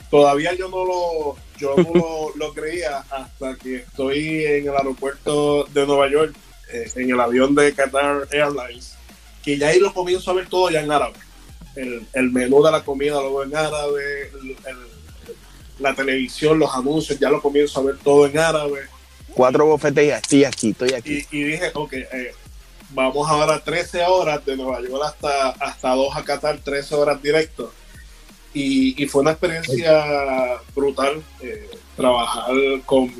todavía 0.10 0.54
yo 0.54 0.70
no 0.70 0.86
lo 0.86 1.45
yo 1.60 1.76
no 1.78 1.92
lo, 1.94 2.36
lo 2.36 2.54
creía 2.54 3.00
hasta 3.10 3.56
que 3.56 3.78
estoy 3.78 4.46
en 4.46 4.68
el 4.68 4.76
aeropuerto 4.76 5.66
de 5.74 5.86
Nueva 5.86 6.10
York 6.10 6.36
eh, 6.72 6.92
en 6.96 7.10
el 7.12 7.20
avión 7.20 7.54
de 7.56 7.74
Qatar 7.74 8.28
Airlines 8.32 8.96
que 9.44 9.58
ya 9.58 9.68
ahí 9.70 9.80
lo 9.80 9.94
comienzo 9.94 10.32
a 10.32 10.34
ver 10.36 10.48
todo 10.48 10.70
ya 10.70 10.82
en 10.82 10.92
árabe 10.92 11.14
el, 11.76 12.06
el 12.14 12.32
menú 12.32 12.64
de 12.64 12.72
la 12.72 12.84
comida 12.84 13.16
lo 13.22 13.36
veo 13.36 13.44
en 13.44 13.56
árabe 13.56 14.30
el- 14.42 14.50
el- 14.52 14.96
la 15.80 15.94
televisión 15.94 16.58
los 16.58 16.74
anuncios 16.74 17.20
ya 17.20 17.30
lo 17.30 17.42
comienzo 17.42 17.80
a 17.80 17.84
ver 17.84 17.98
todo 18.04 18.26
en 18.26 18.38
árabe 18.40 18.82
Cuatro 19.34 19.66
bofetes 19.66 20.06
y 20.06 20.10
estoy 20.12 20.44
aquí, 20.46 20.70
estoy 20.70 20.94
aquí. 20.94 21.26
y, 21.30 21.38
y 21.38 21.44
dije, 21.44 21.70
ok, 21.74 21.92
eh, 21.94 22.32
vamos 22.92 23.30
ahora 23.30 23.62
13 23.62 24.04
horas 24.04 24.46
de 24.46 24.56
Nueva 24.56 24.80
York 24.82 25.04
hasta, 25.04 25.50
hasta 25.50 25.90
Doha, 25.94 26.24
Qatar, 26.24 26.60
13 26.64 26.96
horas 26.96 27.22
directo. 27.22 27.74
Y, 28.56 29.04
y 29.04 29.06
fue 29.08 29.22
una 29.22 29.32
experiencia 29.32 30.62
brutal 30.74 31.22
eh, 31.42 31.70
trabajar 31.96 32.56
con, 32.86 33.12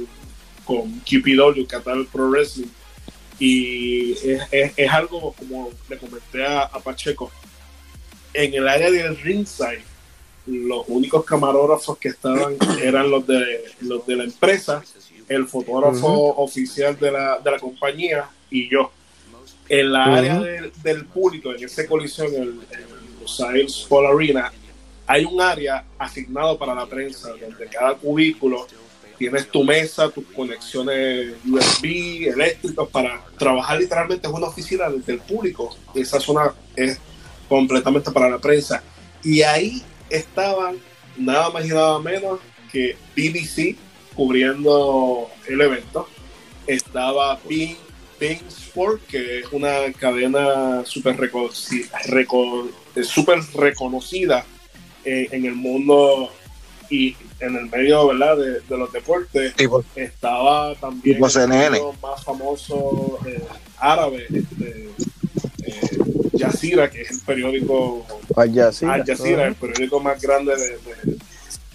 con 0.64 1.00
QPW, 1.02 1.66
Qatar 1.68 1.98
Pro 2.12 2.30
Wrestling. 2.30 2.68
Y 3.38 4.14
es, 4.14 4.42
es- 4.52 4.72
es 4.78 4.90
algo, 4.92 5.34
como 5.34 5.70
le 5.90 5.98
comenté 5.98 6.46
a, 6.46 6.62
a 6.62 6.80
Pacheco, 6.80 7.32
en 8.34 8.54
el 8.54 8.68
área 8.68 8.90
del 8.90 9.18
ringside, 9.18 9.84
los 10.48 10.86
únicos 10.88 11.26
camarógrafos 11.26 11.98
que 11.98 12.08
estaban 12.10 12.56
eran 12.82 13.10
los 13.12 13.28
de, 13.28 13.66
los 13.82 14.06
de 14.08 14.16
la 14.16 14.24
empresa 14.24 14.84
el 15.28 15.48
fotógrafo 15.48 16.36
oficial 16.38 16.98
de 17.00 17.12
la, 17.12 17.40
de 17.40 17.52
la 17.52 17.60
compañía 17.60 18.30
y 18.50 18.70
yo. 18.70 18.92
En 19.68 19.92
la 19.92 20.04
Ujú. 20.06 20.12
área 20.16 20.40
del, 20.40 20.72
del 20.84 21.06
público, 21.06 21.52
en 21.52 21.64
esa 21.64 21.86
colisión, 21.88 22.28
en, 22.36 22.44
en 22.44 23.20
Lusail 23.22 23.66
Sport 23.66 24.08
Arena, 24.14 24.54
hay 25.08 25.26
un 25.26 25.42
área 25.42 25.84
asignado 25.98 26.58
para 26.58 26.74
la 26.76 26.86
prensa, 26.86 27.30
donde 27.30 27.68
cada 27.68 27.94
cubículo 27.96 28.68
tienes 29.18 29.48
tu 29.50 29.64
mesa, 29.64 30.10
tus 30.10 30.26
conexiones 30.36 31.36
USB, 31.50 32.28
eléctricos, 32.28 32.90
para 32.90 33.22
trabajar 33.38 33.80
literalmente 33.80 34.28
es 34.28 34.34
una 34.34 34.48
oficina 34.48 34.90
desde 34.90 35.14
el 35.14 35.20
público. 35.20 35.76
Esa 35.94 36.20
zona 36.20 36.54
es 36.76 37.00
completamente 37.48 38.12
para 38.12 38.30
la 38.30 38.40
prensa. 38.40 38.84
Y 39.24 39.42
ahí 39.42 39.82
estaban 40.10 40.78
nada 41.18 41.50
más 41.50 41.66
y 41.66 41.70
nada 41.70 42.00
menos 42.00 42.40
que 42.72 42.98
BBC 43.16 43.76
cubriendo 44.16 45.30
el 45.48 45.62
evento. 45.62 46.10
Estaba 46.68 47.40
Bein, 47.48 47.78
Bein 48.20 48.40
Sport, 48.48 49.06
que 49.08 49.40
es 49.40 49.46
una 49.52 49.92
cadena 49.98 50.84
súper 50.86 51.16
reco- 51.16 52.70
eh, 52.96 53.04
reconocida 53.54 54.46
eh, 55.06 55.28
en 55.32 55.46
el 55.46 55.56
mundo 55.56 56.32
y 56.90 57.16
en 57.40 57.56
el 57.56 57.66
medio 57.70 58.08
¿verdad? 58.08 58.38
De, 58.38 58.60
de 58.62 58.78
los 58.78 58.92
deportes. 58.92 59.54
Tipo, 59.56 59.84
Estaba 59.96 60.76
también 60.76 61.16
Tipo 61.16 61.26
el 61.28 61.32
CNN. 61.32 61.70
medio 61.72 61.94
más 62.02 62.24
famoso 62.24 63.20
eh, 63.26 63.44
árabe, 63.78 64.26
este, 64.34 64.90
eh, 65.64 66.90
que 66.92 67.02
es 67.02 67.12
el 67.12 67.20
periódico. 67.26 68.06
Al 68.36 68.54
Jazeera, 68.54 69.48
el 69.48 69.56
periódico 69.56 70.00
más 70.00 70.22
grande 70.22 70.56
de, 70.56 70.70
de- 70.70 71.18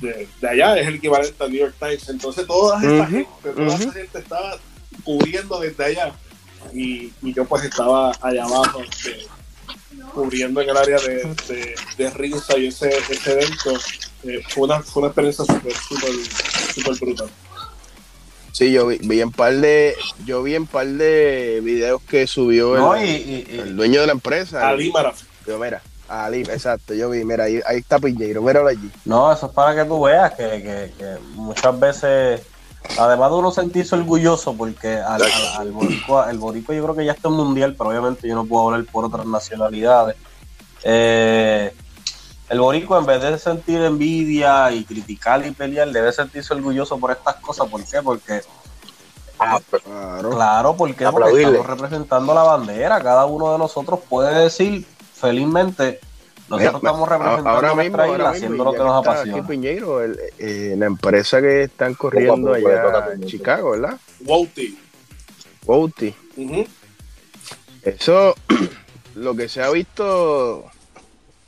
de- 0.00 0.28
de 0.40 0.48
allá, 0.48 0.78
es 0.78 0.86
el 0.86 0.94
equivalente 0.94 1.34
al 1.44 1.50
New 1.50 1.60
York 1.60 1.74
Times. 1.78 2.08
Entonces, 2.08 2.46
toda 2.46 2.78
esa 2.78 3.02
Ujú, 3.02 3.10
gente, 3.10 3.28
toda 3.42 3.66
esa 3.76 3.84
ujú. 3.84 3.92
gente 3.92 4.18
estaba 4.18 4.58
cubriendo 5.04 5.60
desde 5.60 5.84
allá. 5.84 6.12
Y, 6.72 7.10
y 7.22 7.34
yo, 7.34 7.44
pues, 7.46 7.64
estaba 7.64 8.12
allá 8.20 8.44
abajo, 8.44 8.82
este, 8.82 9.26
cubriendo 10.14 10.60
en 10.60 10.70
el 10.70 10.76
área 10.76 10.98
de, 10.98 11.34
de, 11.48 11.74
de 11.96 12.10
Rinsa 12.10 12.56
y 12.58 12.66
ese, 12.68 12.88
ese 12.88 13.32
evento. 13.32 13.72
Eh, 14.24 14.40
fue, 14.48 14.64
una, 14.64 14.80
fue 14.82 15.00
una 15.02 15.08
experiencia 15.08 15.44
súper, 15.44 15.72
súper, 15.74 16.10
súper 16.74 16.94
brutal. 17.00 17.28
Sí, 18.52 18.72
yo 18.72 18.86
vi, 18.88 18.98
vi 19.02 19.20
en 19.20 19.30
par 19.30 19.54
de, 19.54 19.94
yo 20.26 20.42
vi 20.42 20.54
en 20.54 20.66
par 20.66 20.86
de 20.86 21.60
videos 21.62 22.02
que 22.02 22.26
subió 22.26 22.76
No, 22.76 22.94
el, 22.94 23.08
y, 23.08 23.12
y- 23.12 23.46
y- 23.56 23.58
el 23.60 23.76
dueño 23.76 24.00
de 24.00 24.06
la 24.08 24.12
empresa. 24.12 24.68
Ali 24.68 24.90
Maraf. 24.90 25.22
Yo, 25.46 25.58
mira, 25.58 25.80
Ali, 26.08 26.40
exacto, 26.40 26.92
yo 26.92 27.08
vi, 27.10 27.24
mira, 27.24 27.44
ahí, 27.44 27.60
ahí 27.64 27.78
está 27.78 27.98
Piñeiro, 27.98 28.42
míralo 28.42 28.68
allí. 28.68 28.90
no, 29.04 29.32
eso 29.32 29.46
es 29.46 29.52
para 29.52 29.74
que 29.80 29.88
tú 29.88 30.02
veas 30.02 30.34
que, 30.34 30.44
que- 30.62 30.92
que 30.98 31.16
muchas 31.34 31.78
veces, 31.80 32.42
además 32.98 33.30
de 33.30 33.36
uno 33.36 33.50
sentirse 33.50 33.94
orgulloso, 33.94 34.54
porque 34.54 34.96
al, 34.96 35.22
al, 35.22 35.32
al 35.58 35.72
boricua, 35.72 36.30
el 36.30 36.38
boricua 36.38 36.74
yo 36.74 36.82
creo 36.82 36.96
que 36.96 37.04
ya 37.04 37.12
está 37.12 37.28
en 37.28 37.34
mundial, 37.34 37.74
pero 37.76 37.90
obviamente 37.90 38.28
yo 38.28 38.34
no 38.34 38.44
puedo 38.44 38.66
hablar 38.66 38.84
por 38.90 39.04
otras 39.04 39.26
nacionalidades. 39.26 40.16
Eh, 40.82 41.74
el 42.48 42.60
boricua 42.60 42.98
en 42.98 43.06
vez 43.06 43.22
de 43.22 43.38
sentir 43.38 43.80
envidia 43.80 44.72
y 44.72 44.84
criticar 44.84 45.46
y 45.46 45.52
pelear, 45.52 45.90
debe 45.90 46.12
sentirse 46.12 46.52
orgulloso 46.52 46.98
por 46.98 47.12
estas 47.12 47.36
cosas. 47.36 47.68
¿Por 47.68 47.84
qué? 47.84 48.02
Porque 48.02 48.42
Claro. 49.84 50.30
Claro, 50.30 50.76
¿por 50.76 50.94
qué? 50.94 51.06
Porque 51.10 51.42
estamos 51.42 51.66
representando 51.66 52.34
la 52.34 52.42
bandera. 52.42 53.02
Cada 53.02 53.24
uno 53.24 53.52
de 53.52 53.58
nosotros 53.58 54.00
puede 54.08 54.38
decir, 54.38 54.86
felizmente, 55.14 56.00
nosotros 56.50 56.60
Mira, 56.60 56.76
estamos 56.78 57.08
representando 57.08 57.48
ahora 57.50 57.74
mismo, 57.74 57.82
isla 58.02 58.04
ahora 58.04 58.30
haciendo 58.30 58.64
lo 58.64 58.72
que 58.72 58.78
nos 58.78 59.06
apasiona. 59.06 59.38
Aquí 59.38 59.46
Piñeiro, 59.48 60.02
el- 60.02 60.18
eh, 60.38 60.74
la 60.76 60.86
empresa 60.86 61.40
que 61.40 61.62
están 61.64 61.94
corriendo 61.94 62.52
allá 62.52 63.12
en. 63.14 63.24
Chicago, 63.24 63.70
¿verdad? 63.70 63.98
Wouty. 64.24 64.78
Wouty. 65.64 66.14
Eso, 67.82 68.34
lo 69.14 69.34
que 69.36 69.48
se 69.48 69.62
ha 69.62 69.70
visto 69.70 70.64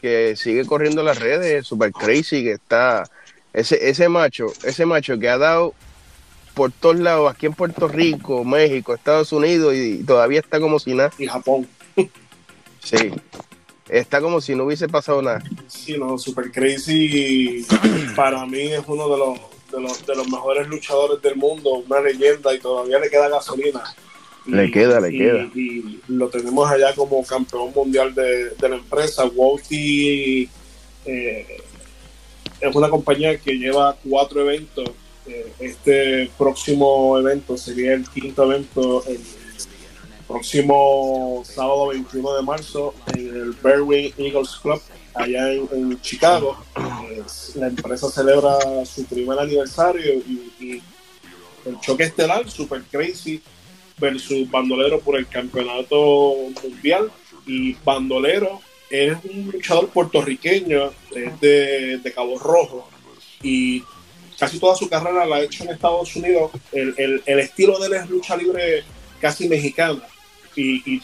que 0.01 0.35
sigue 0.37 0.65
corriendo 0.67 1.03
las 1.03 1.19
redes, 1.19 1.67
super 1.67 1.93
crazy, 1.93 2.43
que 2.43 2.53
está 2.53 3.05
ese, 3.53 3.89
ese 3.89 4.09
macho, 4.09 4.47
ese 4.65 4.87
macho 4.87 5.19
que 5.19 5.29
ha 5.29 5.39
dado 5.39 5.75
por 6.55 6.71
todos 6.73 6.99
lados, 6.99 7.31
aquí 7.31 7.47
en 7.47 7.55
Puerto 7.55 7.89
Rico, 7.89 8.45
México, 8.45 8.95
Estados 8.95 9.33
Unidos, 9.33 9.75
y 9.75 10.03
todavía 10.05 10.41
está 10.41 10.61
como 10.61 10.79
si 10.79 10.95
nada. 10.95 11.11
Y 11.19 11.27
Japón. 11.27 11.67
Sí. 12.83 13.13
Está 13.89 14.21
como 14.21 14.41
si 14.41 14.55
no 14.55 14.65
hubiese 14.65 14.89
pasado 14.89 15.23
nada. 15.23 15.43
Sí, 15.69 15.97
no, 15.99 16.17
Super 16.19 16.51
Crazy 16.53 17.67
para 18.17 18.45
mí 18.47 18.61
es 18.73 18.83
uno 18.87 19.09
de 19.09 19.19
los, 19.19 19.39
de 19.73 19.81
los, 19.81 20.07
de 20.07 20.15
los 20.17 20.29
mejores 20.29 20.67
luchadores 20.69 21.21
del 21.23 21.37
mundo, 21.37 21.83
una 21.89 22.01
leyenda 22.01 22.55
y 22.55 22.59
todavía 22.59 22.99
le 22.99 23.11
queda 23.11 23.29
gasolina. 23.29 23.83
Le 24.47 24.71
queda, 24.73 25.01
le 25.01 25.15
y- 25.15 25.19
queda. 25.19 25.43
Y 25.55 26.01
lo 26.09 26.29
tenemos 26.29 26.69
allá 26.69 26.95
como 26.95 27.25
campeón 27.25 27.73
mundial 27.75 28.13
de, 28.15 28.51
de 28.51 28.69
la 28.69 28.77
empresa. 28.77 29.25
Wauti 29.27 30.49
eh, 31.05 31.47
es 32.61 32.75
una 32.75 32.89
compañía 32.89 33.39
que 33.39 33.53
lleva 33.55 33.97
cuatro 34.05 34.41
eventos. 34.41 34.91
Eh, 35.27 35.53
este 35.61 36.31
próximo 36.37 37.17
evento 37.19 37.57
sería 37.57 37.95
el 37.95 38.09
quinto 38.09 38.43
evento 38.51 39.05
el 39.07 39.21
próximo 40.27 41.43
sábado 41.45 41.89
21 41.89 42.35
de 42.37 42.43
marzo 42.43 42.95
en 43.09 43.21
el 43.29 43.53
Berwyn 43.63 44.13
Eagles 44.19 44.57
Club 44.63 44.81
allá 45.15 45.53
en, 45.53 46.01
Chicago. 46.01 46.57
Eh, 47.11 47.23
la 47.57 47.69
empresa 47.69 48.11
celebra 48.11 48.59
su 48.87 49.05
primer 49.05 49.39
aniversario 49.39 50.15
y, 50.15 50.53
y 50.61 50.83
el 51.67 51.79
choque 51.81 52.05
estelar, 52.05 52.49
Super 52.51 52.83
Crazy 52.91 53.43
versus 53.99 54.51
Bandolero 54.51 55.01
por 55.01 55.17
el 55.17 55.27
campeonato 55.29 56.35
mundial. 56.63 57.11
Y 57.47 57.75
Bandolero 57.85 58.61
es 58.91 59.17
un 59.25 59.51
luchador 59.53 59.89
puertorriqueño, 59.89 60.91
es 61.15 61.41
de, 61.41 61.99
de 61.99 62.13
Cabo 62.13 62.39
Rojo. 62.39 62.89
Y 63.43 63.83
casi 64.39 64.59
toda 64.59 64.75
su 64.77 64.89
carrera 64.89 65.25
la 65.27 65.37
ha 65.37 65.41
hecho 65.43 65.65
en 65.65 65.71
Estados 65.71 66.15
Unidos. 66.17 66.51
El, 66.73 66.95
el- 66.97 67.23
el 67.27 67.39
estilo 67.41 67.79
de 67.79 67.87
él 67.89 67.93
es 67.95 68.09
lucha 68.11 68.37
libre 68.37 68.85
casi 69.21 69.49
mexicana. 69.49 70.03
Y, 70.57 70.83
y- 70.87 71.03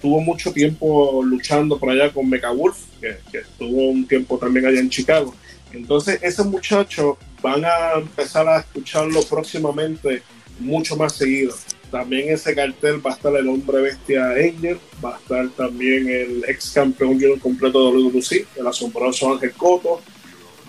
tuvo 0.00 0.20
mucho 0.20 0.52
tiempo 0.52 1.22
luchando 1.24 1.78
por 1.78 1.90
allá 1.90 2.12
con 2.12 2.28
Mecha 2.28 2.50
Wolf, 2.50 2.76
que, 3.00 3.16
que 3.32 3.38
estuvo 3.38 3.88
un 3.90 4.06
tiempo 4.06 4.36
también 4.38 4.66
allá 4.66 4.78
en 4.80 4.90
Chicago. 4.90 5.34
Entonces, 5.72 6.18
esos 6.22 6.46
muchachos 6.46 7.16
van 7.42 7.64
a 7.64 7.92
empezar 7.96 8.46
a 8.48 8.58
escucharlo 8.60 9.22
próximamente 9.22 10.22
mucho 10.60 10.96
más 10.96 11.14
seguido. 11.14 11.54
También 11.90 12.30
ese 12.30 12.54
cartel 12.54 13.04
va 13.04 13.12
a 13.12 13.14
estar 13.14 13.34
el 13.36 13.48
hombre 13.48 13.80
bestia 13.80 14.30
Angel, 14.32 14.78
va 15.02 15.14
a 15.14 15.18
estar 15.18 15.48
también 15.50 16.06
el 16.08 16.44
ex 16.46 16.70
campeón 16.72 17.18
completo 17.38 17.90
de 17.90 18.02
WC, 18.02 18.46
el 18.56 18.66
asombroso 18.66 19.32
Ángel 19.32 19.52
Coto, 19.52 20.02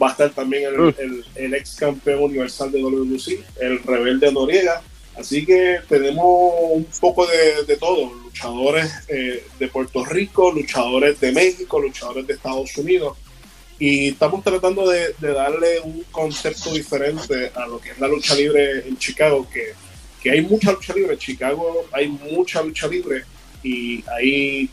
va 0.02 0.08
a 0.08 0.12
estar 0.12 0.30
también 0.30 0.64
el, 0.74 0.96
el- 0.98 1.26
el 1.36 1.54
ex 1.56 1.76
campeón 1.76 2.24
universal 2.24 2.72
de 2.72 2.80
WC, 2.82 3.44
el 3.60 3.80
rebelde 3.84 4.32
Noriega. 4.32 4.82
Así 5.18 5.46
que 5.46 5.80
tenemos 5.88 6.54
un 6.72 6.88
poco 7.00 7.28
de, 7.28 7.76
todo, 7.78 8.14
luchadores 8.14 8.90
eh, 9.10 9.44
de 9.60 9.68
Puerto 9.68 10.06
Rico, 10.06 10.52
luchadores 10.52 11.20
de 11.20 11.32
México, 11.32 11.80
luchadores 11.80 12.26
de 12.26 12.34
Estados 12.34 12.76
Unidos. 12.78 13.18
Y 13.78 14.10
estamos 14.10 14.44
tratando 14.44 14.90
de, 14.90 15.16
de 15.20 15.34
darle 15.34 15.80
un 15.82 16.04
concepto 16.12 16.74
diferente 16.74 17.52
a 17.56 17.66
lo 17.66 17.80
que 17.80 17.92
es 17.92 18.00
la 18.00 18.08
lucha 18.08 18.36
libre 18.36 18.88
en 18.88 18.98
Chicago, 18.98 19.48
que, 19.52 19.74
que 20.22 20.32
hay 20.32 20.42
mucha 20.42 20.72
lucha 20.72 20.94
libre. 20.94 21.14
En 21.14 21.20
Chicago 21.20 21.86
hay 21.92 22.08
mucha 22.08 22.62
lucha 22.62 22.88
libre 22.88 23.24
y 23.64 24.04
hay 24.10 24.70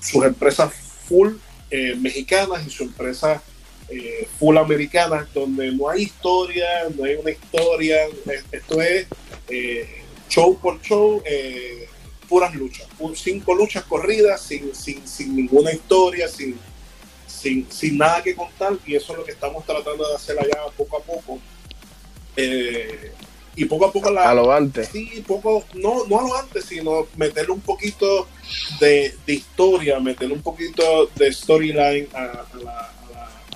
sus 0.00 0.24
empresas 0.24 0.72
full 1.08 1.34
eh, 1.70 1.94
mexicanas 1.96 2.66
y 2.66 2.70
sus 2.70 2.88
empresas 2.88 3.42
eh, 3.90 4.28
full 4.38 4.56
americanas, 4.56 5.26
donde 5.32 5.72
no 5.72 5.88
hay 5.88 6.02
historia, 6.02 6.66
no 6.96 7.04
hay 7.04 7.14
una 7.16 7.30
historia. 7.30 7.96
Es- 8.26 8.44
Esto 8.52 8.80
es 8.82 9.06
eh, 9.48 10.02
show 10.28 10.58
por 10.58 10.80
show, 10.82 11.22
eh, 11.24 11.88
puras 12.28 12.54
luchas, 12.54 12.86
cinco 13.14 13.54
luchas 13.54 13.84
corridas 13.84 14.40
sin, 14.42 14.74
sin, 14.74 15.06
sin 15.08 15.34
ninguna 15.34 15.72
historia, 15.72 16.28
sin, 16.28 16.58
sin, 17.26 17.66
sin 17.70 17.96
nada 17.96 18.22
que 18.22 18.34
contar, 18.34 18.74
y 18.86 18.94
eso 18.96 19.12
es 19.12 19.18
lo 19.18 19.24
que 19.24 19.32
estamos 19.32 19.64
tratando 19.64 20.06
de 20.08 20.14
hacer 20.14 20.38
allá 20.38 20.64
poco 20.76 20.98
a 20.98 21.02
poco. 21.02 21.38
Y 23.56 23.64
poco 23.64 23.86
a 23.86 23.92
poco 23.92 24.08
la, 24.10 24.30
A 24.30 24.34
lo 24.34 24.52
antes. 24.52 24.88
sí, 24.92 25.24
poco, 25.26 25.64
no, 25.74 26.04
no 26.06 26.20
a 26.20 26.22
lo 26.22 26.36
antes, 26.36 26.64
sino 26.66 27.08
meterle 27.16 27.50
un 27.52 27.60
poquito 27.60 28.28
de, 28.78 29.16
de 29.26 29.34
historia, 29.34 29.98
meterle 29.98 30.34
un 30.34 30.42
poquito 30.42 31.10
de 31.16 31.32
storyline 31.32 32.06
a, 32.14 32.46
a 32.52 32.56
la, 32.62 32.92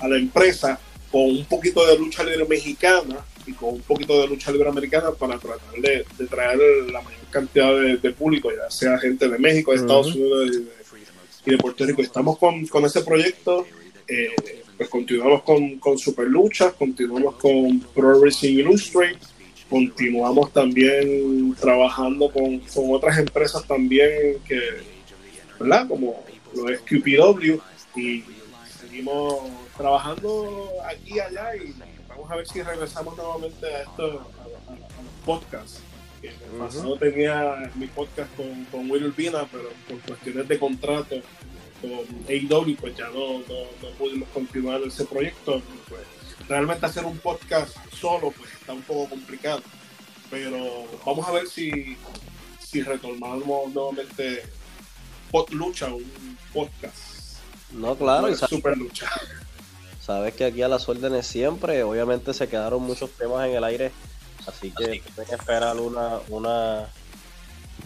a 0.03 0.07
la- 0.07 0.17
empresa, 0.17 0.79
con 1.11 1.21
un 1.29 1.45
poquito 1.45 1.85
de 1.85 1.97
lucha 1.97 2.23
libre 2.23 2.45
mexicana 2.45 3.17
y 3.45 3.51
con 3.53 3.75
un 3.75 3.81
poquito 3.81 4.19
de 4.21 4.27
lucha 4.27 4.51
libre 4.51 4.69
americana 4.69 5.11
para 5.11 5.37
tratar 5.37 5.73
de, 5.79 6.05
de 6.17 6.27
traer 6.27 6.59
la 6.91 7.01
mayor 7.01 7.21
cantidad 7.29 7.73
de, 7.75 7.97
de 7.97 8.11
público, 8.11 8.49
ya 8.51 8.69
sea 8.71 8.97
gente 8.97 9.27
de 9.27 9.37
México, 9.37 9.71
de 9.71 9.77
Estados 9.77 10.07
Ujú. 10.09 10.19
Unidos 10.19 10.47
y 10.47 10.51
de, 10.59 10.65
y 11.45 11.51
de 11.51 11.57
Puerto 11.57 11.85
Rico. 11.85 12.01
Estamos 12.01 12.37
con, 12.37 12.65
con 12.67 12.85
ese 12.85 13.01
proyecto. 13.03 13.65
eh, 14.07 14.29
pues 14.77 14.89
continuamos 14.89 15.43
con, 15.43 15.77
con 15.77 15.97
Super 15.99 16.27
Luchas, 16.27 16.73
continuamos 16.73 17.35
con 17.35 17.79
Pro 17.93 18.19
Wrestling 18.19 18.59
Illustrated, 18.59 19.17
continuamos 19.69 20.51
también 20.51 21.55
trabajando 21.59 22.31
con, 22.31 22.59
con 22.59 22.85
otras 22.91 23.17
empresas 23.19 23.65
también 23.67 24.37
que, 24.47 24.59
¿verdad? 25.59 25.87
Como 25.87 26.23
lo 26.55 26.69
es 26.69 26.79
QPW 26.81 27.59
y 27.99 28.23
seguimos 28.83 29.49
trabajando 29.77 30.67
aquí 30.85 31.15
y 31.15 31.19
allá 31.19 31.55
y 31.55 31.73
vamos 32.07 32.29
a 32.31 32.35
ver 32.35 32.47
si 32.47 32.61
regresamos 32.61 33.15
nuevamente 33.17 33.65
a 33.65 33.81
esto, 33.83 34.03
a, 34.03 34.71
a- 34.71 34.73
a 34.75 35.01
los 35.01 35.13
podcasts. 35.25 35.79
Que 36.21 36.29
en 36.29 36.35
el 36.35 36.57
pasado 36.59 36.97
tenía 36.97 37.71
mi 37.75 37.87
podcast 37.87 38.33
con, 38.35 38.63
con 38.65 38.89
Will 38.89 39.05
Urbina, 39.07 39.45
pero 39.51 39.69
por 39.89 39.99
cuestiones 39.99 40.47
de 40.47 40.57
contrato 40.59 41.17
con 41.81 41.91
AEW, 42.29 42.77
pues 42.77 42.95
ya 42.95 43.07
no, 43.09 43.39
no, 43.39 43.63
no 43.81 43.89
pudimos 43.97 44.29
continuar 44.29 44.79
ese 44.83 45.03
proyecto. 45.05 45.61
Pues, 45.89 46.01
realmente 46.47 46.85
hacer 46.85 47.03
un 47.05 47.17
podcast 47.17 47.75
solo, 47.93 48.31
pues 48.31 48.53
está 48.53 48.71
un 48.73 48.81
poco 48.83 49.09
complicado. 49.09 49.61
Pero 50.29 50.85
vamos 51.05 51.27
a 51.27 51.31
ver 51.31 51.47
si, 51.47 51.97
si 52.59 52.81
retomamos 52.81 53.73
nuevamente 53.73 54.43
Pod 55.29 55.49
Lucha, 55.51 55.93
un 55.93 56.37
podcast. 56.53 57.12
No, 57.73 57.95
claro, 57.95 58.29
y 58.29 58.35
Super 58.35 58.77
Lucha. 58.77 59.09
sabes 60.01 60.33
que 60.35 60.45
aquí 60.45 60.61
a 60.61 60.67
las 60.67 60.87
órdenes 60.89 61.25
siempre, 61.25 61.81
obviamente 61.83 62.33
se 62.33 62.47
quedaron 62.47 62.83
muchos 62.83 63.09
temas 63.11 63.47
en 63.47 63.55
el 63.55 63.63
aire, 63.63 63.91
así 64.45 64.71
que 64.71 65.01
que 65.01 65.35
esperar 65.35 65.77
una, 65.77 66.19
una, 66.29 66.87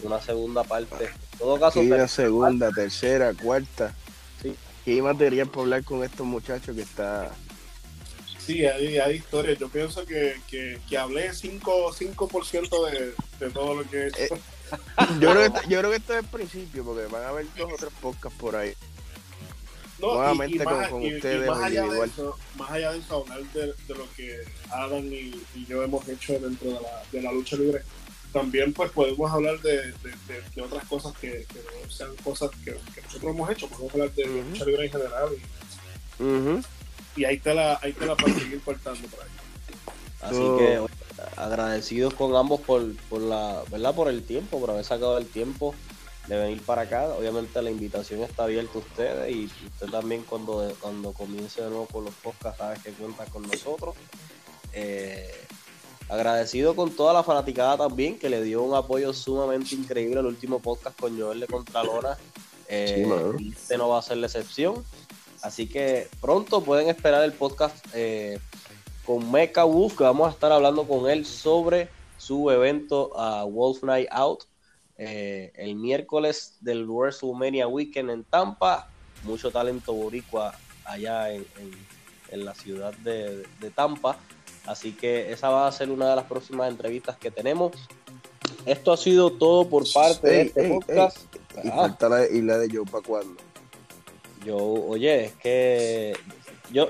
una 0.04 0.22
segunda 0.22 0.64
parte. 0.64 1.06
En 1.06 1.38
todo 1.40 1.60
caso, 1.60 1.80
te- 1.80 1.86
una 1.94 2.08
segunda, 2.08 2.72
tercera, 2.72 3.34
cuarta. 3.34 3.94
Sí. 4.42 4.56
Que 4.84 4.92
hay 4.94 5.02
material 5.02 5.48
para 5.48 5.62
hablar 5.62 5.84
con 5.84 6.04
estos 6.04 6.26
muchachos 6.26 6.76
que 6.76 6.82
está. 6.82 7.30
Sí, 8.40 8.66
hay, 8.66 8.98
hay 8.98 9.16
historias. 9.18 9.60
Yo 9.60 9.68
pienso 9.70 10.06
que, 10.06 10.40
que, 10.50 10.80
que 10.90 10.98
hablé 10.98 11.32
5%, 11.32 11.94
5 12.44 12.86
de, 12.88 13.14
de 13.40 13.50
todo 13.52 13.76
lo 13.76 13.90
que 13.90 13.98
he 14.04 14.08
hecho. 14.08 14.36
Eh, 14.36 14.40
Yo 15.20 15.32
creo, 15.32 15.34
que, 15.36 15.46
esto- 15.58 15.70
yo 15.70 15.80
creo 15.80 15.92
que 15.92 15.98
esto 15.98 16.14
es 16.14 16.20
el 16.24 16.30
principio, 16.30 16.84
porque 16.84 17.06
van 17.08 17.24
a 17.24 17.30
haber 17.30 17.46
dos 17.56 17.72
o 17.74 17.76
tres 17.78 17.92
podcasts 18.02 18.40
por 18.40 18.56
ahí. 18.56 18.74
No, 20.00 20.14
nuevamente 20.14 20.64
con- 20.64 20.86
con 20.90 21.02
y- 21.04 21.08
y 21.10 21.16
ustedes 21.16 21.48
más 21.50 21.64
allá 21.64 21.84
de 21.88 22.06
eso, 22.06 22.38
más 22.56 22.70
allá 22.72 22.92
de 22.92 23.00
eso, 23.00 23.16
hablar 23.24 23.42
de, 23.54 23.68
de 23.68 23.96
lo 23.96 24.08
que 24.16 24.42
Adam 24.70 25.06
y, 25.06 25.42
y 25.56 25.66
yo 25.68 25.84
hemos 25.84 26.08
hecho 26.08 26.34
dentro 26.40 26.68
de 26.68 26.80
la, 26.82 27.04
de 27.12 27.22
la 27.22 27.32
lucha 27.32 27.56
libre, 27.56 27.82
también 28.32 28.74
pues 28.74 28.92
podemos 28.92 29.32
hablar 29.32 29.60
de, 29.62 29.72
de- 29.78 29.94
de- 30.28 30.44
de 30.56 30.62
otras 30.62 30.86
cosas 30.86 31.14
que, 31.20 31.46
que 31.52 31.60
no 31.84 31.90
sean 31.90 32.16
cosas 32.24 32.52
que, 32.64 32.78
que 32.94 33.02
nosotros 33.02 33.32
hemos 33.34 33.50
hecho, 33.50 33.68
podemos 33.68 33.92
hablar 33.94 34.12
de 34.14 34.24
Ujú. 34.30 34.50
lucha 34.50 34.66
libre 34.66 34.86
en 34.86 34.92
general 34.92 35.30
y, 37.16 37.22
y 37.22 37.26
ahí 37.26 37.40
te 37.40 37.54
la, 37.54 37.80
ahí 37.82 37.94
te 37.94 38.06
la 38.06 38.16
para 38.16 38.34
seguir 38.34 38.62
cortando 38.62 39.08
por 39.08 39.22
ahí. 39.22 39.30
Así 40.22 40.36
So- 40.36 40.58
que 40.58 40.80
agradecidos 41.36 42.14
con 42.14 42.36
ambos 42.36 42.62
por, 42.62 42.96
por 43.10 43.22
la, 43.22 43.64
¿verdad? 43.72 43.96
Por 43.96 44.08
el 44.10 44.24
tiempo, 44.24 44.60
por 44.60 44.70
haber 44.72 44.84
sacado 44.86 45.18
el 45.18 45.26
tiempo 45.28 45.74
de 46.28 46.38
venir 46.38 46.62
para 46.62 46.84
acá. 46.84 47.08
Obviamente 47.10 47.62
la 47.62 47.72
invitación 47.72 48.22
está 48.22 48.44
abierta 48.44 48.72
a 48.76 48.78
ustedes 48.80 49.36
y 49.36 49.46
usted 49.46 49.88
también 49.90 50.24
cuando, 50.24 50.74
cuando 50.82 51.14
comience 51.14 51.62
de 51.62 51.70
nuevo 51.70 51.88
con 51.88 52.06
los 52.06 52.14
podcasts 52.16 52.60
sabe 52.60 52.78
que 52.84 52.92
cuenta 52.92 53.26
con 53.26 53.44
nosotros. 53.44 53.96
Eh, 54.74 55.32
agradecido 56.10 56.76
con 56.76 56.92
toda 56.92 57.14
la 57.14 57.24
fanaticada 57.24 57.78
también 57.78 58.18
que 58.18 58.30
le 58.30 58.42
dio 58.42 58.64
un 58.64 58.76
apoyo 58.76 59.14
sumamente 59.14 59.76
increíble 59.76 60.20
al 60.20 60.26
último 60.26 60.60
podcast 60.60 61.00
con 61.00 61.20
Joel 61.20 61.40
de 61.40 61.48
Contralona. 61.48 62.18
Eh, 62.68 63.06
Sí, 63.38 63.54
este 63.56 63.78
no 63.78 63.90
va 63.90 64.00
a 64.00 64.02
ser 64.02 64.18
la 64.18 64.28
excepción. 64.28 64.84
Así 65.42 65.68
que 65.68 66.10
pronto 66.20 66.62
pueden 66.62 66.90
esperar 66.90 67.24
el 67.24 67.32
podcast 67.32 67.86
eh, 67.94 68.40
con 69.06 69.32
Mecha 69.32 69.64
Wolf, 69.64 69.96
que 69.96 70.04
vamos 70.04 70.28
a 70.28 70.32
estar 70.32 70.52
hablando 70.52 70.86
con 70.88 71.10
él 71.10 71.26
sobre 71.26 71.90
su 72.18 72.50
evento 72.52 73.18
a 73.18 73.44
Wolf 73.46 73.84
Night 73.84 74.10
Out 74.12 74.44
eh, 74.98 75.52
el 75.56 75.76
miércoles 75.76 76.56
del 76.62 76.86
WrestleMania 76.88 77.68
Weekend 77.68 78.10
en 78.10 78.24
Tampa. 78.24 78.90
Mucho 79.24 79.52
talento 79.52 79.94
boricua 79.94 80.54
allá 80.86 81.32
en, 81.32 81.46
en- 81.60 81.88
en 82.30 82.44
la 82.44 82.54
ciudad 82.54 82.94
de, 82.96 83.46
de 83.62 83.70
Tampa. 83.72 84.18
Así 84.66 84.92
que 84.92 85.32
esa 85.32 85.50
va 85.50 85.66
a 85.68 85.72
ser 85.72 85.90
una 85.90 86.10
de 86.10 86.16
las 86.18 86.26
próximas 86.26 86.70
entrevistas 86.70 87.16
que 87.18 87.32
tenemos. 87.32 87.72
Esto 88.66 88.92
ha 88.92 88.98
sido 88.98 89.32
todo 89.32 89.70
por 89.70 89.86
parte 89.94 90.28
de 90.28 90.42
Ey, 90.42 90.48
este 90.48 90.66
ey, 90.66 90.70
podcast. 90.72 91.18
Y 91.64 91.70
Ah, 91.70 91.98
la, 92.02 92.28
y 92.30 92.42
la 92.42 92.58
de 92.58 92.70
Joe 92.70 92.86
para 92.86 93.04
cuando. 93.04 93.36
Yo, 94.46 94.58
oye, 94.58 95.26
es 95.26 95.34
que 95.36 96.14
yo 96.72 96.90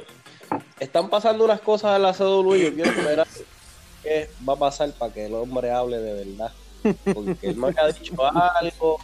están 0.79 1.09
pasando 1.09 1.45
unas 1.45 1.61
cosas 1.61 1.95
en 1.95 2.01
la 2.03 2.13
CW 2.13 2.55
yo 2.55 2.73
quiero 2.73 2.89
esperar 2.91 3.27
qué 4.03 4.29
va 4.47 4.53
a 4.53 4.57
pasar 4.57 4.91
para 4.93 5.13
que 5.13 5.25
el 5.27 5.33
hombre 5.35 5.71
hable 5.71 5.97
de 5.99 6.25
verdad. 6.25 6.51
Porque 7.13 7.47
él 7.47 7.57
me 7.57 7.73
ha 7.77 7.87
dicho 7.87 8.15
algo 8.35 8.97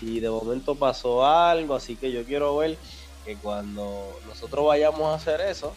y 0.00 0.20
de 0.20 0.30
momento 0.30 0.74
pasó 0.74 1.24
algo, 1.24 1.74
así 1.74 1.96
que 1.96 2.12
yo 2.12 2.24
quiero 2.24 2.56
ver 2.56 2.76
que 3.24 3.36
cuando 3.36 4.20
nosotros 4.26 4.66
vayamos 4.66 5.02
a 5.02 5.14
hacer 5.14 5.40
eso, 5.40 5.74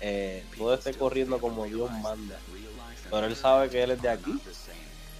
eh, 0.00 0.44
todo 0.56 0.74
esté 0.74 0.94
corriendo 0.94 1.38
como 1.38 1.64
Dios 1.66 1.90
manda. 2.02 2.38
Pero 3.10 3.26
él 3.26 3.36
sabe 3.36 3.68
que 3.68 3.82
él 3.82 3.92
es 3.92 4.02
de 4.02 4.08
aquí. 4.08 4.34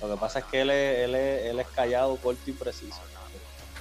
Lo 0.01 0.11
que 0.11 0.17
pasa 0.17 0.39
es 0.41 0.45
que 0.47 0.63
él 0.63 0.71
es, 0.71 1.45
él 1.45 1.61
es 1.61 1.69
callado, 1.69 2.17
corto 2.17 2.51
y 2.51 2.53
preciso. 2.53 3.01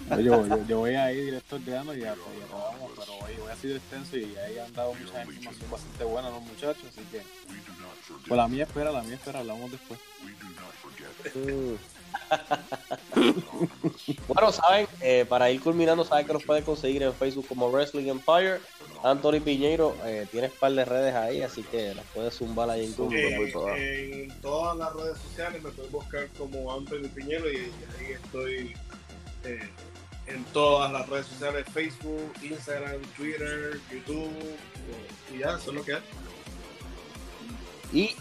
Yo, 0.10 0.46
yo, 0.48 0.66
yo 0.68 0.78
voy 0.80 0.96
a 0.96 1.12
ir 1.12 1.26
directo 1.26 1.56
ordenando 1.58 1.96
y 1.96 2.02
ya, 2.02 2.16
pues, 2.16 2.40
ya 2.40 2.56
vamos, 2.56 2.92
pero 2.98 3.12
voy, 3.22 3.34
voy 3.42 3.52
a 3.52 3.56
ser 3.56 3.72
extenso 3.76 4.18
y 4.18 4.36
ahí 4.38 4.58
han 4.58 4.74
dado 4.74 4.94
mucha 4.94 5.24
información 5.24 5.72
bastante 5.72 6.04
buena 6.04 6.30
los 6.30 6.42
muchachos, 6.42 6.84
así 6.90 7.02
que 7.12 7.22
pues 8.28 8.38
la 8.38 8.48
mía 8.48 8.64
espera, 8.64 8.92
la 8.92 9.02
mía 9.04 9.16
espera, 9.16 9.40
hablamos 9.40 9.72
después. 9.72 10.00
bueno, 14.28 14.52
saben, 14.52 14.88
eh, 15.02 15.26
para 15.28 15.52
ir 15.52 15.62
culminando, 15.62 16.04
saben 16.04 16.26
que 16.26 16.34
nos 16.34 16.44
pueden 16.44 16.64
conseguir 16.64 17.04
en 17.04 17.14
Facebook 17.14 17.48
como 17.48 17.70
Wrestling 17.70 18.08
Empire. 18.08 18.60
Anthony 19.04 19.40
Piñeiro, 19.40 19.96
eh, 20.04 20.28
tienes 20.30 20.52
un 20.52 20.58
par 20.60 20.74
de 20.74 20.84
redes 20.84 21.16
ahí, 21.16 21.42
así 21.42 21.64
que 21.64 21.96
las 21.96 22.06
puedes 22.14 22.36
zumbar 22.36 22.70
ahí 22.70 22.86
en 22.86 22.96
Google. 22.96 23.54
Eh, 23.78 24.24
en 24.24 24.42
todas 24.42 24.78
las 24.78 24.94
redes 24.94 25.18
sociales 25.20 25.64
me 25.64 25.72
pueden 25.72 25.92
buscar 25.92 26.28
como 26.38 26.72
Anthony 26.74 27.08
Piñeiro 27.16 27.50
y, 27.50 27.58
ahí 27.58 28.12
estoy 28.24 28.76
eh, 29.54 29.70
en 30.28 30.44
todas 30.46 30.92
las 30.92 31.08
redes 31.10 31.26
sociales, 31.28 31.66
Facebook, 31.74 32.34
Instagram, 32.42 33.02
Twitter, 33.18 33.80
YouTube, 33.92 34.32
y 35.34 35.40
ya, 35.40 35.58
eso 35.58 35.72
es 35.72 35.76
lo 35.76 35.84
que 35.84 35.94
hay. 35.94 36.02
Y 37.92 38.16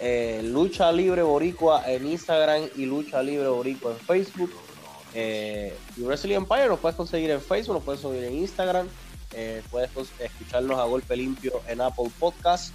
eh, 0.00 0.42
Lucha 0.44 0.92
Libre 0.92 1.22
Boricua 1.22 1.82
en 1.90 2.06
Instagram 2.06 2.68
y 2.76 2.84
Lucha 2.86 3.22
Libre 3.22 3.48
Boricua 3.48 3.92
en 3.92 3.98
Facebook. 3.98 4.52
Eh, 5.14 5.76
y 5.96 6.02
Wrestling 6.02 6.34
Empire 6.36 6.68
nos 6.68 6.78
puedes 6.78 6.96
conseguir 6.96 7.30
en 7.30 7.40
Facebook, 7.40 7.74
nos 7.74 7.84
puedes 7.84 8.00
conseguir 8.00 8.28
en 8.28 8.38
Instagram, 8.38 8.86
eh, 9.32 9.62
puedes 9.70 9.90
escucharnos 10.18 10.78
a 10.78 10.84
golpe 10.84 11.16
limpio 11.16 11.62
en 11.66 11.80
Apple 11.80 12.10
Podcast. 12.18 12.74